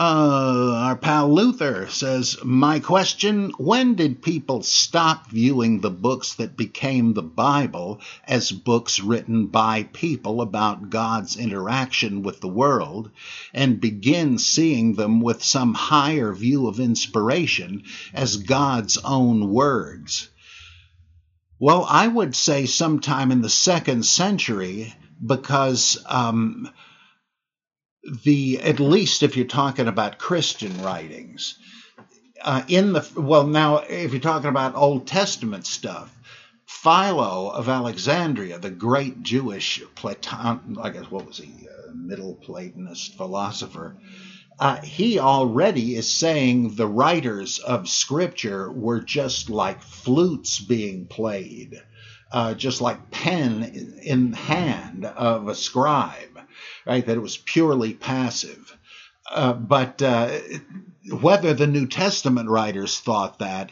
Uh, 0.00 0.74
our 0.76 0.94
pal 0.94 1.34
Luther 1.34 1.88
says, 1.88 2.36
My 2.44 2.78
question 2.78 3.50
when 3.58 3.96
did 3.96 4.22
people 4.22 4.62
stop 4.62 5.28
viewing 5.28 5.80
the 5.80 5.90
books 5.90 6.34
that 6.34 6.56
became 6.56 7.14
the 7.14 7.22
Bible 7.22 8.00
as 8.22 8.52
books 8.52 9.00
written 9.00 9.48
by 9.48 9.82
people 9.92 10.40
about 10.40 10.90
God's 10.90 11.36
interaction 11.36 12.22
with 12.22 12.40
the 12.40 12.48
world 12.48 13.10
and 13.52 13.80
begin 13.80 14.38
seeing 14.38 14.94
them 14.94 15.20
with 15.20 15.42
some 15.42 15.74
higher 15.74 16.32
view 16.32 16.68
of 16.68 16.78
inspiration 16.78 17.82
as 18.14 18.36
God's 18.36 18.98
own 18.98 19.52
words? 19.52 20.28
Well, 21.58 21.84
I 21.88 22.06
would 22.06 22.36
say 22.36 22.66
sometime 22.66 23.32
in 23.32 23.42
the 23.42 23.50
second 23.50 24.06
century 24.06 24.94
because. 25.26 25.98
Um, 26.06 26.70
the 28.24 28.60
at 28.60 28.80
least 28.80 29.22
if 29.22 29.36
you're 29.36 29.46
talking 29.46 29.88
about 29.88 30.18
Christian 30.18 30.82
writings, 30.82 31.58
uh, 32.42 32.62
in 32.68 32.92
the 32.92 33.06
well 33.16 33.46
now 33.46 33.78
if 33.78 34.12
you're 34.12 34.20
talking 34.20 34.50
about 34.50 34.76
Old 34.76 35.06
Testament 35.06 35.66
stuff, 35.66 36.14
Philo 36.66 37.50
of 37.50 37.68
Alexandria, 37.68 38.58
the 38.58 38.70
great 38.70 39.22
Jewish 39.22 39.82
Platon, 39.94 40.78
I 40.80 40.90
guess 40.90 41.10
what 41.10 41.26
was 41.26 41.38
he, 41.38 41.66
uh, 41.66 41.92
Middle 41.94 42.34
Platonist 42.34 43.16
philosopher, 43.16 43.96
uh, 44.58 44.80
he 44.82 45.18
already 45.18 45.96
is 45.96 46.10
saying 46.10 46.74
the 46.74 46.86
writers 46.86 47.58
of 47.58 47.88
Scripture 47.88 48.70
were 48.70 49.00
just 49.00 49.50
like 49.50 49.82
flutes 49.82 50.60
being 50.60 51.06
played, 51.06 51.82
uh, 52.32 52.54
just 52.54 52.80
like 52.80 53.10
pen 53.10 53.98
in 54.02 54.32
hand 54.32 55.04
of 55.04 55.48
a 55.48 55.54
scribe 55.54 56.37
right? 56.88 57.04
That 57.04 57.16
it 57.16 57.22
was 57.22 57.36
purely 57.36 57.94
passive. 57.94 58.76
Uh, 59.30 59.52
but 59.52 60.00
uh, 60.02 60.38
whether 61.20 61.54
the 61.54 61.66
New 61.66 61.86
Testament 61.86 62.48
writers 62.48 62.98
thought 62.98 63.38
that, 63.40 63.70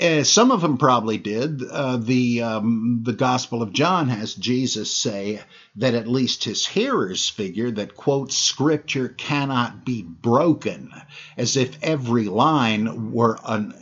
uh, 0.00 0.24
some 0.24 0.50
of 0.50 0.62
them 0.62 0.78
probably 0.78 1.18
did. 1.18 1.62
Uh, 1.62 1.96
the 1.96 2.42
um, 2.42 3.02
the 3.04 3.12
Gospel 3.12 3.62
of 3.62 3.72
John 3.72 4.08
has 4.08 4.34
Jesus 4.34 4.96
say 4.96 5.40
that 5.76 5.94
at 5.94 6.08
least 6.08 6.44
his 6.44 6.66
hearers 6.66 7.28
figure 7.28 7.70
that 7.70 7.94
quote 7.94 8.32
Scripture 8.32 9.10
cannot 9.10 9.84
be 9.84 10.02
broken, 10.02 10.90
as 11.36 11.56
if 11.56 11.78
every 11.82 12.24
line 12.24 13.12
were 13.12 13.38
an, 13.44 13.74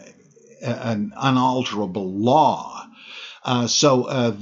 an 0.61 1.15
unalterable 1.17 2.13
law. 2.13 2.80
Uh, 3.43 3.67
so 3.67 4.05
uh, 4.05 4.37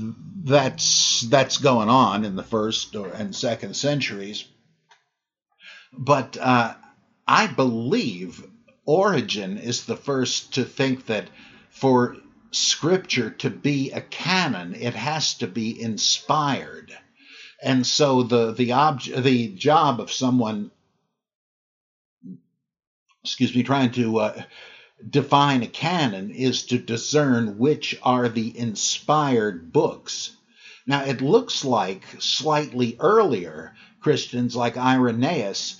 that's 0.44 1.20
that's 1.22 1.58
going 1.58 1.88
on 1.88 2.24
in 2.24 2.36
the 2.36 2.42
first 2.42 2.94
and 2.94 3.34
second 3.34 3.74
centuries. 3.74 4.44
But 5.92 6.36
uh, 6.36 6.74
I 7.26 7.46
believe 7.46 8.44
Origen 8.84 9.58
is 9.58 9.84
the 9.84 9.96
first 9.96 10.54
to 10.54 10.64
think 10.64 11.06
that 11.06 11.28
for 11.70 12.16
Scripture 12.50 13.30
to 13.30 13.50
be 13.50 13.92
a 13.92 14.00
canon, 14.00 14.74
it 14.74 14.94
has 14.94 15.34
to 15.34 15.46
be 15.46 15.80
inspired, 15.80 16.96
and 17.62 17.86
so 17.86 18.22
the 18.22 18.52
the 18.52 18.70
obj- 18.70 19.14
the 19.14 19.48
job 19.48 20.00
of 20.00 20.10
someone, 20.10 20.70
excuse 23.22 23.54
me, 23.54 23.62
trying 23.62 23.92
to 23.92 24.18
uh, 24.18 24.42
define 25.08 25.62
a 25.62 25.66
canon 25.66 26.30
is 26.30 26.64
to 26.66 26.78
discern 26.78 27.58
which 27.58 27.98
are 28.02 28.28
the 28.28 28.58
inspired 28.58 29.72
books. 29.72 30.36
Now, 30.86 31.04
it 31.04 31.20
looks 31.20 31.64
like 31.64 32.02
slightly 32.18 32.96
earlier 32.98 33.74
Christians 34.00 34.56
like 34.56 34.76
Irenaeus 34.76 35.76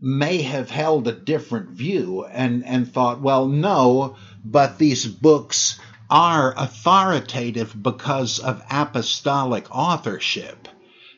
may 0.00 0.42
have 0.42 0.70
held 0.70 1.06
a 1.06 1.12
different 1.12 1.70
view 1.70 2.24
and, 2.24 2.64
and 2.64 2.92
thought, 2.92 3.20
well, 3.20 3.46
no, 3.46 4.16
but 4.44 4.78
these 4.78 5.06
books 5.06 5.78
are 6.10 6.52
authoritative 6.56 7.80
because 7.80 8.38
of 8.38 8.62
apostolic 8.70 9.66
authorship. 9.70 10.68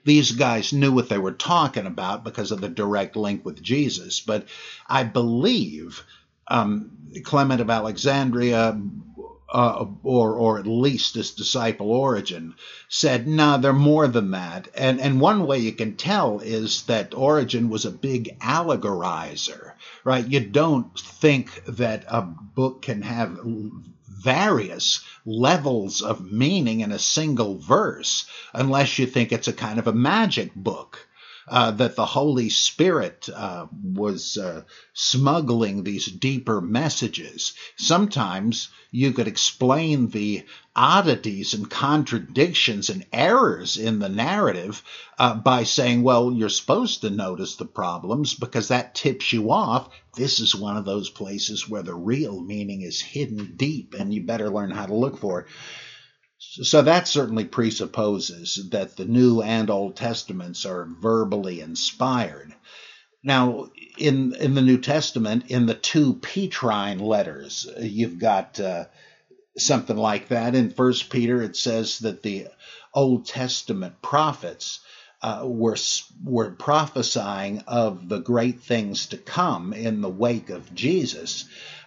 These 0.04 0.32
guys 0.32 0.72
knew 0.72 0.92
what 0.92 1.08
they 1.08 1.18
were 1.18 1.32
talking 1.32 1.86
about 1.86 2.22
because 2.22 2.52
of 2.52 2.60
the 2.60 2.68
direct 2.68 3.16
link 3.16 3.44
with 3.44 3.60
Jesus. 3.60 4.20
But 4.20 4.46
I 4.88 5.02
believe 5.02 6.04
um, 6.48 6.90
Clement 7.24 7.60
of 7.60 7.70
Alexandria, 7.70 8.80
uh, 9.48 9.86
or 10.02 10.34
or 10.34 10.58
at 10.58 10.66
least 10.66 11.14
his 11.14 11.30
disciple 11.30 11.90
Origen, 11.90 12.54
said, 12.88 13.26
"No, 13.26 13.52
nah, 13.52 13.56
they're 13.56 13.72
more 13.72 14.08
than 14.08 14.32
that." 14.32 14.68
And 14.74 15.00
and 15.00 15.20
one 15.20 15.46
way 15.46 15.58
you 15.58 15.72
can 15.72 15.96
tell 15.96 16.40
is 16.40 16.82
that 16.82 17.14
Origen 17.14 17.70
was 17.70 17.84
a 17.84 17.90
big 17.90 18.38
allegorizer, 18.40 19.72
right? 20.04 20.26
You 20.26 20.40
don't 20.40 20.98
think 20.98 21.64
that 21.66 22.04
a 22.08 22.22
book 22.22 22.82
can 22.82 23.02
have 23.02 23.38
various 24.26 25.04
levels 25.24 26.02
of 26.02 26.32
meaning 26.32 26.80
in 26.80 26.90
a 26.90 26.98
single 26.98 27.58
verse 27.58 28.26
unless 28.52 28.98
you 28.98 29.06
think 29.06 29.30
it's 29.30 29.48
a 29.48 29.52
kind 29.52 29.78
of 29.78 29.86
a 29.86 29.92
magic 29.92 30.52
book 30.54 31.05
uh, 31.48 31.70
that 31.70 31.96
the 31.96 32.06
Holy 32.06 32.48
Spirit 32.48 33.28
uh, 33.34 33.66
was 33.72 34.36
uh, 34.36 34.62
smuggling 34.92 35.84
these 35.84 36.06
deeper 36.06 36.60
messages. 36.60 37.54
Sometimes 37.76 38.68
you 38.90 39.12
could 39.12 39.28
explain 39.28 40.08
the 40.08 40.44
oddities 40.74 41.54
and 41.54 41.70
contradictions 41.70 42.90
and 42.90 43.06
errors 43.12 43.76
in 43.76 43.98
the 43.98 44.08
narrative 44.08 44.82
uh, 45.18 45.34
by 45.34 45.62
saying, 45.62 46.02
well, 46.02 46.32
you're 46.32 46.48
supposed 46.48 47.00
to 47.02 47.10
notice 47.10 47.56
the 47.56 47.64
problems 47.64 48.34
because 48.34 48.68
that 48.68 48.94
tips 48.94 49.32
you 49.32 49.50
off. 49.50 49.88
This 50.16 50.40
is 50.40 50.54
one 50.54 50.76
of 50.76 50.84
those 50.84 51.10
places 51.10 51.68
where 51.68 51.82
the 51.82 51.94
real 51.94 52.40
meaning 52.40 52.82
is 52.82 53.00
hidden 53.00 53.54
deep 53.56 53.94
and 53.94 54.12
you 54.12 54.22
better 54.22 54.50
learn 54.50 54.70
how 54.70 54.86
to 54.86 54.94
look 54.94 55.18
for 55.18 55.40
it. 55.40 55.46
So 56.38 56.82
that 56.82 57.08
certainly 57.08 57.44
presupposes 57.44 58.68
that 58.70 58.96
the 58.96 59.06
New 59.06 59.42
and 59.42 59.70
Old 59.70 59.96
Testaments 59.96 60.66
are 60.66 60.84
verbally 60.84 61.60
inspired. 61.60 62.54
Now, 63.22 63.70
in 63.98 64.34
in 64.34 64.54
the 64.54 64.62
New 64.62 64.78
Testament, 64.78 65.46
in 65.48 65.66
the 65.66 65.74
two 65.74 66.14
Petrine 66.14 66.98
letters, 66.98 67.66
you've 67.78 68.18
got 68.18 68.60
uh, 68.60 68.86
something 69.56 69.96
like 69.96 70.28
that. 70.28 70.54
In 70.54 70.70
First 70.70 71.10
Peter, 71.10 71.42
it 71.42 71.56
says 71.56 72.00
that 72.00 72.22
the 72.22 72.48
Old 72.92 73.26
Testament 73.26 74.00
prophets 74.02 74.80
uh, 75.22 75.42
were 75.44 75.76
were 76.22 76.50
prophesying 76.50 77.60
of 77.66 78.08
the 78.08 78.18
great 78.18 78.60
things 78.60 79.06
to 79.06 79.16
come 79.16 79.72
in 79.72 80.02
the 80.02 80.08
wake 80.10 80.50
of 80.50 80.74
Jesus 80.74 81.46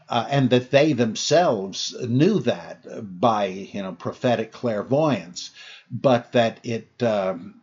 uh, 0.10 0.26
and 0.30 0.50
that 0.50 0.72
they 0.72 0.94
themselves 0.94 1.96
knew 2.08 2.40
that 2.40 2.86
by 3.20 3.46
you 3.46 3.82
know 3.82 3.94
prophetic 3.94 4.52
clairvoyance, 4.52 5.52
but 5.92 6.32
that 6.34 6.60
it 6.64 7.02
um, 7.04 7.62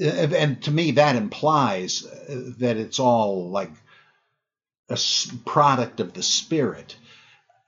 and 0.00 0.62
to 0.62 0.70
me 0.70 0.92
that 0.92 1.16
implies 1.16 2.04
that 2.58 2.76
it's 2.76 2.98
all 2.98 3.50
like 3.50 3.70
a 4.88 4.98
product 5.44 6.00
of 6.00 6.12
the 6.12 6.22
Spirit, 6.22 6.96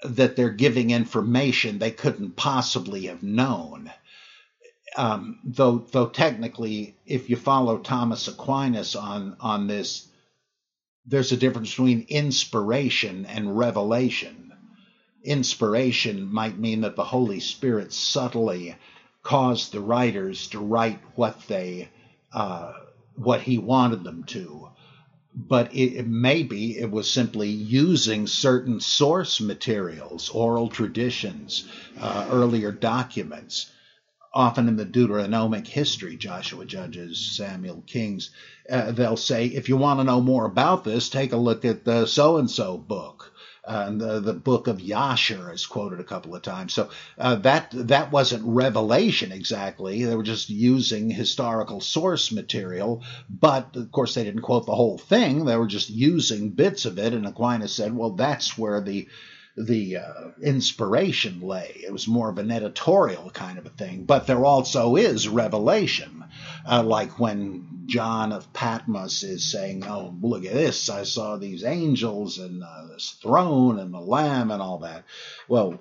that 0.04 0.36
they're 0.36 0.50
giving 0.50 0.90
information 0.90 1.78
they 1.78 1.90
couldn't 1.90 2.36
possibly 2.36 3.06
have 3.06 3.22
known. 3.22 3.90
Um, 4.96 5.40
though, 5.44 5.78
though 5.78 6.06
technically, 6.08 6.96
if 7.04 7.28
you 7.28 7.36
follow 7.36 7.78
Thomas 7.78 8.28
Aquinas 8.28 8.94
on 8.94 9.36
on 9.40 9.66
this, 9.66 10.08
there's 11.06 11.32
a 11.32 11.36
difference 11.36 11.70
between 11.70 12.06
inspiration 12.08 13.26
and 13.26 13.56
revelation. 13.56 14.52
Inspiration 15.22 16.32
might 16.32 16.58
mean 16.58 16.82
that 16.82 16.96
the 16.96 17.04
Holy 17.04 17.40
Spirit 17.40 17.92
subtly 17.92 18.76
caused 19.22 19.72
the 19.72 19.80
writers 19.80 20.48
to 20.48 20.58
write 20.58 21.00
what 21.14 21.40
they 21.48 21.88
uh, 22.32 22.72
what 23.16 23.40
he 23.40 23.58
wanted 23.58 24.04
them 24.04 24.24
to 24.24 24.68
but 25.36 25.74
it, 25.74 25.98
it, 25.98 26.06
maybe 26.06 26.78
it 26.78 26.90
was 26.90 27.10
simply 27.10 27.50
using 27.50 28.26
certain 28.26 28.80
source 28.80 29.38
materials, 29.38 30.30
oral 30.30 30.68
traditions, 30.68 31.68
uh, 32.00 32.26
earlier 32.30 32.72
documents. 32.72 33.70
Often 34.36 34.68
in 34.68 34.76
the 34.76 34.84
Deuteronomic 34.84 35.66
history, 35.66 36.16
Joshua 36.16 36.66
Judges, 36.66 37.18
Samuel 37.18 37.82
Kings, 37.86 38.30
uh, 38.70 38.92
they'll 38.92 39.16
say, 39.16 39.46
if 39.46 39.70
you 39.70 39.78
want 39.78 39.98
to 39.98 40.04
know 40.04 40.20
more 40.20 40.44
about 40.44 40.84
this, 40.84 41.08
take 41.08 41.32
a 41.32 41.38
look 41.38 41.64
at 41.64 41.86
the 41.86 42.04
so 42.04 42.36
and 42.36 42.50
so 42.50 42.76
book 42.76 43.32
and 43.66 44.00
the, 44.00 44.20
the 44.20 44.32
book 44.32 44.68
of 44.68 44.78
Yasher 44.78 45.52
is 45.52 45.66
quoted 45.66 45.98
a 45.98 46.04
couple 46.04 46.34
of 46.34 46.42
times. 46.42 46.72
So 46.72 46.90
uh, 47.18 47.36
that 47.36 47.70
that 47.72 48.12
wasn't 48.12 48.44
revelation 48.46 49.32
exactly. 49.32 50.04
They 50.04 50.14
were 50.14 50.22
just 50.22 50.48
using 50.48 51.10
historical 51.10 51.80
source 51.80 52.30
material, 52.30 53.02
but 53.28 53.74
of 53.74 53.90
course 53.90 54.14
they 54.14 54.24
didn't 54.24 54.42
quote 54.42 54.66
the 54.66 54.74
whole 54.74 54.98
thing. 54.98 55.44
They 55.44 55.56
were 55.56 55.66
just 55.66 55.90
using 55.90 56.50
bits 56.50 56.84
of 56.84 56.98
it. 56.98 57.12
And 57.12 57.26
Aquinas 57.26 57.72
said, 57.72 57.96
well, 57.96 58.10
that's 58.10 58.56
where 58.56 58.80
the 58.80 59.08
the 59.56 59.96
uh, 59.96 60.28
inspiration 60.42 61.40
lay. 61.40 61.80
It 61.84 61.92
was 61.92 62.06
more 62.06 62.28
of 62.28 62.38
an 62.38 62.50
editorial 62.50 63.30
kind 63.30 63.58
of 63.58 63.66
a 63.66 63.70
thing, 63.70 64.04
but 64.04 64.26
there 64.26 64.44
also 64.44 64.96
is 64.96 65.28
revelation, 65.28 66.24
uh, 66.68 66.82
like 66.82 67.18
when 67.18 67.84
John 67.86 68.32
of 68.32 68.52
Patmos 68.52 69.22
is 69.22 69.50
saying, 69.50 69.84
"Oh, 69.86 70.14
look 70.20 70.44
at 70.44 70.52
this! 70.52 70.90
I 70.90 71.04
saw 71.04 71.36
these 71.36 71.64
angels 71.64 72.38
and 72.38 72.62
uh, 72.62 72.86
this 72.88 73.16
throne 73.22 73.78
and 73.78 73.94
the 73.94 74.00
Lamb 74.00 74.50
and 74.50 74.60
all 74.60 74.78
that." 74.80 75.04
Well, 75.48 75.80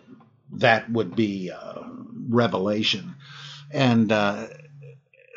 that 0.54 0.90
would 0.90 1.16
be 1.16 1.52
uh, 1.52 1.82
revelation, 2.30 3.16
and 3.72 4.10
uh, 4.12 4.48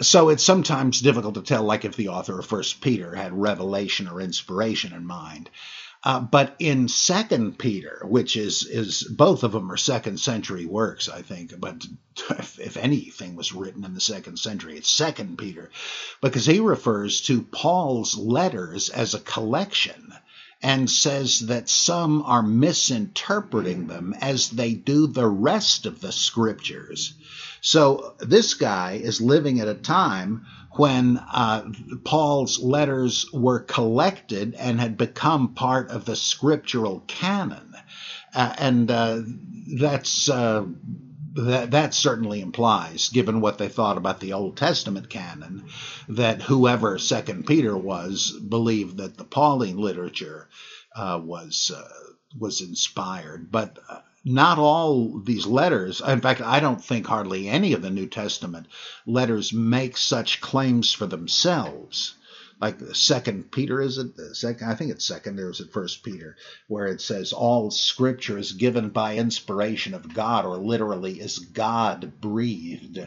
so 0.01 0.29
it's 0.29 0.45
sometimes 0.45 1.01
difficult 1.01 1.35
to 1.35 1.43
tell, 1.43 1.65
like 1.65 1.85
if 1.85 1.97
the 1.97 2.09
author 2.09 2.39
of 2.39 2.47
First 2.47 2.81
Peter 2.81 3.17
had 3.17 3.33
revelation 3.33 4.07
or 4.07 4.21
inspiration 4.21 4.93
in 4.93 5.05
mind. 5.05 5.51
Uh, 6.05 6.21
but 6.21 6.55
in 6.61 6.87
Second 6.89 7.59
Peter, 7.59 8.03
which 8.05 8.37
is 8.37 8.65
is 8.65 9.03
both 9.03 9.43
of 9.43 9.53
them 9.53 9.71
are 9.73 9.77
second 9.77 10.21
century 10.21 10.65
works, 10.65 11.09
I 11.09 11.23
think. 11.23 11.59
But 11.59 11.85
if, 12.31 12.61
if 12.61 12.77
anything 12.77 13.35
was 13.35 13.53
written 13.53 13.85
in 13.85 13.95
the 13.95 14.01
second 14.01 14.39
century, 14.39 14.77
it's 14.77 14.91
Second 14.91 15.39
Peter, 15.39 15.71
because 16.21 16.47
he 16.47 16.61
refers 16.61 17.23
to 17.23 17.43
Paul's 17.43 18.17
letters 18.17 18.91
as 18.91 19.15
a 19.15 19.21
collection 19.21 20.13
and 20.63 20.91
says 20.91 21.41
that 21.41 21.69
some 21.69 22.23
are 22.23 22.43
misinterpreting 22.43 23.87
them 23.87 24.15
as 24.21 24.51
they 24.51 24.75
do 24.75 25.07
the 25.07 25.27
rest 25.27 25.87
of 25.87 26.01
the 26.01 26.13
scriptures. 26.13 27.15
So 27.61 28.15
this 28.21 28.55
guy 28.55 29.01
is 29.03 29.21
living 29.21 29.61
at 29.61 29.69
a 29.69 29.75
time 29.75 30.47
when 30.73 31.19
uh, 31.19 31.71
Paul's 32.05 32.61
letters 32.61 33.27
were 33.33 33.61
collected 33.61 34.55
and 34.55 34.79
had 34.81 34.97
become 34.97 35.55
part 35.55 35.91
of 35.91 36.05
the 36.05 36.17
scriptural 36.17 37.01
canon. 37.07 37.75
Uh, 38.35 38.55
and 38.59 38.91
uh, 38.91 39.23
that's 39.79 40.29
uh, 40.29 40.65
that, 41.35 41.71
that 41.71 41.95
certainly 41.95 42.41
implies, 42.41 43.09
given 43.11 43.41
what 43.41 43.59
they 43.59 43.69
thought 43.69 43.97
about 43.97 44.21
the 44.21 44.33
Old 44.33 44.57
Testament 44.57 45.09
canon, 45.09 45.65
that 46.09 46.43
whoever 46.43 46.99
Second 46.99 47.47
Peter 47.47 47.77
was 47.77 48.33
believed 48.33 48.99
that 48.99 49.17
the 49.17 49.25
Pauline 49.25 49.79
literature 49.79 50.49
uh, 50.95 51.21
was 51.23 51.71
uh, 51.75 51.89
was 52.39 52.61
inspired. 52.61 53.51
But 53.51 53.79
not 54.29 54.59
all 54.59 55.19
these 55.19 55.47
letters, 55.47 56.01
in 56.01 56.21
fact, 56.21 56.41
I 56.41 56.61
don't 56.61 56.85
think 56.85 57.07
hardly 57.07 57.49
any 57.49 57.73
of 57.73 57.83
the 57.83 57.91
New 57.91 58.07
Testament 58.07 58.67
letters 59.07 59.53
make 59.53 59.97
such 59.97 60.41
claims 60.41 60.93
for 60.93 61.07
themselves. 61.07 62.15
Like 62.61 62.81
second 62.93 63.53
Peter, 63.53 63.81
is 63.81 63.99
it? 63.99 64.19
Second, 64.35 64.69
I 64.69 64.75
think 64.75 64.91
it's 64.91 65.07
second. 65.07 65.37
There 65.37 65.47
was 65.47 65.61
at 65.61 65.71
First 65.73 66.03
Peter, 66.03 66.37
where 66.67 66.87
it 66.87 67.01
says 67.01 67.33
all 67.33 67.71
Scripture 67.71 68.37
is 68.37 68.51
given 68.51 68.89
by 68.89 69.17
inspiration 69.17 69.95
of 69.95 70.13
God, 70.13 70.45
or 70.45 70.57
literally 70.57 71.21
is 71.21 71.39
God 71.39 72.21
breathed 72.21 72.99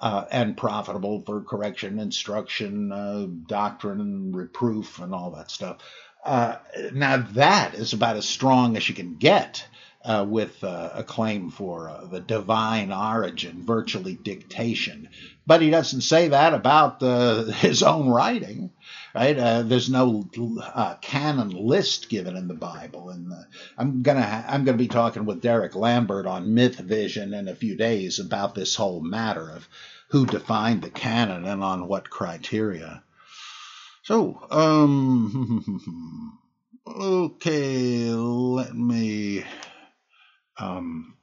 uh, 0.00 0.24
and 0.30 0.56
profitable 0.56 1.20
for 1.20 1.42
correction, 1.42 1.98
instruction, 1.98 2.92
uh, 2.92 3.26
doctrine, 3.46 4.32
reproof, 4.32 4.98
and 4.98 5.14
all 5.14 5.32
that 5.32 5.50
stuff. 5.50 5.78
Uh, 6.24 6.56
now 6.94 7.18
that 7.18 7.74
is 7.74 7.92
about 7.92 8.16
as 8.16 8.24
strong 8.26 8.74
as 8.78 8.88
you 8.88 8.94
can 8.94 9.16
get 9.16 9.66
uh, 10.04 10.24
with 10.28 10.62
uh, 10.62 10.90
a 10.92 11.02
claim 11.02 11.50
for 11.50 11.88
uh, 11.88 12.04
the 12.04 12.20
divine 12.20 12.92
origin, 12.92 13.62
virtually 13.64 14.14
dictation. 14.14 15.08
But 15.46 15.62
he 15.62 15.70
doesn't 15.70 16.02
say 16.02 16.28
that 16.28 16.52
about 16.52 17.02
uh, 17.02 17.44
his 17.44 17.82
own 17.82 18.08
writing, 18.08 18.70
right? 19.14 19.38
Uh, 19.38 19.62
there's 19.62 19.88
no 19.88 20.28
uh, 20.62 20.96
canon 21.00 21.50
list 21.50 22.10
given 22.10 22.36
in 22.36 22.48
the 22.48 22.54
Bible, 22.54 23.08
and 23.10 23.32
I'm 23.78 24.02
gonna 24.02 24.22
ha- 24.22 24.44
I'm 24.48 24.64
gonna 24.64 24.76
be 24.76 24.88
talking 24.88 25.24
with 25.24 25.40
Derek 25.40 25.74
Lambert 25.74 26.26
on 26.26 26.54
Myth 26.54 26.76
Vision 26.78 27.32
in 27.32 27.48
a 27.48 27.54
few 27.54 27.76
days 27.76 28.18
about 28.18 28.54
this 28.54 28.74
whole 28.74 29.00
matter 29.00 29.50
of 29.50 29.68
who 30.08 30.26
defined 30.26 30.82
the 30.82 30.90
canon 30.90 31.46
and 31.46 31.62
on 31.64 31.88
what 31.88 32.10
criteria. 32.10 33.02
So, 34.02 34.38
um, 34.50 36.38
okay, 36.86 38.10
let 38.10 38.76
me 38.76 39.44
um, 40.58 41.14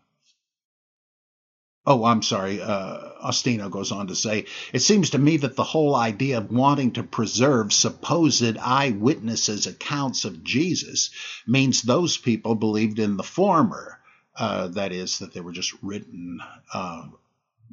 Oh, 1.86 2.06
I'm 2.06 2.22
sorry. 2.22 2.62
Uh, 2.62 2.98
Ostino 3.26 3.70
goes 3.72 3.92
on 3.92 4.08
to 4.08 4.16
say, 4.16 4.46
It 4.72 4.82
seems 4.82 5.12
to 5.12 5.18
me 5.18 5.38
that 5.38 5.56
the 5.56 5.64
whole 5.64 5.96
idea 5.96 6.38
of 6.38 6.52
wanting 6.52 6.92
to 6.94 7.04
preserve 7.04 7.74
supposed 7.74 8.58
eyewitnesses' 8.58 9.66
accounts 9.66 10.24
of 10.24 10.44
Jesus 10.44 11.10
means 11.48 11.82
those 11.82 12.18
people 12.18 12.54
believed 12.54 13.00
in 13.00 13.18
the 13.18 13.24
former. 13.24 14.00
Uh, 14.38 14.68
that 14.70 14.92
is, 14.92 15.20
that 15.20 15.34
they 15.34 15.42
were 15.42 15.52
just 15.52 15.74
written 15.82 16.40
uh, 16.74 17.08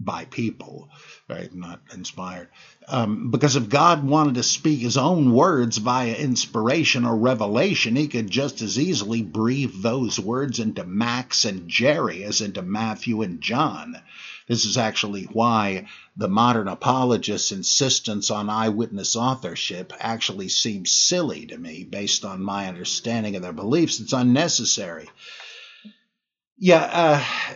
by 0.00 0.24
people, 0.26 0.88
right? 1.28 1.52
Not 1.54 1.80
inspired. 1.92 2.48
Um, 2.86 3.30
because 3.30 3.56
if 3.56 3.68
God 3.68 4.04
wanted 4.04 4.36
to 4.36 4.42
speak 4.42 4.80
his 4.80 4.96
own 4.96 5.32
words 5.32 5.78
via 5.78 6.14
inspiration 6.14 7.04
or 7.04 7.16
revelation, 7.16 7.96
he 7.96 8.08
could 8.08 8.30
just 8.30 8.62
as 8.62 8.78
easily 8.78 9.22
breathe 9.22 9.82
those 9.82 10.18
words 10.18 10.60
into 10.60 10.84
Max 10.84 11.44
and 11.44 11.68
Jerry 11.68 12.24
as 12.24 12.40
into 12.40 12.62
Matthew 12.62 13.22
and 13.22 13.40
John. 13.40 14.00
This 14.46 14.64
is 14.64 14.78
actually 14.78 15.24
why 15.24 15.88
the 16.16 16.28
modern 16.28 16.68
apologist's 16.68 17.52
insistence 17.52 18.30
on 18.30 18.48
eyewitness 18.48 19.14
authorship 19.14 19.92
actually 20.00 20.48
seems 20.48 20.90
silly 20.90 21.46
to 21.46 21.58
me 21.58 21.84
based 21.84 22.24
on 22.24 22.42
my 22.42 22.66
understanding 22.68 23.36
of 23.36 23.42
their 23.42 23.52
beliefs. 23.52 24.00
It's 24.00 24.14
unnecessary. 24.14 25.08
Yeah, 26.58 26.82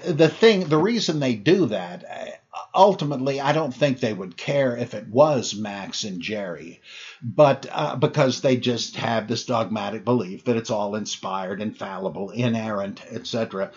uh, 0.04 0.12
the 0.12 0.28
thing, 0.28 0.68
the 0.68 0.78
reason 0.78 1.18
they 1.18 1.34
do 1.34 1.66
that, 1.66 2.40
ultimately, 2.74 3.40
I 3.40 3.52
don't 3.52 3.74
think 3.74 3.98
they 3.98 4.12
would 4.12 4.36
care 4.36 4.76
if 4.76 4.94
it 4.94 5.08
was 5.08 5.54
Max 5.54 6.04
and 6.04 6.20
Jerry, 6.22 6.80
but 7.22 7.66
uh, 7.70 7.96
because 7.96 8.40
they 8.40 8.56
just 8.56 8.96
have 8.96 9.26
this 9.28 9.44
dogmatic 9.44 10.04
belief 10.04 10.44
that 10.44 10.56
it's 10.56 10.70
all 10.70 10.94
inspired, 10.94 11.60
infallible, 11.60 12.30
inerrant, 12.30 13.02
etc. 13.10 13.72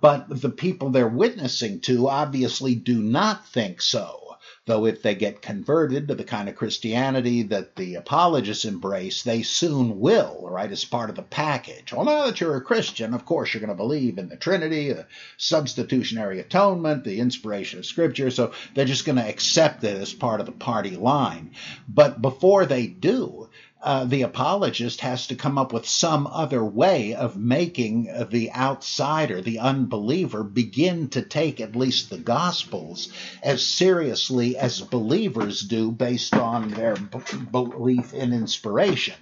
But 0.00 0.26
the 0.28 0.50
people 0.50 0.90
they're 0.90 1.08
witnessing 1.08 1.80
to 1.82 2.08
obviously 2.08 2.74
do 2.74 3.02
not 3.02 3.46
think 3.48 3.80
so. 3.80 4.27
Though 4.68 4.84
if 4.84 5.02
they 5.02 5.14
get 5.14 5.40
converted 5.40 6.08
to 6.08 6.14
the 6.14 6.24
kind 6.24 6.46
of 6.46 6.54
Christianity 6.54 7.42
that 7.44 7.74
the 7.76 7.94
apologists 7.94 8.66
embrace, 8.66 9.22
they 9.22 9.40
soon 9.40 9.98
will, 9.98 10.46
right, 10.46 10.70
as 10.70 10.84
part 10.84 11.08
of 11.08 11.16
the 11.16 11.22
package. 11.22 11.90
Well, 11.90 12.04
now 12.04 12.26
that 12.26 12.38
you're 12.38 12.54
a 12.54 12.60
Christian, 12.60 13.14
of 13.14 13.24
course 13.24 13.54
you're 13.54 13.62
going 13.62 13.68
to 13.68 13.74
believe 13.74 14.18
in 14.18 14.28
the 14.28 14.36
Trinity, 14.36 14.92
the 14.92 15.06
substitutionary 15.38 16.38
atonement, 16.38 17.04
the 17.04 17.18
inspiration 17.18 17.78
of 17.78 17.86
Scripture, 17.86 18.30
so 18.30 18.52
they're 18.74 18.84
just 18.84 19.06
going 19.06 19.16
to 19.16 19.26
accept 19.26 19.82
it 19.84 19.96
as 19.96 20.12
part 20.12 20.40
of 20.40 20.46
the 20.46 20.52
party 20.52 20.96
line. 20.96 21.52
But 21.88 22.20
before 22.20 22.66
they 22.66 22.86
do, 22.86 23.48
uh, 23.80 24.04
the 24.04 24.22
apologist 24.22 25.00
has 25.02 25.28
to 25.28 25.36
come 25.36 25.56
up 25.56 25.72
with 25.72 25.86
some 25.86 26.26
other 26.26 26.64
way 26.64 27.14
of 27.14 27.36
making 27.36 28.08
the 28.30 28.52
outsider, 28.52 29.40
the 29.40 29.60
unbeliever, 29.60 30.42
begin 30.42 31.08
to 31.10 31.22
take 31.22 31.60
at 31.60 31.76
least 31.76 32.10
the 32.10 32.18
Gospels 32.18 33.08
as 33.42 33.64
seriously 33.64 34.56
as 34.56 34.80
believers 34.80 35.60
do 35.60 35.92
based 35.92 36.34
on 36.34 36.70
their 36.70 36.96
b- 36.96 37.18
belief 37.52 38.12
in 38.14 38.32
inspiration. 38.32 39.14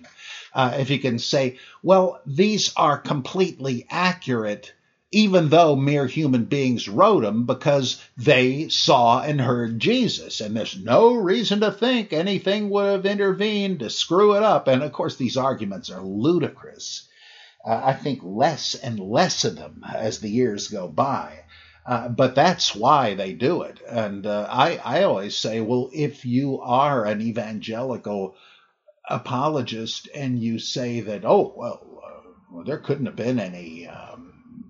Uh, 0.54 0.74
if 0.78 0.88
you 0.88 0.98
can 0.98 1.18
say, 1.18 1.58
well, 1.82 2.18
these 2.24 2.72
are 2.76 2.96
completely 2.96 3.86
accurate, 3.90 4.72
even 5.12 5.48
though 5.48 5.76
mere 5.76 6.06
human 6.06 6.44
beings 6.44 6.88
wrote 6.88 7.22
them 7.22 7.46
because 7.46 8.02
they 8.16 8.68
saw 8.68 9.22
and 9.22 9.40
heard 9.40 9.78
Jesus. 9.78 10.40
And 10.40 10.56
there's 10.56 10.78
no 10.78 11.14
reason 11.14 11.60
to 11.60 11.70
think 11.70 12.12
anything 12.12 12.70
would 12.70 12.92
have 12.92 13.06
intervened 13.06 13.80
to 13.80 13.90
screw 13.90 14.34
it 14.36 14.42
up. 14.42 14.66
And 14.66 14.82
of 14.82 14.92
course, 14.92 15.16
these 15.16 15.36
arguments 15.36 15.90
are 15.90 16.02
ludicrous. 16.02 17.08
Uh, 17.64 17.80
I 17.84 17.92
think 17.92 18.20
less 18.22 18.74
and 18.74 18.98
less 18.98 19.44
of 19.44 19.56
them 19.56 19.84
as 19.94 20.18
the 20.20 20.30
years 20.30 20.68
go 20.68 20.88
by. 20.88 21.40
Uh, 21.86 22.08
but 22.08 22.34
that's 22.34 22.74
why 22.74 23.14
they 23.14 23.32
do 23.32 23.62
it. 23.62 23.78
And 23.88 24.26
uh, 24.26 24.48
I, 24.50 24.80
I 24.84 25.02
always 25.04 25.36
say, 25.36 25.60
well, 25.60 25.88
if 25.92 26.24
you 26.24 26.60
are 26.60 27.04
an 27.04 27.20
evangelical 27.20 28.34
apologist 29.08 30.08
and 30.12 30.36
you 30.36 30.58
say 30.58 31.00
that, 31.02 31.24
oh, 31.24 31.54
well, 31.56 32.02
uh, 32.04 32.64
there 32.64 32.78
couldn't 32.78 33.06
have 33.06 33.14
been 33.14 33.38
any 33.38 33.86
um, 33.86 34.25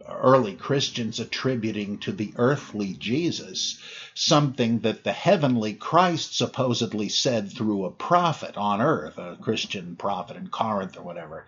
early 0.09 0.55
Christians 0.55 1.21
attributing 1.21 1.99
to 1.99 2.13
the 2.13 2.33
earthly 2.37 2.95
Jesus 2.95 3.79
something 4.15 4.81
that 4.81 5.05
the 5.05 5.13
heavenly 5.13 5.75
Christ 5.75 6.37
supposedly 6.37 7.09
said 7.09 7.53
through 7.53 7.85
a 7.85 7.91
prophet 7.91 8.57
on 8.57 8.81
earth, 8.81 9.19
a 9.19 9.37
Christian 9.41 9.97
prophet 9.97 10.37
in 10.37 10.49
Corinth 10.49 10.97
or 10.97 11.03
whatever 11.03 11.47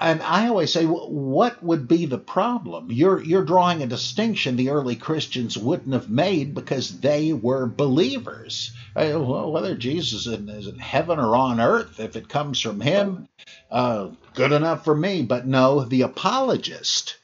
and 0.00 0.22
I 0.22 0.46
always 0.46 0.72
say, 0.72 0.84
what 0.84 1.62
would 1.62 1.88
be 1.88 2.06
the 2.06 2.18
problem? 2.18 2.92
You're 2.92 3.20
you're 3.20 3.44
drawing 3.44 3.82
a 3.82 3.86
distinction 3.86 4.54
the 4.54 4.70
early 4.70 4.94
Christians 4.94 5.58
wouldn't 5.58 5.92
have 5.92 6.08
made 6.08 6.54
because 6.54 7.00
they 7.00 7.32
were 7.32 7.66
believers. 7.66 8.70
Whether 8.94 9.74
Jesus 9.74 10.26
is 10.26 10.66
in 10.68 10.78
heaven 10.78 11.18
or 11.18 11.34
on 11.34 11.60
earth, 11.60 11.98
if 11.98 12.14
it 12.14 12.28
comes 12.28 12.60
from 12.60 12.80
Him, 12.80 13.28
uh, 13.72 14.10
good 14.34 14.52
enough 14.52 14.84
for 14.84 14.94
me. 14.94 15.22
But 15.22 15.48
no, 15.48 15.80
the 15.84 16.02
apologist 16.02 17.16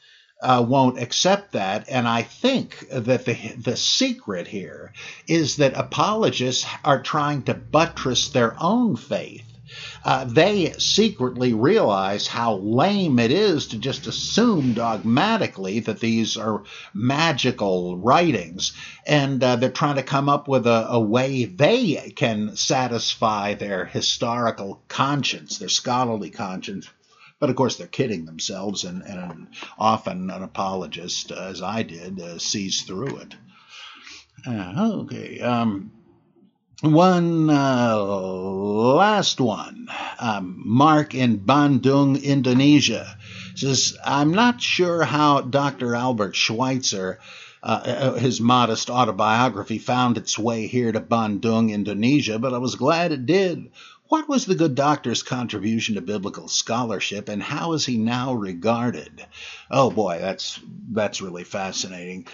uh, 0.42 0.64
won't 0.66 0.98
accept 0.98 1.52
that, 1.52 1.88
and 1.88 2.06
I 2.06 2.22
think 2.22 2.86
that 2.90 3.24
the 3.24 3.54
the 3.56 3.76
secret 3.76 4.48
here 4.48 4.92
is 5.26 5.56
that 5.56 5.74
apologists 5.74 6.66
are 6.84 7.02
trying 7.02 7.42
to 7.44 7.54
buttress 7.54 8.28
their 8.28 8.54
own 8.60 8.96
faith 8.96 9.44
uh, 10.04 10.24
they 10.24 10.72
secretly 10.72 11.52
realize 11.52 12.26
how 12.26 12.56
lame 12.56 13.18
it 13.18 13.30
is 13.30 13.68
to 13.68 13.78
just 13.78 14.06
assume 14.06 14.74
dogmatically 14.74 15.80
that 15.80 16.00
these 16.00 16.36
are 16.36 16.62
magical 16.92 17.96
writings. 17.96 18.72
And 19.06 19.42
uh, 19.42 19.56
they're 19.56 19.70
trying 19.70 19.96
to 19.96 20.02
come 20.02 20.28
up 20.28 20.46
with 20.46 20.66
a, 20.66 20.86
a 20.90 21.00
way 21.00 21.46
they 21.46 22.12
can 22.14 22.56
satisfy 22.56 23.54
their 23.54 23.84
historical 23.86 24.82
conscience, 24.88 25.58
their 25.58 25.68
scholarly 25.68 26.30
conscience. 26.30 26.88
But 27.44 27.50
of 27.50 27.56
course, 27.56 27.76
they're 27.76 27.86
kidding 27.86 28.24
themselves, 28.24 28.84
and, 28.84 29.02
and 29.02 29.48
often 29.78 30.30
an 30.30 30.42
apologist, 30.42 31.30
as 31.30 31.60
I 31.60 31.82
did, 31.82 32.18
uh, 32.18 32.38
sees 32.38 32.80
through 32.84 33.18
it. 33.18 33.34
Uh, 34.46 35.02
okay. 35.02 35.42
Um, 35.42 35.92
one 36.80 37.50
uh, 37.50 37.98
last 37.98 39.42
one. 39.42 39.88
Um, 40.18 40.62
Mark 40.64 41.14
in 41.14 41.40
Bandung, 41.40 42.22
Indonesia 42.22 43.14
says, 43.54 43.94
I'm 44.02 44.30
not 44.30 44.62
sure 44.62 45.04
how 45.04 45.42
Dr. 45.42 45.94
Albert 45.94 46.36
Schweitzer, 46.36 47.18
uh, 47.62 47.82
uh, 47.84 48.14
his 48.14 48.40
modest 48.40 48.88
autobiography, 48.88 49.76
found 49.76 50.16
its 50.16 50.38
way 50.38 50.66
here 50.66 50.90
to 50.90 51.00
Bandung, 51.00 51.70
Indonesia, 51.70 52.38
but 52.38 52.54
I 52.54 52.58
was 52.58 52.76
glad 52.76 53.12
it 53.12 53.26
did. 53.26 53.70
What 54.08 54.28
was 54.28 54.44
the 54.44 54.54
good 54.54 54.74
doctor's 54.74 55.22
contribution 55.22 55.94
to 55.94 56.00
biblical 56.02 56.48
scholarship, 56.48 57.28
and 57.28 57.42
how 57.42 57.72
is 57.72 57.86
he 57.86 57.96
now 57.96 58.34
regarded? 58.34 59.24
Oh 59.70 59.90
boy, 59.90 60.18
that's 60.20 60.60
that's 60.92 61.22
really 61.22 61.44
fascinating. 61.44 62.26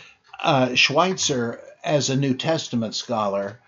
Uh, 0.43 0.75
Schweitzer, 0.75 1.61
as 1.85 2.11
a 2.11 2.16
New 2.16 2.35
Testament 2.35 2.95
scholar, 2.95 3.61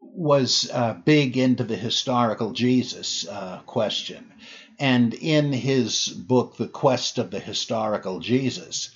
was 0.00 0.70
uh, 0.72 0.94
big 1.04 1.36
into 1.36 1.64
the 1.64 1.76
historical 1.76 2.52
Jesus 2.52 3.26
uh, 3.28 3.60
question. 3.66 4.32
And 4.78 5.14
in 5.14 5.52
his 5.52 6.08
book, 6.08 6.56
The 6.56 6.68
Quest 6.68 7.18
of 7.18 7.30
the 7.30 7.40
Historical 7.40 8.20
Jesus, 8.20 8.90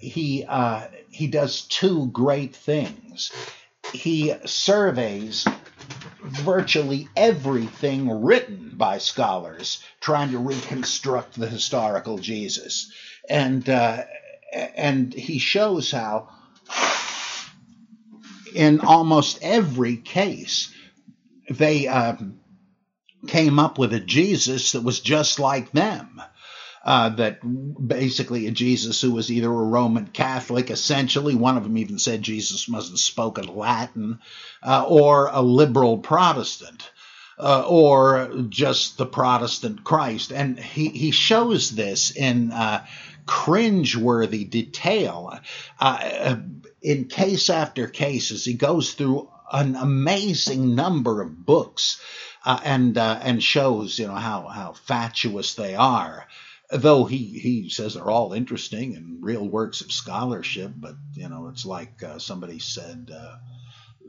he, 0.00 0.44
uh, 0.44 0.86
he 1.10 1.26
does 1.26 1.62
two 1.62 2.06
great 2.08 2.54
things. 2.54 3.32
He 3.92 4.34
surveys 4.44 5.46
virtually 6.22 7.08
everything 7.16 8.22
written 8.22 8.72
by 8.74 8.98
scholars 8.98 9.82
trying 10.00 10.32
to 10.32 10.38
reconstruct 10.38 11.34
the 11.34 11.48
historical 11.48 12.18
Jesus. 12.18 12.92
And, 13.28 13.68
uh, 13.68 14.04
and 14.52 15.12
he 15.12 15.38
shows 15.38 15.90
how 15.90 16.28
in 18.54 18.80
almost 18.80 19.38
every 19.42 19.96
case, 19.98 20.72
they 21.50 21.86
um, 21.86 22.40
came 23.26 23.58
up 23.58 23.78
with 23.78 23.92
a 23.92 24.00
Jesus 24.00 24.72
that 24.72 24.82
was 24.82 25.00
just 25.00 25.38
like 25.38 25.70
them. 25.72 26.20
Uh, 26.86 27.08
that 27.08 27.40
basically 27.88 28.46
a 28.46 28.52
Jesus 28.52 29.00
who 29.00 29.10
was 29.10 29.32
either 29.32 29.48
a 29.48 29.50
Roman 29.50 30.06
Catholic, 30.06 30.70
essentially, 30.70 31.34
one 31.34 31.56
of 31.56 31.64
them 31.64 31.76
even 31.78 31.98
said 31.98 32.22
Jesus 32.22 32.68
must 32.68 32.90
have 32.90 33.00
spoken 33.00 33.56
Latin, 33.56 34.20
uh, 34.62 34.84
or 34.86 35.26
a 35.26 35.42
liberal 35.42 35.98
Protestant. 35.98 36.88
Uh, 37.38 37.66
or 37.68 38.44
just 38.48 38.96
the 38.96 39.04
Protestant 39.04 39.84
Christ. 39.84 40.32
And 40.32 40.58
he, 40.58 40.88
he 40.88 41.10
shows 41.10 41.70
this 41.70 42.10
in 42.10 42.50
uh, 42.50 42.86
cringeworthy 43.26 44.48
detail. 44.48 45.38
Uh, 45.78 46.36
in 46.80 47.06
case 47.06 47.50
after 47.50 47.88
case 47.88 48.30
as 48.30 48.44
he 48.44 48.54
goes 48.54 48.94
through 48.94 49.28
an 49.52 49.76
amazing 49.76 50.74
number 50.74 51.20
of 51.20 51.44
books 51.44 52.00
uh, 52.44 52.60
and 52.64 52.96
uh, 52.96 53.18
and 53.22 53.42
shows 53.42 53.98
you 53.98 54.06
know 54.06 54.14
how 54.14 54.46
how 54.46 54.72
fatuous 54.72 55.54
they 55.54 55.74
are. 55.74 56.26
Though 56.70 57.04
he, 57.04 57.38
he 57.38 57.68
says 57.68 57.94
they're 57.94 58.10
all 58.10 58.32
interesting 58.32 58.96
and 58.96 59.22
real 59.22 59.48
works 59.48 59.80
of 59.82 59.92
scholarship, 59.92 60.72
but 60.76 60.96
you 61.14 61.28
know 61.28 61.48
it's 61.48 61.64
like 61.64 62.02
uh, 62.02 62.18
somebody 62.18 62.58
said 62.58 63.10
uh, 63.14 63.36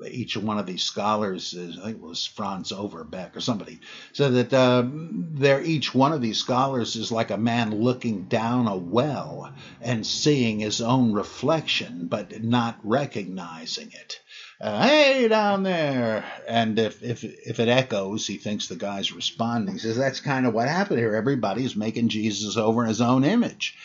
each 0.06 0.38
one 0.38 0.60
of 0.60 0.66
these 0.66 0.84
scholars 0.84 1.54
is, 1.54 1.78
I 1.80 1.86
think 1.86 1.98
it 1.98 2.04
was 2.04 2.26
Franz 2.26 2.72
Overbeck 2.72 3.36
or 3.36 3.42
somebody 3.42 3.80
said 4.14 4.34
that 4.34 4.54
um, 4.54 5.30
they're 5.34 5.64
each 5.64 5.94
one 5.94 6.14
of 6.14 6.22
these 6.22 6.38
scholars 6.38 6.96
is 6.96 7.12
like 7.12 7.32
a 7.32 7.38
man 7.38 7.82
looking 7.82 8.24
down 8.24 8.68
a 8.68 8.76
well 8.76 9.52
and 9.82 10.06
seeing 10.06 10.60
his 10.60 10.82
own 10.82 11.14
reflection 11.14 12.08
but 12.08 12.44
not 12.44 12.80
recognizing 12.84 13.92
it. 13.92 14.20
Uh, 14.60 14.88
hey 14.88 15.28
down 15.28 15.64
there. 15.64 16.26
And 16.48 16.80
if, 16.80 17.04
if 17.04 17.24
if 17.24 17.60
it 17.60 17.70
echoes 17.70 18.26
he 18.26 18.38
thinks 18.38 18.68
the 18.68 18.76
guy's 18.76 19.14
responding. 19.14 19.76
He 19.76 19.80
says 19.80 19.98
that's 19.98 20.20
kind 20.20 20.48
of 20.48 20.54
what 20.54 20.68
happened 20.68 21.00
here. 21.00 21.16
Everybody's 21.16 21.76
making 21.76 22.10
jesus 22.10 22.58
over 22.58 22.82
in 22.82 22.88
his 22.88 23.02
own 23.02 23.24
image. 23.24 23.78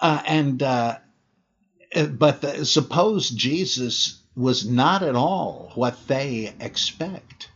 Uh, 0.00 0.22
and 0.26 0.62
uh, 0.62 0.98
but 2.12 2.40
the, 2.40 2.64
suppose 2.64 3.28
jesus 3.28 4.22
was 4.34 4.66
not 4.66 5.02
at 5.02 5.16
all 5.16 5.72
what 5.74 5.98
they 6.06 6.54
expect. 6.60 7.50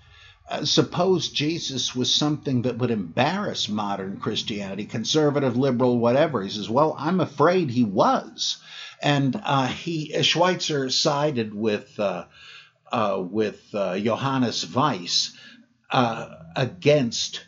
Uh, 0.50 0.64
suppose 0.64 1.28
Jesus 1.30 1.94
was 1.94 2.12
something 2.12 2.62
that 2.62 2.76
would 2.76 2.90
embarrass 2.90 3.68
modern 3.68 4.18
Christianity, 4.18 4.84
conservative, 4.84 5.56
liberal, 5.56 5.98
whatever. 5.98 6.42
He 6.42 6.50
says, 6.50 6.68
"Well, 6.68 6.94
I'm 6.98 7.20
afraid 7.20 7.70
he 7.70 7.84
was," 7.84 8.58
and 9.02 9.40
uh, 9.44 9.66
he 9.66 10.14
uh, 10.14 10.22
Schweitzer 10.22 10.90
sided 10.90 11.54
with 11.54 11.98
uh, 11.98 12.26
uh 12.90 13.22
with 13.22 13.62
uh, 13.74 13.98
Johannes 13.98 14.66
Weiss 14.74 15.36
against 16.54 17.44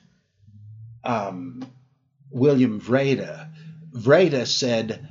um, 1.02 1.64
William 2.30 2.80
Wrede. 2.80 3.28
Wrede 3.92 4.46
said 4.46 5.08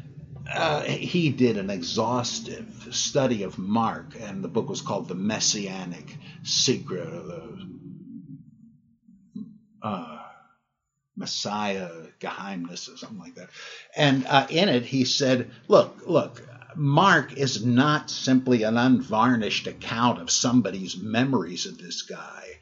uh, 0.52 0.82
he 0.82 1.30
did 1.30 1.58
an 1.58 1.70
exhaustive 1.70 2.90
study 2.92 3.44
of 3.44 3.58
Mark, 3.58 4.16
and 4.20 4.44
the 4.44 4.48
book 4.48 4.70
was 4.70 4.82
called 4.82 5.08
The 5.08 5.16
Messianic 5.16 6.18
Secret 6.44 7.08
uh, 9.82 10.23
Messiah 11.16 11.90
Geheimnis 12.20 12.92
or 12.92 12.98
something 12.98 13.20
like 13.20 13.36
that. 13.36 13.50
And 13.96 14.26
uh, 14.28 14.48
in 14.50 14.70
it, 14.70 14.86
he 14.86 15.06
said, 15.06 15.52
Look, 15.68 16.04
look, 16.06 16.42
Mark 16.76 17.34
is 17.34 17.64
not 17.64 18.10
simply 18.10 18.64
an 18.64 18.78
unvarnished 18.78 19.68
account 19.68 20.20
of 20.20 20.32
somebody's 20.32 20.98
memories 20.98 21.66
of 21.66 21.78
this 21.78 22.02
guy. 22.02 22.60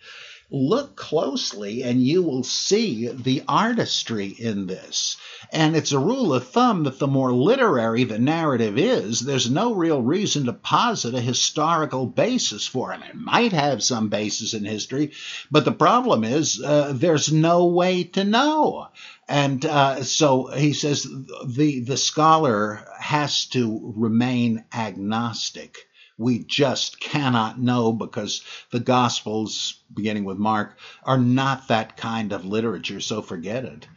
Look 0.53 0.97
closely, 0.97 1.81
and 1.81 2.03
you 2.03 2.21
will 2.23 2.43
see 2.43 3.07
the 3.07 3.41
artistry 3.47 4.27
in 4.27 4.67
this. 4.67 5.15
And 5.49 5.77
it's 5.77 5.93
a 5.93 5.99
rule 5.99 6.33
of 6.33 6.49
thumb 6.49 6.83
that 6.83 6.99
the 6.99 7.07
more 7.07 7.31
literary 7.31 8.03
the 8.03 8.19
narrative 8.19 8.77
is, 8.77 9.21
there's 9.21 9.49
no 9.49 9.73
real 9.73 10.01
reason 10.01 10.45
to 10.45 10.53
posit 10.53 11.15
a 11.15 11.21
historical 11.21 12.05
basis 12.05 12.67
for 12.67 12.91
it. 12.91 12.99
It 13.09 13.15
might 13.15 13.53
have 13.53 13.81
some 13.81 14.09
basis 14.09 14.53
in 14.53 14.65
history, 14.65 15.13
but 15.49 15.63
the 15.63 15.71
problem 15.71 16.25
is 16.25 16.61
uh, 16.61 16.91
there's 16.95 17.31
no 17.31 17.67
way 17.67 18.03
to 18.03 18.25
know. 18.25 18.89
And 19.29 19.65
uh, 19.65 20.03
so 20.03 20.47
he 20.47 20.73
says 20.73 21.07
the 21.45 21.79
the 21.79 21.95
scholar 21.95 22.85
has 22.99 23.45
to 23.47 23.93
remain 23.95 24.65
agnostic. 24.73 25.87
We 26.21 26.39
just 26.39 26.99
cannot 26.99 27.59
know 27.59 27.91
because 27.91 28.43
the 28.69 28.79
Gospels, 28.79 29.81
beginning 29.93 30.23
with 30.23 30.37
Mark, 30.37 30.77
are 31.03 31.17
not 31.17 31.67
that 31.67 31.97
kind 31.97 32.31
of 32.31 32.45
literature. 32.45 33.01
So 33.01 33.21
forget 33.21 33.65
it. 33.65 33.87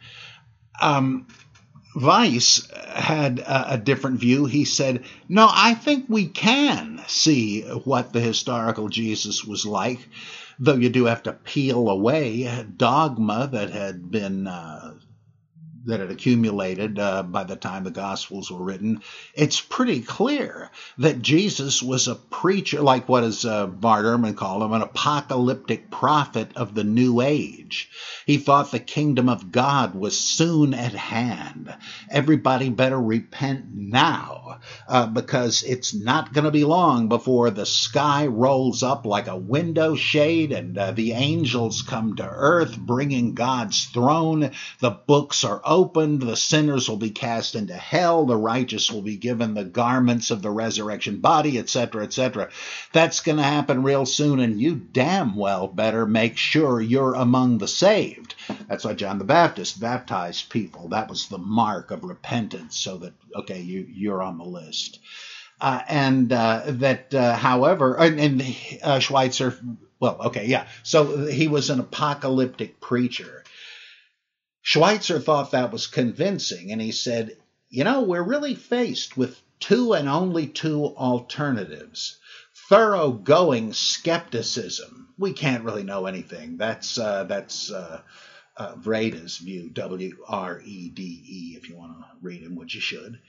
Um, 0.81 1.27
Weiss 1.95 2.69
had 2.85 3.41
a, 3.47 3.77
different 3.77 4.19
view. 4.19 4.45
He 4.45 4.65
said, 4.65 5.05
No, 5.29 5.47
I 5.49 5.75
think 5.75 6.07
we 6.09 6.27
can 6.27 7.01
see 7.07 7.61
what 7.61 8.11
the 8.11 8.19
historical 8.19 8.89
Jesus 8.89 9.45
was 9.45 9.65
like, 9.65 9.99
though 10.59 10.75
you 10.75 10.89
do 10.89 11.05
have 11.05 11.23
to 11.23 11.31
peel 11.31 11.87
away 11.87 12.65
dogma 12.75 13.47
that 13.53 13.69
had 13.69 14.11
been 14.11 14.47
uh, 14.47 14.94
that 15.85 15.99
had 15.99 16.11
accumulated 16.11 16.99
uh, 16.99 17.23
by 17.23 17.43
the 17.43 17.55
time 17.55 17.83
the 17.83 17.91
Gospels 17.91 18.51
were 18.51 18.63
written, 18.63 19.01
it's 19.33 19.61
pretty 19.61 20.01
clear 20.01 20.71
that 20.97 21.21
Jesus 21.21 21.81
was 21.81 22.07
a 22.07 22.15
preacher, 22.15 22.81
like 22.81 23.07
what 23.07 23.23
is 23.23 23.45
uh, 23.45 23.67
Bart 23.67 24.05
Ehrman 24.05 24.35
called 24.35 24.63
him, 24.63 24.73
an 24.73 24.81
apocalyptic 24.81 25.91
prophet 25.91 26.49
of 26.55 26.73
the 26.73 26.83
New 26.83 27.21
Age. 27.21 27.89
He 28.25 28.37
thought 28.37 28.71
the 28.71 28.79
kingdom 28.79 29.29
of 29.29 29.51
God 29.51 29.95
was 29.95 30.19
soon 30.19 30.73
at 30.73 30.93
hand. 30.93 31.73
Everybody 32.09 32.69
better 32.69 32.99
repent 32.99 33.65
now, 33.73 34.59
uh, 34.87 35.07
because 35.07 35.63
it's 35.63 35.93
not 35.93 36.33
going 36.33 36.45
to 36.45 36.51
be 36.51 36.63
long 36.63 37.09
before 37.09 37.51
the 37.51 37.65
sky 37.65 38.27
rolls 38.27 38.83
up 38.83 39.05
like 39.05 39.27
a 39.27 39.37
window 39.37 39.95
shade 39.95 40.51
and 40.51 40.77
uh, 40.77 40.91
the 40.91 41.13
angels 41.13 41.81
come 41.81 42.15
to 42.15 42.27
earth 42.27 42.77
bringing 42.77 43.33
God's 43.33 43.85
throne. 43.85 44.51
The 44.79 44.91
books 44.91 45.43
are 45.43 45.61
opened, 45.75 46.21
the 46.21 46.37
sinners 46.37 46.87
will 46.87 46.95
be 46.95 47.09
cast 47.09 47.53
into 47.53 47.73
hell, 47.73 48.25
the 48.25 48.37
righteous 48.37 48.89
will 48.89 49.01
be 49.01 49.17
given 49.17 49.53
the 49.53 49.65
garments 49.65 50.31
of 50.31 50.41
the 50.41 50.49
resurrection 50.49 51.17
body, 51.17 51.59
etc., 51.59 52.03
etc. 52.03 52.49
That's 52.93 53.19
going 53.19 53.37
to 53.37 53.43
happen 53.43 53.83
real 53.83 54.05
soon, 54.05 54.39
and 54.39 54.61
you 54.61 54.75
damn 54.75 55.35
well 55.35 55.67
better 55.67 56.05
make 56.05 56.37
sure 56.37 56.79
you're 56.79 57.13
among 57.13 57.57
the 57.57 57.67
saved. 57.67 58.35
That's 58.69 58.85
why 58.85 58.93
John 58.93 59.17
the 59.17 59.25
Baptist 59.25 59.77
baptized 59.81 60.49
people. 60.49 60.87
That 60.87 61.09
was 61.09 61.27
the 61.27 61.37
mark 61.37 61.91
of 61.91 62.05
repentance, 62.05 62.77
so 62.77 62.97
that, 62.99 63.13
okay, 63.35 63.59
you, 63.59 63.85
you're 63.91 64.23
on 64.23 64.37
the 64.37 64.45
list. 64.45 64.99
Uh, 65.59 65.81
and 65.89 66.31
uh, 66.31 66.63
that, 66.67 67.13
uh, 67.13 67.35
however, 67.35 67.97
and, 67.97 68.19
and 68.19 68.57
uh, 68.81 68.99
Schweitzer, 68.99 69.59
well, 69.99 70.17
okay, 70.25 70.45
yeah. 70.45 70.67
So 70.83 71.25
he 71.25 71.47
was 71.47 71.69
an 71.69 71.79
apocalyptic 71.79 72.79
preacher. 72.79 73.43
Schweitzer 74.67 75.19
thought 75.19 75.51
that 75.51 75.71
was 75.71 75.85
convincing, 75.85 76.71
and 76.71 76.81
he 76.81 76.91
said, 76.91 77.37
You 77.69 77.83
know, 77.83 78.01
we're 78.01 78.23
really 78.23 78.55
faced 78.55 79.15
with 79.15 79.39
two 79.59 79.93
and 79.93 80.09
only 80.09 80.47
two 80.47 80.85
alternatives 80.97 82.17
thoroughgoing 82.67 83.73
skepticism. 83.73 85.09
We 85.19 85.33
can't 85.33 85.63
really 85.63 85.83
know 85.83 86.07
anything. 86.07 86.57
That's 86.57 86.97
uh, 86.97 87.25
that's 87.25 87.71
uh, 87.71 88.01
uh, 88.57 88.75
Wrede's 88.83 89.37
view, 89.37 89.69
W 89.69 90.17
R 90.27 90.59
E 90.65 90.89
D 90.89 91.03
E, 91.03 91.53
if 91.55 91.69
you 91.69 91.75
want 91.75 91.99
to 91.99 92.05
read 92.23 92.41
him, 92.41 92.55
which 92.55 92.73
you 92.73 92.81
should. 92.81 93.19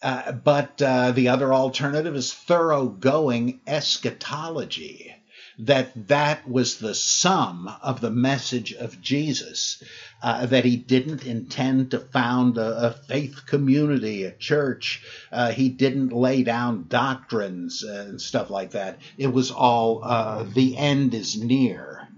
Uh, 0.00 0.30
but 0.30 0.80
uh, 0.80 1.10
the 1.10 1.26
other 1.26 1.52
alternative 1.52 2.14
is 2.14 2.32
thoroughgoing 2.32 3.58
eschatology 3.66 5.12
that 5.58 6.08
that 6.08 6.48
was 6.48 6.78
the 6.78 6.94
sum 6.94 7.70
of 7.82 8.00
the 8.00 8.10
message 8.10 8.72
of 8.72 9.00
Jesus, 9.00 9.82
uh, 10.22 10.46
that 10.46 10.64
he 10.64 10.76
didn't 10.76 11.26
intend 11.26 11.90
to 11.92 11.98
found 11.98 12.58
a, 12.58 12.88
a 12.88 12.90
faith 12.92 13.46
community, 13.46 14.24
a 14.24 14.32
church. 14.32 15.02
Uh, 15.30 15.52
he 15.52 15.68
didn't 15.68 16.12
lay 16.12 16.42
down 16.42 16.86
doctrines 16.88 17.82
and 17.82 18.20
stuff 18.20 18.50
like 18.50 18.72
that. 18.72 18.98
It 19.16 19.32
was 19.32 19.50
all 19.50 20.02
uh, 20.02 20.44
the 20.44 20.76
end 20.76 21.14
is 21.14 21.36
near. 21.36 22.08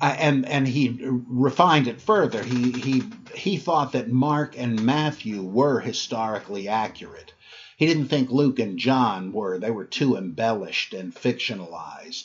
Uh, 0.00 0.14
and 0.18 0.46
and 0.46 0.68
he 0.68 0.96
refined 1.00 1.88
it 1.88 2.00
further. 2.00 2.42
He 2.42 2.70
he 2.70 3.02
he 3.34 3.56
thought 3.56 3.92
that 3.92 4.08
Mark 4.08 4.56
and 4.56 4.80
Matthew 4.80 5.42
were 5.42 5.80
historically 5.80 6.68
accurate. 6.68 7.32
He 7.78 7.86
didn't 7.86 8.08
think 8.08 8.32
Luke 8.32 8.58
and 8.58 8.76
John 8.76 9.32
were. 9.32 9.56
They 9.56 9.70
were 9.70 9.84
too 9.84 10.16
embellished 10.16 10.94
and 10.94 11.14
fictionalized. 11.14 12.24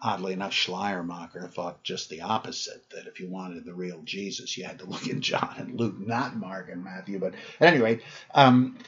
Oddly 0.00 0.32
enough, 0.32 0.52
Schleiermacher 0.52 1.48
thought 1.48 1.82
just 1.82 2.08
the 2.08 2.20
opposite 2.20 2.88
that 2.90 3.08
if 3.08 3.18
you 3.18 3.28
wanted 3.28 3.64
the 3.64 3.74
real 3.74 4.00
Jesus, 4.04 4.56
you 4.56 4.62
had 4.62 4.78
to 4.78 4.84
look 4.86 5.08
at 5.08 5.18
John 5.18 5.56
and 5.58 5.74
Luke, 5.74 5.98
not 5.98 6.36
Mark 6.36 6.70
and 6.70 6.84
Matthew. 6.84 7.18
But 7.18 7.34
at 7.58 7.74
any 7.74 7.82
rate, 7.82 8.02
um, 8.32 8.78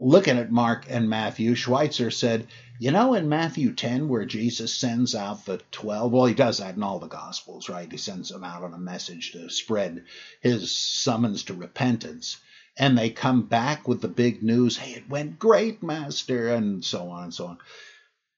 looking 0.00 0.38
at 0.38 0.50
Mark 0.50 0.86
and 0.88 1.10
Matthew, 1.10 1.54
Schweitzer 1.54 2.10
said, 2.10 2.46
you 2.78 2.90
know, 2.90 3.12
in 3.12 3.28
Matthew 3.28 3.74
10, 3.74 4.08
where 4.08 4.24
Jesus 4.24 4.74
sends 4.74 5.14
out 5.14 5.44
the 5.44 5.60
12, 5.72 6.10
well, 6.10 6.24
he 6.24 6.32
does 6.32 6.56
that 6.56 6.76
in 6.76 6.82
all 6.82 7.00
the 7.00 7.06
Gospels, 7.06 7.68
right? 7.68 7.92
He 7.92 7.98
sends 7.98 8.30
them 8.30 8.44
out 8.44 8.62
on 8.62 8.72
a 8.72 8.78
message 8.78 9.32
to 9.32 9.50
spread 9.50 10.06
his 10.40 10.74
summons 10.74 11.42
to 11.44 11.54
repentance 11.54 12.38
and 12.78 12.96
they 12.96 13.10
come 13.10 13.42
back 13.42 13.88
with 13.88 14.00
the 14.00 14.08
big 14.08 14.42
news 14.42 14.76
hey 14.76 14.92
it 14.92 15.08
went 15.10 15.38
great 15.38 15.82
master 15.82 16.48
and 16.48 16.84
so 16.84 17.10
on 17.10 17.24
and 17.24 17.34
so 17.34 17.46
on. 17.46 17.58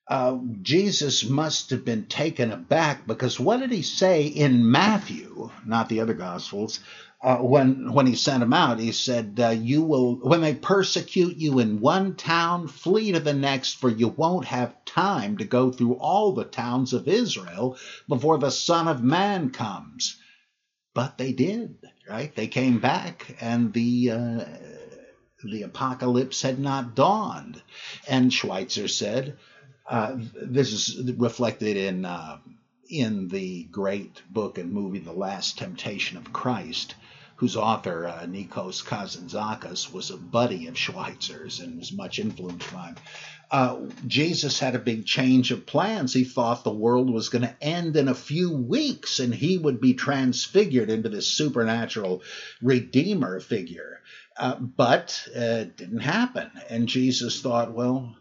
Uh, 0.09 0.39
jesus 0.63 1.29
must 1.29 1.71
have 1.71 1.85
been 1.85 2.07
taken 2.07 2.53
aback 2.53 3.07
because 3.07 3.41
what 3.41 3.61
did 3.61 3.71
he 3.71 3.83
say 3.83 4.27
in 4.27 4.71
matthew 4.71 5.51
not 5.67 5.89
the 5.89 6.01
other 6.01 6.15
gospels 6.15 6.81
uh, 7.23 7.37
when 7.39 7.93
when 7.93 8.07
he 8.07 8.15
sent 8.15 8.41
them 8.41 8.53
out? 8.53 8.79
He 8.79 8.93
said 8.93 9.39
uh, 9.43 9.49
you 9.51 9.83
will 9.83 10.17
when 10.17 10.41
they 10.41 10.55
persecute 10.55 11.37
you 11.37 11.59
in 11.59 11.81
one 11.81 12.15
town 12.15 12.67
flee 12.69 13.13
to 13.13 13.21
the 13.21 13.35
next 13.35 13.75
for 13.75 13.91
you 13.91 14.09
won't 14.09 14.47
have 14.47 14.85
time 14.87 15.37
to 15.39 15.45
go 15.45 15.71
through 15.71 15.95
all 15.95 16.33
the 16.33 16.45
towns 16.45 16.93
of 16.93 17.09
israel 17.09 17.77
before 18.09 18.39
the 18.39 18.51
son 18.51 18.89
of 18.89 19.03
man 19.03 19.51
comes. 19.51 20.17
But 20.95 21.19
they 21.19 21.33
did 21.33 21.77
right? 22.11 22.35
They 22.35 22.49
came 22.49 22.81
back, 22.81 23.37
and 23.41 23.73
the 23.73 24.11
uh, 24.11 24.45
the 25.45 25.63
apocalypse 25.63 26.43
had 26.43 26.59
not 26.59 26.95
dawned. 26.95 27.63
And 28.09 28.33
Schweitzer 28.33 28.89
said, 28.89 29.39
uh, 29.89 30.17
this 30.35 30.73
is 30.73 31.13
reflected 31.17 31.77
in 31.77 32.05
uh, 32.05 32.39
in 32.89 33.29
the 33.29 33.65
great 33.65 34.23
book 34.29 34.59
and 34.59 34.73
movie 34.73 34.99
The 34.99 35.13
Last 35.13 35.59
Temptation 35.59 36.17
of 36.17 36.33
Christ, 36.33 36.97
whose 37.37 37.57
author 37.57 38.09
uh, 38.09 38.27
Nikos 38.27 38.85
Kazantzakis 38.85 39.93
was 39.93 40.11
a 40.11 40.17
buddy 40.17 40.67
of 40.67 40.77
Schweitzer's 40.77 41.61
and 41.61 41.79
was 41.79 41.93
much 41.93 42.19
influenced 42.19 42.73
by 42.73 42.89
him 42.89 42.97
uh, 43.51 43.81
Jesus 44.07 44.61
had 44.61 44.77
a 44.77 44.81
big 44.81 45.07
change 45.07 45.51
of 45.51 45.67
plans. 45.67 46.13
He 46.13 46.25
thought 46.25 46.63
the 46.63 46.71
world 46.71 47.11
was 47.11 47.31
going 47.31 47.43
to 47.43 47.57
end 47.61 47.97
in 47.97 48.07
a 48.07 48.15
few 48.15 48.53
weeks 48.53 49.19
and 49.19 49.35
he 49.35 49.59
would 49.59 49.81
be 49.81 49.95
transfigured 49.95 50.89
into 50.89 51.09
this 51.09 51.27
supernatural 51.27 52.23
redeemer 52.63 53.41
figure. 53.41 54.01
Uh, 54.37 54.55
but 54.55 55.29
uh, 55.37 55.41
it 55.41 55.77
didn't 55.77 56.01
happen. 56.01 56.51
And 56.69 56.89
Jesus 56.89 57.43
thought, 57.43 57.73
well, 57.73 58.17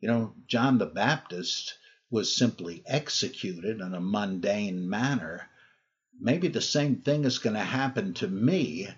you 0.00 0.08
know, 0.08 0.32
John 0.46 0.78
the 0.78 0.86
Baptist 0.86 1.74
was 2.10 2.34
simply 2.34 2.82
executed 2.86 3.80
in 3.80 3.94
a 3.94 4.00
mundane 4.00 4.88
manner. 4.88 5.48
Maybe 6.18 6.48
the 6.48 6.62
same 6.62 6.96
thing 6.96 7.24
is 7.24 7.38
going 7.38 7.54
to 7.54 7.60
happen 7.60 8.14
to 8.14 8.28
me 8.28 8.88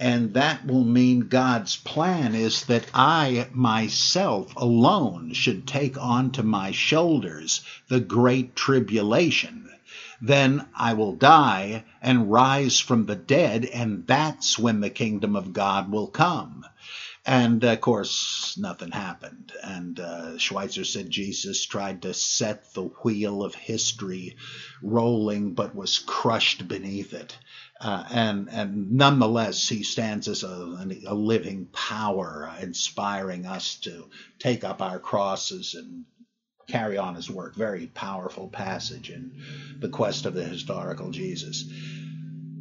and 0.00 0.34
that 0.34 0.66
will 0.66 0.84
mean 0.84 1.28
God's 1.28 1.76
plan 1.76 2.34
is 2.34 2.64
that 2.64 2.86
I 2.92 3.48
myself 3.52 4.52
alone 4.56 5.32
should 5.34 5.66
take 5.68 5.96
onto 5.96 6.42
my 6.42 6.72
shoulders 6.72 7.62
the 7.88 8.00
great 8.00 8.56
tribulation. 8.56 9.70
Then 10.20 10.66
I 10.74 10.94
will 10.94 11.14
die 11.14 11.84
and 12.02 12.30
rise 12.30 12.80
from 12.80 13.06
the 13.06 13.16
dead, 13.16 13.64
and 13.66 14.06
that's 14.06 14.58
when 14.58 14.80
the 14.80 14.90
kingdom 14.90 15.36
of 15.36 15.52
God 15.52 15.92
will 15.92 16.08
come. 16.08 16.64
And 17.26 17.64
of 17.64 17.80
course, 17.80 18.56
nothing 18.58 18.90
happened. 18.90 19.52
And 19.62 19.98
uh, 19.98 20.38
Schweitzer 20.38 20.84
said 20.84 21.08
Jesus 21.08 21.64
tried 21.64 22.02
to 22.02 22.12
set 22.12 22.74
the 22.74 22.82
wheel 22.82 23.42
of 23.42 23.54
history 23.54 24.36
rolling, 24.82 25.54
but 25.54 25.74
was 25.74 25.98
crushed 26.00 26.68
beneath 26.68 27.14
it. 27.14 27.38
Uh, 27.80 28.04
and 28.10 28.48
and 28.50 28.92
nonetheless, 28.92 29.68
he 29.68 29.82
stands 29.82 30.28
as 30.28 30.42
a, 30.44 30.86
a 31.06 31.14
living 31.14 31.66
power, 31.72 32.48
uh, 32.50 32.62
inspiring 32.62 33.46
us 33.46 33.76
to 33.76 34.08
take 34.38 34.64
up 34.64 34.80
our 34.80 34.98
crosses 34.98 35.74
and 35.74 36.04
carry 36.68 36.96
on 36.96 37.14
his 37.14 37.28
work. 37.28 37.54
Very 37.56 37.86
powerful 37.88 38.48
passage 38.48 39.10
in 39.10 39.42
the 39.80 39.88
quest 39.88 40.24
of 40.24 40.34
the 40.34 40.44
historical 40.44 41.10
Jesus. 41.10 41.64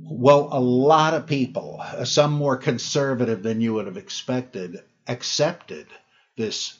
Well, 0.06 0.50
a 0.52 0.60
lot 0.60 1.14
of 1.14 1.28
people, 1.28 1.84
some 2.04 2.34
more 2.34 2.58
conservative 2.58 3.42
than 3.44 3.62
you 3.62 3.74
would 3.76 3.86
have 3.86 3.98
expected, 3.98 4.84
accepted 5.08 5.88
this 6.36 6.78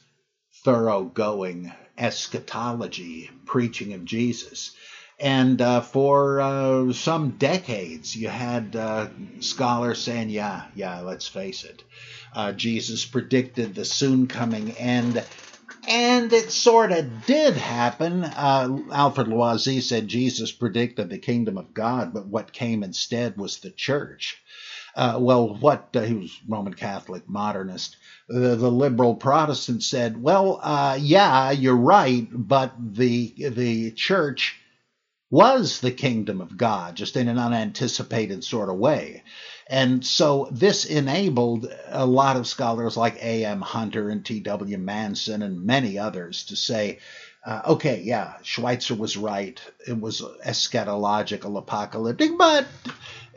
thoroughgoing 0.64 1.72
eschatology 1.98 3.30
preaching 3.46 3.94
of 3.94 4.06
Jesus. 4.06 4.76
And 5.24 5.62
uh, 5.62 5.80
for 5.80 6.42
uh, 6.42 6.92
some 6.92 7.30
decades, 7.38 8.14
you 8.14 8.28
had 8.28 8.76
uh, 8.76 9.08
scholars 9.40 10.00
saying, 10.00 10.32
yeah, 10.32 10.66
yeah, 10.76 11.00
let's 11.00 11.30
face 11.30 11.64
it. 11.64 11.82
Uh, 12.36 12.52
Jesus 12.52 13.06
predicted 13.06 13.74
the 13.74 13.86
soon 13.86 14.28
coming 14.28 14.72
end. 14.72 15.24
And 15.88 16.34
it 16.34 16.52
sort 16.52 16.92
of 16.92 17.26
did 17.26 17.56
happen. 17.56 18.26
Uh, 18.26 18.80
Alfred 18.92 19.28
Loisy 19.28 19.82
said 19.82 20.10
Jesus 20.10 20.52
predicted 20.52 21.10
the 21.10 21.18
kingdom 21.18 21.58
of 21.58 21.74
God, 21.74 22.14
but 22.14 22.28
what 22.28 22.52
came 22.52 22.84
instead 22.84 23.38
was 23.38 23.60
the 23.60 23.72
church. 23.72 24.44
Uh, 24.94 25.20
well, 25.22 25.56
what 25.56 25.88
he 25.94 26.14
was 26.16 26.38
Roman 26.50 26.74
Catholic 26.74 27.30
modernist 27.30 27.96
the, 28.28 28.56
the 28.56 28.70
liberal 28.70 29.16
Protestant 29.16 29.84
said, 29.84 30.22
"Well, 30.22 30.60
yeah, 31.00 31.52
you're 31.52 31.76
right, 31.76 32.28
but 32.32 32.74
the 32.78 33.34
the 33.38 33.92
church 33.92 34.60
was 35.34 35.80
the 35.80 35.92
kingdom 35.92 36.42
of 36.42 36.56
God, 36.56 36.96
just 36.96 37.18
in 37.18 37.28
an 37.28 37.40
unanticipated 37.40 38.44
sort 38.44 38.70
of 38.70 38.78
way." 38.78 39.24
And 39.68 40.06
so 40.06 40.48
this 40.52 40.86
enabled 40.86 41.74
a 41.88 42.06
lot 42.06 42.36
of 42.36 42.48
scholars 42.48 42.96
like 42.98 43.16
A.M. 43.24 43.62
Hunter 43.62 44.10
and 44.10 44.24
T.W. 44.24 44.78
Manson 44.78 45.42
and 45.42 45.66
many 45.66 45.98
others 45.98 46.44
to 46.46 46.56
say, 46.56 47.00
uh, 47.46 47.62
okay, 47.68 48.02
yeah, 48.02 48.36
Schweitzer 48.44 48.96
was 48.96 49.18
right. 49.18 49.60
It 49.88 50.00
was 50.00 50.22
eschatological, 50.46 51.58
apocalyptic, 51.58 52.38
but 52.38 52.66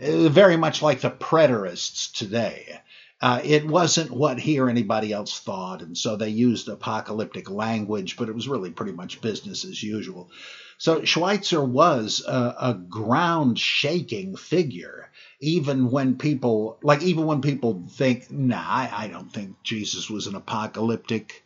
uh, 0.00 0.28
very 0.28 0.56
much 0.56 0.82
like 0.82 1.00
the 1.00 1.10
preterists 1.10 2.12
today. 2.12 2.80
Uh, 3.20 3.40
it 3.42 3.66
wasn't 3.66 4.10
what 4.10 4.38
he 4.38 4.58
or 4.58 4.68
anybody 4.68 5.12
else 5.12 5.40
thought, 5.40 5.80
and 5.80 5.96
so 5.96 6.16
they 6.16 6.28
used 6.28 6.68
apocalyptic 6.68 7.50
language, 7.50 8.16
but 8.16 8.28
it 8.28 8.34
was 8.34 8.46
really 8.46 8.70
pretty 8.70 8.92
much 8.92 9.22
business 9.22 9.64
as 9.64 9.82
usual. 9.82 10.30
So 10.78 11.04
Schweitzer 11.04 11.64
was 11.64 12.22
a, 12.26 12.54
a 12.60 12.74
ground 12.74 13.58
shaking 13.58 14.36
figure, 14.36 15.10
even 15.40 15.90
when 15.90 16.16
people, 16.18 16.78
like, 16.82 17.02
even 17.02 17.24
when 17.26 17.40
people 17.40 17.84
think, 17.88 18.30
nah, 18.30 18.62
I, 18.62 18.90
I 18.92 19.08
don't 19.08 19.32
think 19.32 19.62
Jesus 19.62 20.10
was 20.10 20.26
an 20.26 20.34
apocalyptic 20.34 21.44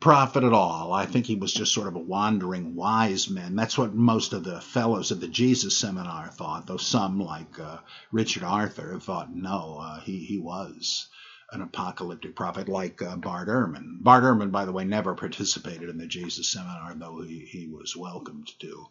prophet 0.00 0.42
at 0.42 0.52
all. 0.52 0.92
I 0.92 1.06
think 1.06 1.26
he 1.26 1.36
was 1.36 1.52
just 1.52 1.72
sort 1.72 1.86
of 1.86 1.94
a 1.94 2.00
wandering 2.00 2.74
wise 2.74 3.30
man. 3.30 3.54
That's 3.54 3.78
what 3.78 3.94
most 3.94 4.32
of 4.32 4.42
the 4.42 4.60
fellows 4.60 5.12
at 5.12 5.20
the 5.20 5.28
Jesus 5.28 5.76
Seminar 5.76 6.28
thought, 6.28 6.66
though 6.66 6.76
some, 6.76 7.20
like 7.20 7.58
uh, 7.60 7.78
Richard 8.10 8.42
Arthur, 8.42 8.98
thought 8.98 9.34
no, 9.34 9.78
uh, 9.80 10.00
he, 10.00 10.18
he 10.18 10.38
was 10.38 11.08
an 11.52 11.62
apocalyptic 11.62 12.34
prophet 12.34 12.68
like 12.68 13.00
uh, 13.02 13.16
Bart 13.16 13.48
Ehrman. 13.48 14.02
Bart 14.02 14.24
Ehrman, 14.24 14.50
by 14.50 14.64
the 14.64 14.72
way, 14.72 14.84
never 14.84 15.14
participated 15.14 15.88
in 15.88 15.98
the 15.98 16.06
Jesus 16.06 16.48
Seminar, 16.48 16.94
though 16.94 17.22
he, 17.22 17.40
he 17.40 17.68
was 17.68 17.96
welcomed 17.96 18.50
to. 18.60 18.86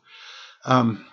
Um, 0.63 1.05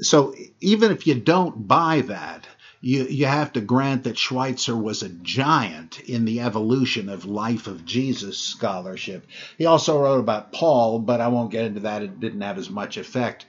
so 0.00 0.34
even 0.60 0.92
if 0.92 1.06
you 1.06 1.14
don't 1.14 1.66
buy 1.66 2.02
that, 2.02 2.46
you, 2.80 3.04
you 3.04 3.26
have 3.26 3.54
to 3.54 3.62
grant 3.62 4.04
that 4.04 4.18
Schweitzer 4.18 4.76
was 4.76 5.02
a 5.02 5.08
giant 5.08 6.00
in 6.00 6.26
the 6.26 6.40
evolution 6.40 7.08
of 7.08 7.24
life 7.24 7.66
of 7.66 7.86
Jesus 7.86 8.38
scholarship. 8.38 9.26
He 9.56 9.64
also 9.64 9.98
wrote 9.98 10.20
about 10.20 10.52
Paul, 10.52 10.98
but 10.98 11.20
I 11.20 11.28
won't 11.28 11.50
get 11.50 11.64
into 11.64 11.80
that. 11.80 12.02
It 12.02 12.20
didn't 12.20 12.42
have 12.42 12.58
as 12.58 12.68
much 12.68 12.98
effect. 12.98 13.46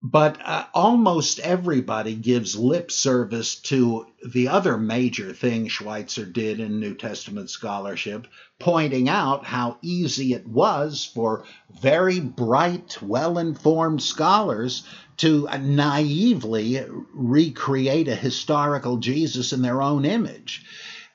But 0.00 0.38
uh, 0.44 0.66
almost 0.74 1.40
everybody 1.40 2.14
gives 2.14 2.56
lip 2.56 2.92
service 2.92 3.56
to 3.62 4.06
the 4.24 4.46
other 4.46 4.78
major 4.78 5.32
thing 5.32 5.66
Schweitzer 5.66 6.24
did 6.24 6.60
in 6.60 6.78
New 6.78 6.94
Testament 6.94 7.50
scholarship, 7.50 8.28
pointing 8.60 9.08
out 9.08 9.44
how 9.44 9.78
easy 9.82 10.34
it 10.34 10.46
was 10.46 11.04
for 11.04 11.44
very 11.82 12.20
bright, 12.20 13.02
well 13.02 13.38
informed 13.38 14.00
scholars 14.00 14.84
to 15.16 15.48
naively 15.60 16.80
recreate 17.12 18.06
a 18.06 18.14
historical 18.14 18.98
Jesus 18.98 19.52
in 19.52 19.62
their 19.62 19.82
own 19.82 20.04
image. 20.04 20.64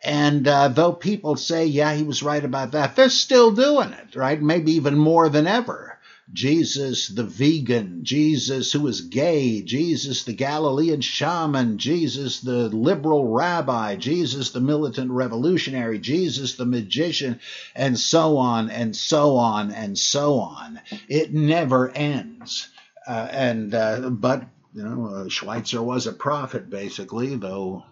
And 0.03 0.45
uh, 0.45 0.67
though 0.67 0.91
people 0.91 1.37
say, 1.37 1.65
yeah, 1.67 1.93
he 1.93 2.03
was 2.03 2.21
right 2.21 2.43
about 2.43 2.73
that, 2.73 2.97
they're 2.97 3.07
still 3.07 3.51
doing 3.51 3.93
it, 3.93 4.17
right? 4.17 4.41
Maybe 4.41 4.73
even 4.73 4.97
more 4.97 5.29
than 5.29 5.47
ever. 5.47 5.92
Jesus 6.31 7.07
the 7.09 7.23
vegan, 7.23 7.99
Jesus 8.03 8.71
who 8.71 8.87
is 8.87 9.01
gay, 9.01 9.61
Jesus 9.61 10.23
the 10.23 10.33
Galilean 10.33 11.01
shaman, 11.01 11.77
Jesus 11.77 12.39
the 12.39 12.69
liberal 12.69 13.27
rabbi, 13.27 13.95
Jesus 13.97 14.51
the 14.51 14.61
militant 14.61 15.11
revolutionary, 15.11 15.99
Jesus 15.99 16.55
the 16.55 16.65
magician, 16.65 17.39
and 17.75 17.99
so 17.99 18.37
on 18.37 18.69
and 18.69 18.95
so 18.95 19.35
on 19.37 19.71
and 19.71 19.97
so 19.97 20.39
on. 20.39 20.79
It 21.09 21.33
never 21.33 21.89
ends. 21.89 22.69
Uh, 23.05 23.27
and 23.29 23.75
uh, 23.75 24.09
but 24.09 24.45
you 24.73 24.83
know, 24.83 25.07
uh, 25.07 25.29
Schweitzer 25.29 25.83
was 25.83 26.07
a 26.07 26.13
prophet 26.13 26.69
basically, 26.69 27.35
though 27.35 27.83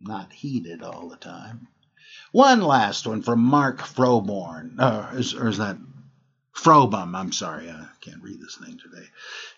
not 0.00 0.32
heeded 0.32 0.82
all 0.82 1.08
the 1.08 1.16
time. 1.16 1.68
One 2.32 2.60
last 2.60 3.06
one 3.06 3.22
from 3.22 3.40
Mark 3.40 3.80
Froborn, 3.80 4.78
uh, 4.78 5.10
is, 5.14 5.34
or 5.34 5.48
is 5.48 5.58
that 5.58 5.78
Frobum? 6.56 7.14
I'm 7.14 7.32
sorry, 7.32 7.70
I 7.70 7.86
can't 8.00 8.22
read 8.22 8.40
this 8.40 8.56
thing 8.56 8.78
today. 8.78 9.06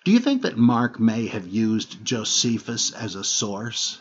Do 0.04 0.10
you 0.10 0.18
think 0.18 0.42
that 0.42 0.56
Mark 0.56 0.98
may 0.98 1.26
have 1.28 1.46
used 1.46 2.04
Josephus 2.04 2.92
as 2.92 3.14
a 3.14 3.24
source? 3.24 4.00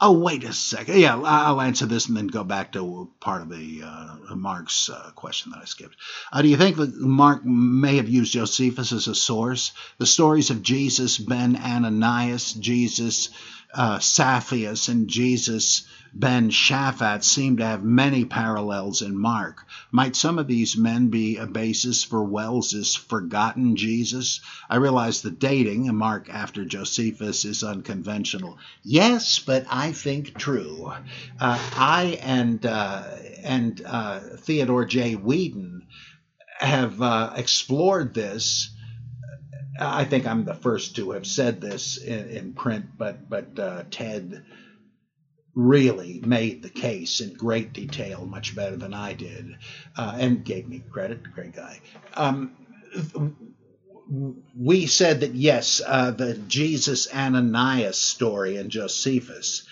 Oh, 0.00 0.12
wait 0.12 0.44
a 0.44 0.52
second. 0.52 1.00
Yeah, 1.00 1.20
I'll 1.20 1.60
answer 1.60 1.84
this 1.84 2.06
and 2.06 2.16
then 2.16 2.28
go 2.28 2.44
back 2.44 2.72
to 2.72 3.10
part 3.18 3.42
of 3.42 3.48
the 3.48 3.82
uh, 3.84 4.36
Mark's 4.36 4.88
uh, 4.88 5.10
question 5.16 5.50
that 5.50 5.60
I 5.60 5.64
skipped. 5.64 5.96
Uh, 6.32 6.42
do 6.42 6.48
you 6.48 6.56
think 6.56 6.76
that 6.76 6.96
Mark 6.96 7.44
may 7.44 7.96
have 7.96 8.08
used 8.08 8.32
Josephus 8.32 8.92
as 8.92 9.08
a 9.08 9.14
source? 9.14 9.72
The 9.98 10.06
stories 10.06 10.50
of 10.50 10.62
Jesus 10.62 11.18
ben 11.18 11.56
Ananias, 11.56 12.52
Jesus 12.52 13.30
uh, 13.74 14.00
and 14.88 15.08
Jesus 15.08 15.86
Ben 16.14 16.50
Shaphat 16.50 17.22
seem 17.22 17.58
to 17.58 17.66
have 17.66 17.84
many 17.84 18.24
parallels 18.24 19.02
in 19.02 19.18
Mark. 19.18 19.66
Might 19.90 20.16
some 20.16 20.38
of 20.38 20.46
these 20.46 20.76
men 20.76 21.08
be 21.08 21.36
a 21.36 21.46
basis 21.46 22.02
for 22.02 22.24
Wells's 22.24 22.94
forgotten 22.94 23.76
Jesus? 23.76 24.40
I 24.70 24.76
realize 24.76 25.20
the 25.20 25.30
dating, 25.30 25.94
Mark 25.94 26.30
after 26.30 26.64
Josephus, 26.64 27.44
is 27.44 27.62
unconventional. 27.62 28.58
Yes, 28.82 29.38
but 29.38 29.66
I 29.70 29.92
think 29.92 30.38
true. 30.38 30.90
Uh, 31.38 31.58
I 31.76 32.18
and 32.22 32.64
uh, 32.64 33.04
and 33.42 33.82
uh, 33.84 34.20
Theodore 34.38 34.86
J. 34.86 35.14
Weeden 35.14 35.82
have 36.58 37.00
uh, 37.02 37.32
explored 37.36 38.14
this. 38.14 38.70
I 39.78 40.04
think 40.04 40.26
I'm 40.26 40.44
the 40.44 40.54
first 40.54 40.96
to 40.96 41.12
have 41.12 41.26
said 41.26 41.60
this 41.60 41.96
in, 41.98 42.28
in 42.30 42.52
print, 42.54 42.86
but 42.96 43.28
but 43.28 43.58
uh, 43.58 43.84
Ted 43.90 44.44
really 45.54 46.20
made 46.24 46.62
the 46.62 46.70
case 46.70 47.20
in 47.20 47.34
great 47.34 47.72
detail, 47.72 48.26
much 48.26 48.54
better 48.54 48.76
than 48.76 48.94
I 48.94 49.12
did, 49.14 49.56
uh, 49.96 50.16
and 50.18 50.44
gave 50.44 50.68
me 50.68 50.82
credit. 50.90 51.22
Great 51.34 51.54
guy. 51.54 51.80
Um, 52.14 52.56
we 54.56 54.86
said 54.86 55.20
that 55.20 55.34
yes, 55.34 55.82
uh, 55.86 56.12
the 56.12 56.34
Jesus 56.34 57.12
Ananias 57.12 57.98
story 57.98 58.56
in 58.56 58.70
Josephus 58.70 59.64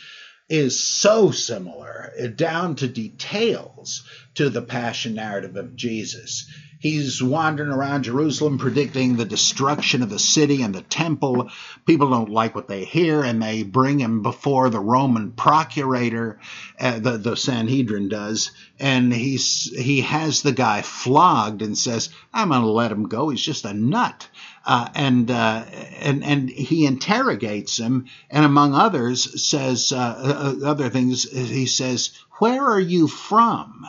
is 0.48 0.82
so 0.82 1.30
similar, 1.30 2.12
down 2.36 2.76
to 2.76 2.88
details, 2.88 4.04
to 4.34 4.48
the 4.48 4.62
passion 4.62 5.14
narrative 5.14 5.56
of 5.56 5.76
Jesus. 5.76 6.46
He's 6.78 7.22
wandering 7.22 7.70
around 7.70 8.04
Jerusalem 8.04 8.58
predicting 8.58 9.16
the 9.16 9.24
destruction 9.24 10.02
of 10.02 10.10
the 10.10 10.18
city 10.18 10.62
and 10.62 10.74
the 10.74 10.82
temple. 10.82 11.50
People 11.86 12.10
don't 12.10 12.30
like 12.30 12.54
what 12.54 12.68
they 12.68 12.84
hear, 12.84 13.24
and 13.24 13.42
they 13.42 13.62
bring 13.62 13.98
him 13.98 14.22
before 14.22 14.68
the 14.68 14.78
Roman 14.78 15.32
procurator, 15.32 16.38
uh, 16.78 16.98
the, 16.98 17.16
the 17.16 17.36
Sanhedrin 17.36 18.08
does, 18.08 18.52
and 18.78 19.12
he's, 19.12 19.72
he 19.76 20.02
has 20.02 20.42
the 20.42 20.52
guy 20.52 20.82
flogged 20.82 21.62
and 21.62 21.76
says, 21.76 22.10
I'm 22.32 22.50
going 22.50 22.60
to 22.60 22.68
let 22.68 22.92
him 22.92 23.08
go. 23.08 23.30
He's 23.30 23.40
just 23.40 23.64
a 23.64 23.72
nut. 23.72 24.28
Uh, 24.66 24.88
and 24.96 25.30
uh, 25.30 25.64
and 26.00 26.24
and 26.24 26.50
he 26.50 26.86
interrogates 26.86 27.78
him, 27.78 28.06
and 28.28 28.44
among 28.44 28.74
others 28.74 29.40
says 29.40 29.92
uh, 29.92 30.56
uh 30.62 30.66
other 30.66 30.90
things. 30.90 31.22
He 31.30 31.66
says, 31.66 32.10
"Where 32.40 32.64
are 32.64 32.80
you 32.80 33.06
from?" 33.06 33.86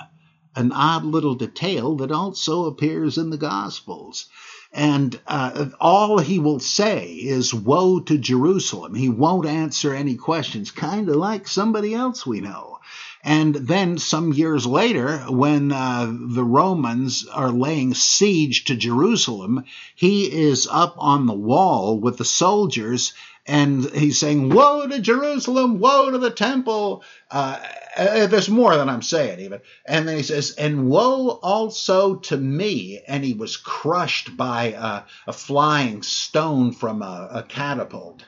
an 0.58 0.72
odd 0.72 1.06
little 1.06 1.36
detail 1.36 1.96
that 1.98 2.12
also 2.12 2.66
appears 2.66 3.18
in 3.18 3.30
the 3.30 3.38
Gospels. 3.38 4.26
And 4.74 5.20
uh, 5.28 5.68
all 5.80 6.18
he 6.18 6.40
will 6.40 6.60
say 6.60 7.14
is, 7.14 7.54
Woe 7.54 8.00
to 8.02 8.18
Jerusalem. 8.18 8.96
He 8.96 9.08
won't 9.08 9.46
answer 9.46 9.94
any 9.94 10.16
questions, 10.16 10.72
kind 10.72 11.08
of 11.10 11.16
like 11.16 11.48
somebody 11.48 11.94
else 11.94 12.26
we 12.26 12.42
know. 12.42 12.80
And 13.28 13.56
then 13.56 13.98
some 13.98 14.32
years 14.32 14.66
later, 14.66 15.18
when 15.28 15.74
uh, 15.74 16.10
the 16.10 16.46
Romans 16.46 17.28
are 17.28 17.52
laying 17.52 17.94
siege 17.94 18.64
to 18.66 18.76
Jerusalem, 18.78 19.66
he 19.96 20.32
is 20.32 20.66
up 20.72 20.96
on 20.98 21.26
the 21.26 21.34
wall 21.34 22.00
with 22.00 22.18
the 22.18 22.24
soldiers 22.24 23.12
and 23.46 23.84
he's 23.92 24.18
saying, 24.18 24.48
Woe 24.48 24.88
to 24.88 25.00
Jerusalem, 25.00 25.80
woe 25.80 26.10
to 26.12 26.18
the 26.18 26.32
temple. 26.32 27.04
Uh, 27.30 27.60
uh, 27.98 28.28
there's 28.28 28.48
more 28.48 28.78
than 28.78 28.88
I'm 28.88 29.02
saying, 29.02 29.42
even. 29.42 29.60
And 29.86 30.08
then 30.08 30.16
he 30.16 30.24
says, 30.24 30.52
And 30.52 30.90
woe 30.90 31.28
also 31.44 32.16
to 32.16 32.38
me. 32.38 33.02
And 33.10 33.26
he 33.26 33.34
was 33.34 33.58
crushed 33.58 34.38
by 34.38 34.72
uh, 34.72 35.04
a 35.28 35.34
flying 35.34 36.02
stone 36.02 36.72
from 36.72 37.02
a, 37.02 37.30
a 37.32 37.44
catapult. 37.44 38.24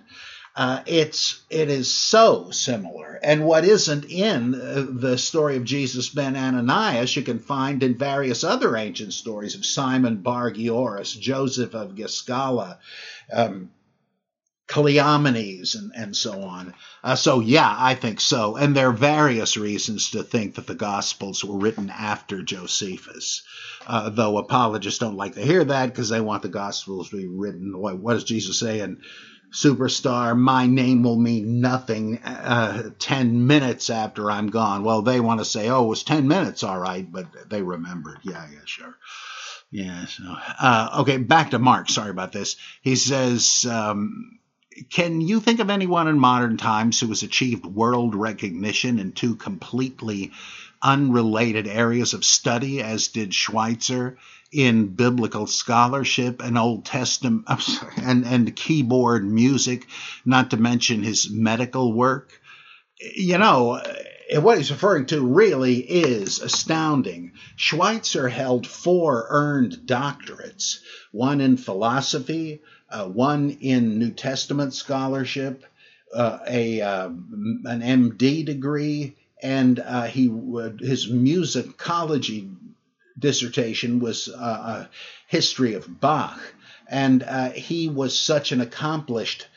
Uh, 0.60 0.84
it's 0.88 1.41
it 1.49 1.69
is 1.69 1.90
so 1.90 2.52
similar, 2.52 3.18
and 3.23 3.45
what 3.45 3.64
isn't 3.64 4.03
in 4.03 4.53
uh, 4.53 4.86
the 4.90 5.18
story 5.18 5.56
of 5.56 5.64
Jesus 5.64 6.10
ben 6.10 6.36
Ananias, 6.36 7.15
you 7.15 7.22
can 7.22 7.40
find 7.40 7.81
in 7.81 7.98
various 7.98 8.44
other 8.44 8.76
ancient 8.76 9.14
stories 9.14 9.56
of 9.56 9.65
Simon 9.65 10.18
Bar 10.18 10.52
Gioras, 10.52 11.18
Joseph 11.18 11.73
of 11.73 11.95
Giscala, 11.95 12.77
um, 13.31 13.72
Cleomenes, 14.68 15.76
and, 15.76 15.94
and 15.95 16.14
so 16.14 16.41
on. 16.41 16.73
Uh, 17.06 17.15
so 17.15 17.40
yeah, 17.40 17.73
I 17.80 17.95
think 17.95 18.19
so, 18.19 18.57
and 18.57 18.76
there 18.76 18.90
are 18.90 18.91
various 18.91 19.56
reasons 19.56 20.11
to 20.11 20.23
think 20.23 20.56
that 20.56 20.68
the 20.68 20.76
Gospels 20.76 21.41
were 21.41 21.57
written 21.57 21.90
after 21.90 22.44
Josephus. 22.44 23.44
Uh, 23.88 24.10
though 24.10 24.38
apologists 24.38 24.99
don't 24.99 25.15
like 25.15 25.36
to 25.36 25.41
hear 25.41 25.64
that 25.64 25.86
because 25.86 26.10
they 26.10 26.19
want 26.19 26.44
the 26.44 26.49
Gospels 26.49 27.11
to 27.11 27.15
be 27.15 27.27
written. 27.27 27.80
What, 27.80 27.98
what 27.99 28.15
does 28.15 28.26
Jesus 28.26 28.60
say 28.60 28.81
in 28.81 28.99
superstar, 29.51 30.38
my 30.38 30.67
name 30.67 31.03
will 31.03 31.17
mean 31.17 31.61
nothing 31.61 32.19
uh, 32.19 32.91
10 32.99 33.47
minutes 33.47 33.89
after 33.89 34.30
I'm 34.30 34.47
gone. 34.47 34.84
Well, 34.84 35.01
they 35.01 35.19
want 35.19 35.39
to 35.39 35.45
say, 35.45 35.69
oh, 35.69 35.85
it 35.85 35.89
was 35.89 36.03
10 36.03 36.27
minutes, 36.27 36.63
all 36.63 36.80
right, 36.80 37.09
but 37.09 37.49
they 37.49 37.61
remembered. 37.61 38.19
Yeah, 38.23 38.45
yeah, 38.51 38.59
sure. 38.65 38.95
Yeah, 39.71 40.05
so, 40.05 40.23
uh, 40.59 40.97
okay, 41.01 41.17
back 41.17 41.51
to 41.51 41.59
Mark. 41.59 41.89
Sorry 41.89 42.09
about 42.09 42.31
this. 42.31 42.57
He 42.81 42.95
says, 42.95 43.65
um, 43.69 44.39
can 44.89 45.21
you 45.21 45.39
think 45.39 45.59
of 45.59 45.69
anyone 45.69 46.07
in 46.07 46.17
modern 46.19 46.57
times 46.57 46.99
who 46.99 47.07
has 47.07 47.23
achieved 47.23 47.65
world 47.65 48.15
recognition 48.15 48.99
in 48.99 49.11
two 49.11 49.35
completely 49.35 50.31
unrelated 50.81 51.67
areas 51.67 52.13
of 52.13 52.23
study, 52.23 52.81
as 52.81 53.09
did 53.09 53.34
Schweitzer? 53.34 54.17
In 54.51 54.88
biblical 54.88 55.47
scholarship 55.47 56.41
and 56.41 56.57
Old 56.57 56.85
Testament 56.85 57.45
and, 57.97 58.26
and 58.26 58.55
keyboard 58.55 59.26
music, 59.26 59.88
not 60.26 60.51
to 60.51 60.57
mention 60.57 61.03
his 61.03 61.30
medical 61.30 61.93
work. 61.93 62.39
You 62.99 63.38
know, 63.38 63.81
what 64.38 64.57
he's 64.57 64.71
referring 64.71 65.07
to 65.07 65.26
really 65.26 65.77
is 65.77 66.39
astounding. 66.39 67.31
Schweitzer 67.55 68.30
held 68.30 68.67
four 68.67 69.26
earned 69.30 69.80
doctorates 69.85 70.80
one 71.11 71.41
in 71.41 71.57
philosophy, 71.57 72.61
uh, 72.89 73.05
one 73.05 73.57
in 73.61 73.99
New 73.99 74.11
Testament 74.11 74.73
scholarship, 74.73 75.65
uh, 76.13 76.39
a 76.47 76.81
uh, 76.81 77.07
an 77.07 77.81
MD 77.81 78.45
degree, 78.45 79.15
and 79.41 79.80
uh, 79.80 80.03
he 80.03 80.23
his 80.80 81.07
musicology 81.11 82.55
dissertation 83.19 83.99
was 83.99 84.29
uh, 84.29 84.87
a 84.87 84.89
history 85.27 85.73
of 85.73 85.99
Bach, 85.99 86.39
and 86.87 87.23
uh, 87.23 87.51
he 87.51 87.87
was 87.87 88.17
such 88.17 88.51
an 88.51 88.61
accomplished 88.61 89.47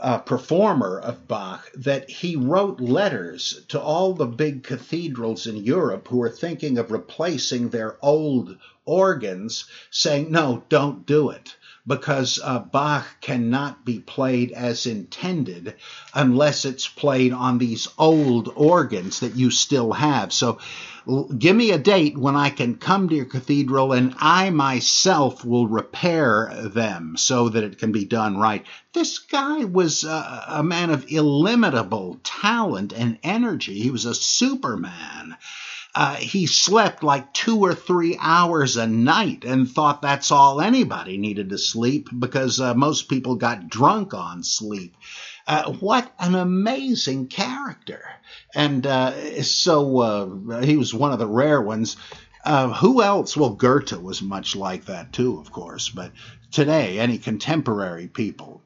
uh, 0.00 0.18
performer 0.18 1.00
of 1.00 1.26
Bach 1.26 1.70
that 1.74 2.08
he 2.08 2.36
wrote 2.36 2.80
letters 2.80 3.64
to 3.68 3.80
all 3.80 4.14
the 4.14 4.26
big 4.26 4.62
cathedrals 4.62 5.46
in 5.46 5.56
Europe 5.56 6.08
who 6.08 6.18
were 6.18 6.30
thinking 6.30 6.78
of 6.78 6.92
replacing 6.92 7.70
their 7.70 7.96
old 8.00 8.56
organs, 8.84 9.64
saying, 9.90 10.30
No, 10.30 10.62
don't 10.68 11.04
do 11.04 11.30
it 11.30 11.56
because 11.88 12.38
uh, 12.44 12.58
Bach 12.58 13.06
cannot 13.22 13.84
be 13.84 13.98
played 13.98 14.52
as 14.52 14.86
intended 14.86 15.74
unless 16.14 16.64
it's 16.66 16.86
played 16.86 17.32
on 17.32 17.58
these 17.58 17.88
old 17.98 18.52
organs 18.54 19.20
that 19.20 19.34
you 19.34 19.50
still 19.50 19.92
have. 19.92 20.32
So 20.32 20.58
give 21.38 21.56
me 21.56 21.70
a 21.70 21.78
date 21.78 22.18
when 22.18 22.36
I 22.36 22.50
can 22.50 22.76
come 22.76 23.08
to 23.08 23.14
your 23.14 23.24
cathedral 23.24 23.94
and 23.94 24.14
I 24.18 24.50
myself 24.50 25.44
will 25.44 25.66
repair 25.66 26.52
them 26.64 27.16
so 27.16 27.48
that 27.48 27.64
it 27.64 27.78
can 27.78 27.92
be 27.92 28.04
done 28.04 28.36
right. 28.36 28.66
This 28.92 29.18
guy 29.18 29.64
was 29.64 30.04
a, 30.04 30.44
a 30.48 30.62
man 30.62 30.90
of 30.90 31.10
illimitable 31.10 32.20
talent 32.22 32.92
and 32.92 33.18
energy. 33.22 33.80
He 33.80 33.90
was 33.90 34.04
a 34.04 34.14
superman. 34.14 35.36
Uh, 35.98 36.14
he 36.14 36.46
slept 36.46 37.02
like 37.02 37.32
two 37.32 37.58
or 37.58 37.74
three 37.74 38.16
hours 38.20 38.76
a 38.76 38.86
night 38.86 39.42
and 39.44 39.68
thought 39.68 40.00
that's 40.00 40.30
all 40.30 40.60
anybody 40.60 41.18
needed 41.18 41.50
to 41.50 41.58
sleep 41.58 42.08
because 42.16 42.60
uh, 42.60 42.72
most 42.72 43.08
people 43.08 43.34
got 43.34 43.68
drunk 43.68 44.14
on 44.14 44.44
sleep. 44.44 44.96
Uh, 45.44 45.72
what 45.72 46.08
an 46.20 46.36
amazing 46.36 47.26
character. 47.26 48.00
And 48.54 48.86
uh, 48.86 49.42
so 49.42 49.98
uh, 49.98 50.60
he 50.60 50.76
was 50.76 50.94
one 50.94 51.12
of 51.12 51.18
the 51.18 51.26
rare 51.26 51.60
ones. 51.60 51.96
Uh, 52.44 52.72
who 52.74 53.02
else? 53.02 53.36
Well, 53.36 53.54
Goethe 53.54 54.00
was 54.00 54.22
much 54.22 54.54
like 54.54 54.84
that 54.84 55.12
too, 55.12 55.40
of 55.40 55.50
course. 55.50 55.88
But 55.88 56.12
today, 56.52 57.00
any 57.00 57.18
contemporary 57.18 58.06
people, 58.06 58.62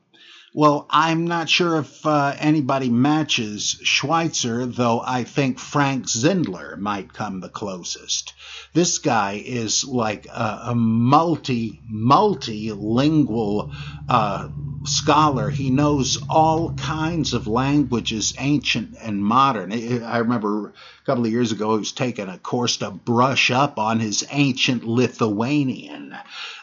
well, 0.54 0.86
I'm 0.90 1.26
not 1.26 1.48
sure 1.48 1.78
if 1.78 2.04
uh, 2.04 2.34
anybody 2.38 2.90
matches 2.90 3.80
Schweitzer, 3.82 4.66
though 4.66 5.00
I 5.04 5.24
think 5.24 5.58
Frank 5.58 6.04
Zindler 6.06 6.76
might 6.76 7.14
come 7.14 7.40
the 7.40 7.48
closest. 7.48 8.34
This 8.74 8.98
guy 8.98 9.42
is 9.44 9.82
like 9.82 10.26
a, 10.26 10.60
a 10.66 10.74
multi, 10.74 11.80
multilingual 11.90 13.74
uh, 14.10 14.48
scholar. 14.84 15.48
He 15.48 15.70
knows 15.70 16.18
all 16.28 16.74
kinds 16.74 17.32
of 17.32 17.46
languages, 17.46 18.34
ancient 18.38 18.96
and 19.00 19.24
modern. 19.24 19.72
I 19.72 20.18
remember 20.18 20.68
a 20.68 21.06
couple 21.06 21.24
of 21.24 21.32
years 21.32 21.52
ago, 21.52 21.72
he 21.72 21.78
was 21.78 21.92
taking 21.92 22.28
a 22.28 22.38
course 22.38 22.76
to 22.78 22.90
brush 22.90 23.50
up 23.50 23.78
on 23.78 24.00
his 24.00 24.26
ancient 24.30 24.84
Lithuanian. 24.84 26.14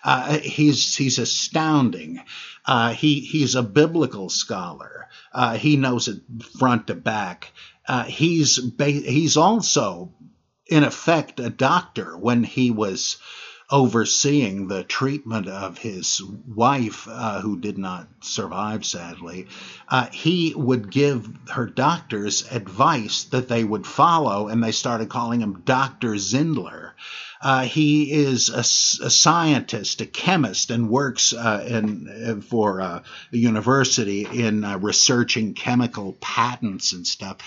Uh, 0.04 0.38
he's 0.38 0.96
he's 0.96 1.18
astounding. 1.18 2.22
Uh, 2.70 2.94
he 2.94 3.22
he's 3.22 3.56
a 3.56 3.64
biblical 3.64 4.30
scholar. 4.30 5.08
Uh, 5.34 5.58
he 5.58 5.76
knows 5.76 6.08
it 6.08 6.22
front 6.60 6.86
to 6.86 6.94
back. 6.94 7.52
Uh, 7.88 8.04
he's 8.04 8.60
ba- 8.60 8.92
he's 8.92 9.38
also, 9.38 10.14
in 10.68 10.84
effect, 10.84 11.40
a 11.40 11.50
doctor 11.50 12.16
when 12.16 12.44
he 12.44 12.70
was 12.70 13.18
overseeing 13.72 14.68
the 14.68 14.84
treatment 14.84 15.48
of 15.48 15.80
his 15.80 16.22
wife, 16.48 17.08
uh, 17.10 17.42
who 17.42 17.60
did 17.60 17.80
not 17.80 18.08
survive, 18.22 18.86
sadly, 18.86 19.48
uh, 19.88 20.06
he 20.12 20.54
would 20.56 20.92
give 20.92 21.28
her 21.50 21.66
doctors 21.66 22.46
advice 22.52 23.24
that 23.26 23.48
they 23.48 23.64
would 23.64 23.88
follow, 23.88 24.48
and 24.48 24.64
they 24.64 24.72
started 24.72 25.10
calling 25.10 25.42
him 25.42 25.64
Dr. 25.66 26.14
Zindler. 26.18 26.92
Uh, 27.42 27.64
he 27.64 28.12
is 28.12 28.50
a, 28.50 28.60
a, 28.60 29.10
scientist, 29.10 30.02
a 30.02 30.06
chemist, 30.06 30.72
and 30.72 30.90
works 30.90 31.32
uh, 31.32 31.66
in, 31.66 32.42
for 32.42 32.82
uh, 32.82 33.02
a 33.32 33.38
university 33.38 34.26
in 34.26 34.66
uh, 34.66 34.78
researching 34.78 35.54
chemical 35.54 36.14
patents 36.20 36.92
and 36.92 37.08
stuff. 37.08 37.38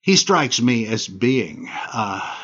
He 0.00 0.16
strikes 0.16 0.60
me 0.60 0.86
as 0.86 1.06
being 1.06 1.68
uh, 1.92 2.34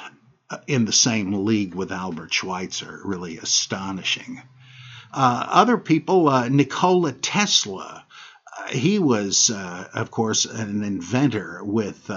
in 0.67 0.85
the 0.85 0.93
same 0.93 1.33
league 1.33 1.75
with 1.75 1.93
Albert 1.93 2.35
Schweitzer, 2.35 3.01
really 3.05 3.39
astonishing. 3.39 4.43
Uh, 5.13 5.47
other 5.49 5.79
people, 5.79 6.31
Nikola 6.51 7.13
Tesla, 7.13 8.05
he 8.69 8.99
was, 8.99 9.51
of 9.51 10.11
course, 10.11 10.45
an 10.45 10.85
inventor 10.85 11.65
with 11.65 12.11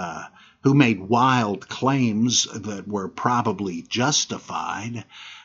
who 0.62 0.74
made 0.74 1.00
wild 1.00 1.68
claims 1.68 2.44
that 2.44 2.86
were 2.86 3.08
probably 3.08 3.82
justified. 3.82 5.04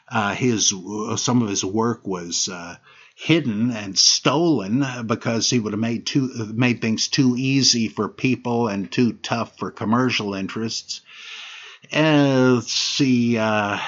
Uh, 0.09 0.33
his 0.33 0.73
some 1.17 1.41
of 1.41 1.49
his 1.49 1.65
work 1.65 2.07
was 2.07 2.47
uh, 2.47 2.75
hidden 3.15 3.71
and 3.71 3.97
stolen 3.97 4.85
because 5.05 5.49
he 5.49 5.59
would 5.59 5.73
have 5.73 5.79
made 5.79 6.05
too 6.05 6.29
made 6.53 6.81
things 6.81 7.07
too 7.07 7.35
easy 7.37 7.87
for 7.87 8.07
people 8.07 8.67
and 8.67 8.91
too 8.91 9.13
tough 9.13 9.57
for 9.57 9.71
commercial 9.71 10.33
interests. 10.33 11.01
Uh, 11.91 12.53
let's 12.55 12.73
see. 12.73 13.37
Uh, 13.37 13.79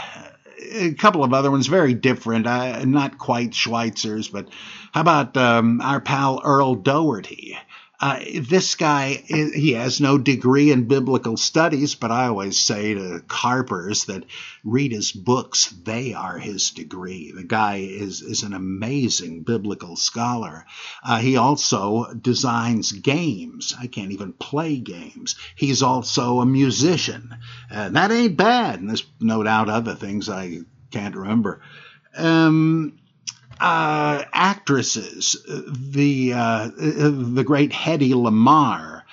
a 0.72 0.94
couple 0.94 1.24
of 1.24 1.34
other 1.34 1.52
ones, 1.52 1.68
very 1.68 1.94
different, 1.94 2.46
uh, 2.46 2.84
not 2.86 3.18
quite 3.18 3.52
Schweitzer's, 3.52 4.28
but 4.28 4.50
how 4.92 5.02
about 5.02 5.38
um, 5.38 5.80
our 5.82 6.02
pal 6.02 6.42
Earl 6.44 6.76
Doherty? 6.76 7.58
Uh, 8.02 8.20
this 8.44 8.76
guy, 8.76 9.10
he 9.28 9.74
has 9.74 10.00
no 10.00 10.18
degree 10.18 10.72
in 10.72 10.88
biblical 10.88 11.36
studies, 11.36 11.96
but 11.96 12.12
I 12.12 12.28
always 12.28 12.58
say 12.58 12.94
to 12.94 13.22
carpers 13.28 14.06
that 14.06 14.24
read 14.64 14.94
his 14.94 15.12
books. 15.12 15.68
They 15.84 16.14
are 16.14 16.38
his 16.38 16.72
degree. 16.72 17.34
The 17.36 17.44
guy 17.44 17.78
is, 17.78 18.22
is 18.22 18.44
an 18.44 18.54
amazing 18.54 19.44
biblical 19.44 19.98
scholar. 19.98 20.66
Uh, 21.04 21.20
he 21.20 21.36
also 21.36 22.14
designs 22.14 22.94
games. 22.94 23.76
I 23.78 23.88
can't 23.88 24.14
even 24.14 24.32
play 24.32 24.78
games. 24.78 25.36
He's 25.56 25.84
also 25.84 26.40
a 26.40 26.46
musician. 26.46 27.36
And 27.70 27.98
that 27.98 28.12
ain't 28.12 28.38
bad. 28.38 28.80
And 28.80 28.88
there's 28.88 29.06
no 29.20 29.44
doubt 29.44 29.68
other 29.68 29.96
things 29.96 30.30
I 30.30 30.60
can't 30.90 31.16
remember. 31.16 31.62
Um, 32.16 32.98
uh, 33.60 34.24
actresses, 34.34 35.36
the 35.46 36.34
uh, 36.34 36.70
the 36.78 37.44
great 37.46 37.72
Hedy 37.72 38.14
Lamarr. 38.14 39.04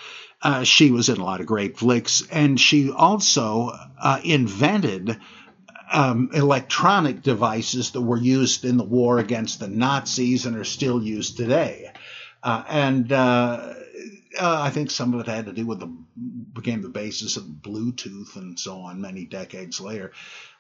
Uh, 0.43 0.65
she 0.65 0.91
was 0.91 1.09
in 1.09 1.19
a 1.19 1.25
lot 1.25 1.41
of 1.41 1.47
great 1.47 1.77
flicks, 1.79 2.23
and 2.31 2.61
she 2.61 2.91
also 2.91 3.73
uh, 4.01 4.21
invented 4.23 5.19
um, 5.91 6.31
electronic 6.33 7.23
devices 7.23 7.93
that 7.93 8.01
were 8.01 8.19
used 8.19 8.65
in 8.65 8.77
the 8.77 8.85
war 8.85 9.19
against 9.19 9.61
the 9.61 9.69
Nazis 9.69 10.47
and 10.47 10.57
are 10.57 10.65
still 10.65 11.03
used 11.03 11.37
today. 11.37 11.91
Uh, 12.43 12.63
and 12.69 13.13
uh, 14.39 14.63
I 14.63 14.71
think 14.71 14.91
some 14.91 15.15
of 15.15 15.21
it 15.21 15.27
had 15.27 15.47
to 15.47 15.53
do 15.53 15.67
with 15.67 15.81
the 15.81 15.93
became 16.53 16.83
the 16.83 16.89
basis 16.89 17.37
of 17.37 17.45
Bluetooth 17.45 18.37
and 18.37 18.59
so 18.59 18.79
on 18.81 19.01
many 19.01 19.25
decades 19.25 19.81
later. 19.81 20.13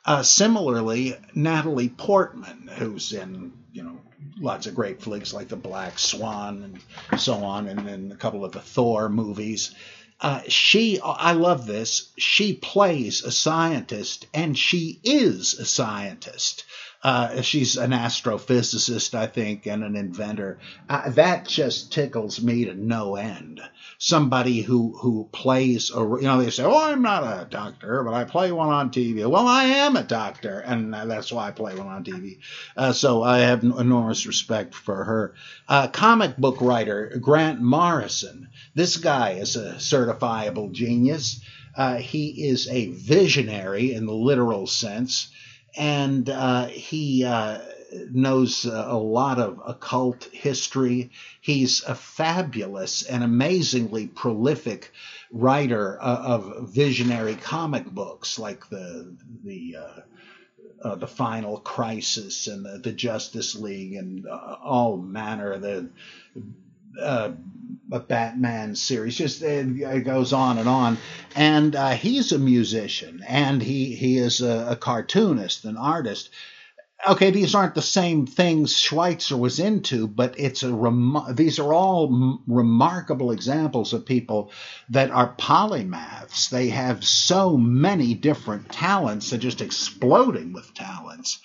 Uh, 0.05 0.23
similarly, 0.23 1.16
Natalie 1.35 1.89
Portman, 1.89 2.70
who's 2.77 3.12
in 3.12 3.53
you 3.73 3.82
know 3.82 4.01
lots 4.39 4.66
of 4.66 4.74
great 4.74 5.03
flicks 5.03 5.32
like 5.32 5.48
The 5.48 5.57
Black 5.57 5.98
Swan 5.98 6.81
and 7.11 7.20
so 7.20 7.35
on, 7.35 7.69
and 7.69 7.86
then 7.86 8.12
a 8.12 8.16
couple 8.16 8.44
of 8.44 8.53
the 8.53 8.61
Thor 8.61 9.09
movies. 9.09 9.74
Uh, 10.19 10.40
she, 10.48 10.98
I 11.03 11.32
love 11.32 11.66
this. 11.66 12.11
She 12.16 12.55
plays 12.55 13.23
a 13.23 13.31
scientist, 13.31 14.27
and 14.32 14.57
she 14.57 14.98
is 15.05 15.55
a 15.55 15.66
scientist. 15.66 16.65
Uh, 17.02 17.43
she's 17.43 17.77
an 17.77 17.90
astrophysicist, 17.90 19.14
I 19.14 19.27
think, 19.27 19.66
and 19.66 19.85
an 19.85 19.97
inventor. 19.97 20.59
Uh, 20.89 21.10
that 21.10 21.47
just 21.47 21.93
tickles 21.93 22.43
me 22.43 22.64
to 22.64 22.74
no 22.74 23.16
end. 23.16 23.60
Somebody 23.98 24.62
who 24.62 24.97
who 24.98 25.28
plays 25.32 25.90
a 25.90 26.01
you 26.01 26.23
know 26.23 26.43
they 26.43 26.51
say 26.51 26.64
oh 26.64 26.90
I'm 26.93 27.01
not 27.01 27.23
a 27.23 27.47
doctor 27.48 28.02
but 28.02 28.12
I 28.12 28.24
play 28.24 28.52
one 28.52 28.68
on 28.68 28.90
TV 28.90 29.27
well 29.27 29.48
I 29.48 29.64
am 29.64 29.97
a 29.97 30.02
doctor 30.02 30.59
and 30.60 30.93
that's 30.93 31.32
why 31.32 31.48
I 31.48 31.51
play 31.52 31.74
one 31.74 31.86
on 31.86 32.05
TV 32.05 32.39
uh, 32.77 32.93
so 32.93 33.23
I 33.23 33.39
have 33.39 33.62
enormous 33.62 34.27
respect 34.27 34.74
for 34.74 35.05
her. 35.05 35.35
Uh, 35.66 35.89
comic 35.89 36.36
book 36.36 36.60
writer 36.60 37.16
Grant 37.20 37.60
Morrison. 37.62 38.48
This 38.74 38.98
guy 38.98 39.32
is 39.32 39.56
a 39.56 39.74
certifiable 39.74 40.73
genius. 40.73 41.40
Uh, 41.74 41.97
he 41.97 42.48
is 42.48 42.68
a 42.68 42.89
visionary 42.89 43.94
in 43.94 44.06
the 44.06 44.14
literal 44.14 44.66
sense 44.66 45.31
and 45.77 46.28
uh, 46.28 46.66
he 46.66 47.24
uh, 47.24 47.59
knows 48.11 48.65
a 48.65 48.97
lot 48.97 49.39
of 49.39 49.61
occult 49.66 50.24
history. 50.32 51.11
He's 51.40 51.82
a 51.85 51.94
fabulous 51.94 53.03
and 53.03 53.23
amazingly 53.23 54.07
prolific 54.07 54.93
writer 55.31 55.98
uh, 56.01 56.23
of 56.24 56.70
visionary 56.70 57.35
comic 57.35 57.86
books 57.86 58.39
like 58.39 58.69
the 58.69 59.16
the 59.44 59.77
uh, 59.78 60.01
uh, 60.82 60.94
the 60.94 61.07
Final 61.07 61.59
Crisis 61.59 62.47
and 62.47 62.65
the, 62.65 62.78
the 62.78 62.93
Justice 62.93 63.55
League 63.55 63.94
and 63.94 64.27
uh, 64.27 64.57
all 64.62 64.97
manner 64.97 65.53
of 65.53 65.62
the 65.62 65.90
uh, 67.01 67.32
a 67.93 68.01
Batman 68.01 68.74
series. 68.74 69.16
Just 69.16 69.43
it 69.43 70.05
goes 70.05 70.32
on 70.32 70.59
and 70.59 70.68
on. 70.68 70.98
And 71.35 71.77
uh, 71.77 71.90
he's 71.90 72.32
a 72.32 72.39
musician 72.39 73.23
and 73.27 73.62
he 73.62 73.94
he 73.94 74.18
is 74.18 74.40
a, 74.40 74.68
a 74.70 74.77
cartoonist, 74.77 75.64
an 75.64 75.77
artist 75.77 76.31
okay, 77.09 77.31
these 77.31 77.55
aren't 77.55 77.74
the 77.74 77.82
same 77.82 78.27
things 78.27 78.77
Schweitzer 78.77 79.36
was 79.36 79.59
into, 79.60 80.06
but 80.06 80.39
it's 80.39 80.62
a 80.62 80.73
rem- 80.73 81.35
these 81.35 81.59
are 81.59 81.73
all 81.73 82.06
m- 82.06 82.40
remarkable 82.47 83.31
examples 83.32 83.93
of 83.93 84.06
people 84.06 84.51
that 84.90 85.10
are 85.10 85.35
polymaths. 85.36 86.51
They 86.51 86.68
have 86.70 87.05
so 87.05 87.56
many 87.56 88.14
different 88.14 88.70
talents; 88.70 89.31
they're 89.31 89.39
just 89.39 89.60
exploding 89.60 90.52
with 90.52 90.74
talents. 90.74 91.40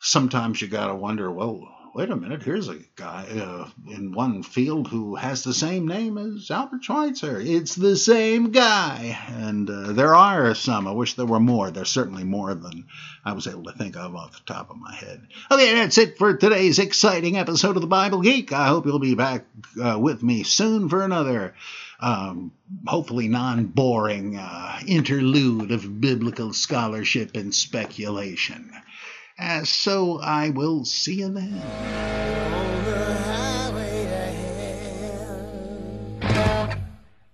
Sometimes 0.00 0.60
you 0.60 0.68
got 0.68 0.88
to 0.88 0.94
wonder, 0.94 1.30
well, 1.30 1.68
wait 1.96 2.10
a 2.10 2.16
minute, 2.16 2.42
here's 2.42 2.68
a 2.68 2.78
guy 2.94 3.26
uh, 3.40 3.66
in 3.90 4.12
one 4.12 4.42
field 4.42 4.86
who 4.86 5.14
has 5.14 5.42
the 5.42 5.54
same 5.54 5.88
name 5.88 6.18
as 6.18 6.50
Albert 6.50 6.84
Schweitzer. 6.84 7.40
It's 7.40 7.74
the 7.74 7.96
same 7.96 8.50
guy. 8.50 9.18
And 9.30 9.70
uh, 9.70 9.92
there 9.92 10.14
are 10.14 10.54
some. 10.54 10.86
I 10.86 10.90
wish 10.90 11.14
there 11.14 11.24
were 11.24 11.40
more. 11.40 11.70
There's 11.70 11.88
certainly 11.88 12.22
more 12.22 12.54
than 12.54 12.84
I 13.24 13.32
was 13.32 13.46
able 13.46 13.64
to 13.64 13.72
think 13.72 13.96
of 13.96 14.14
off 14.14 14.32
the 14.32 14.44
top 14.44 14.68
of 14.68 14.76
my 14.76 14.94
head. 14.94 15.26
Okay, 15.50 15.72
that's 15.72 15.96
it 15.96 16.18
for 16.18 16.36
today's 16.36 16.78
exciting 16.78 17.38
episode 17.38 17.76
of 17.76 17.82
the 17.82 17.88
Bible 17.88 18.20
Geek. 18.20 18.52
I 18.52 18.66
hope 18.66 18.84
you'll 18.84 18.98
be 18.98 19.14
back 19.14 19.46
uh, 19.82 19.98
with 19.98 20.22
me 20.22 20.42
soon 20.42 20.90
for 20.90 21.02
another. 21.02 21.54
Um, 21.98 22.52
hopefully 22.86 23.28
non 23.28 23.68
boring 23.68 24.36
uh, 24.36 24.80
interlude 24.86 25.72
of 25.72 25.98
biblical 25.98 26.52
scholarship 26.52 27.34
and 27.34 27.54
speculation. 27.54 28.70
Uh, 29.38 29.64
so 29.64 30.18
I 30.20 30.50
will 30.50 30.84
see 30.84 31.16
you 31.16 31.28
then. 31.28 31.62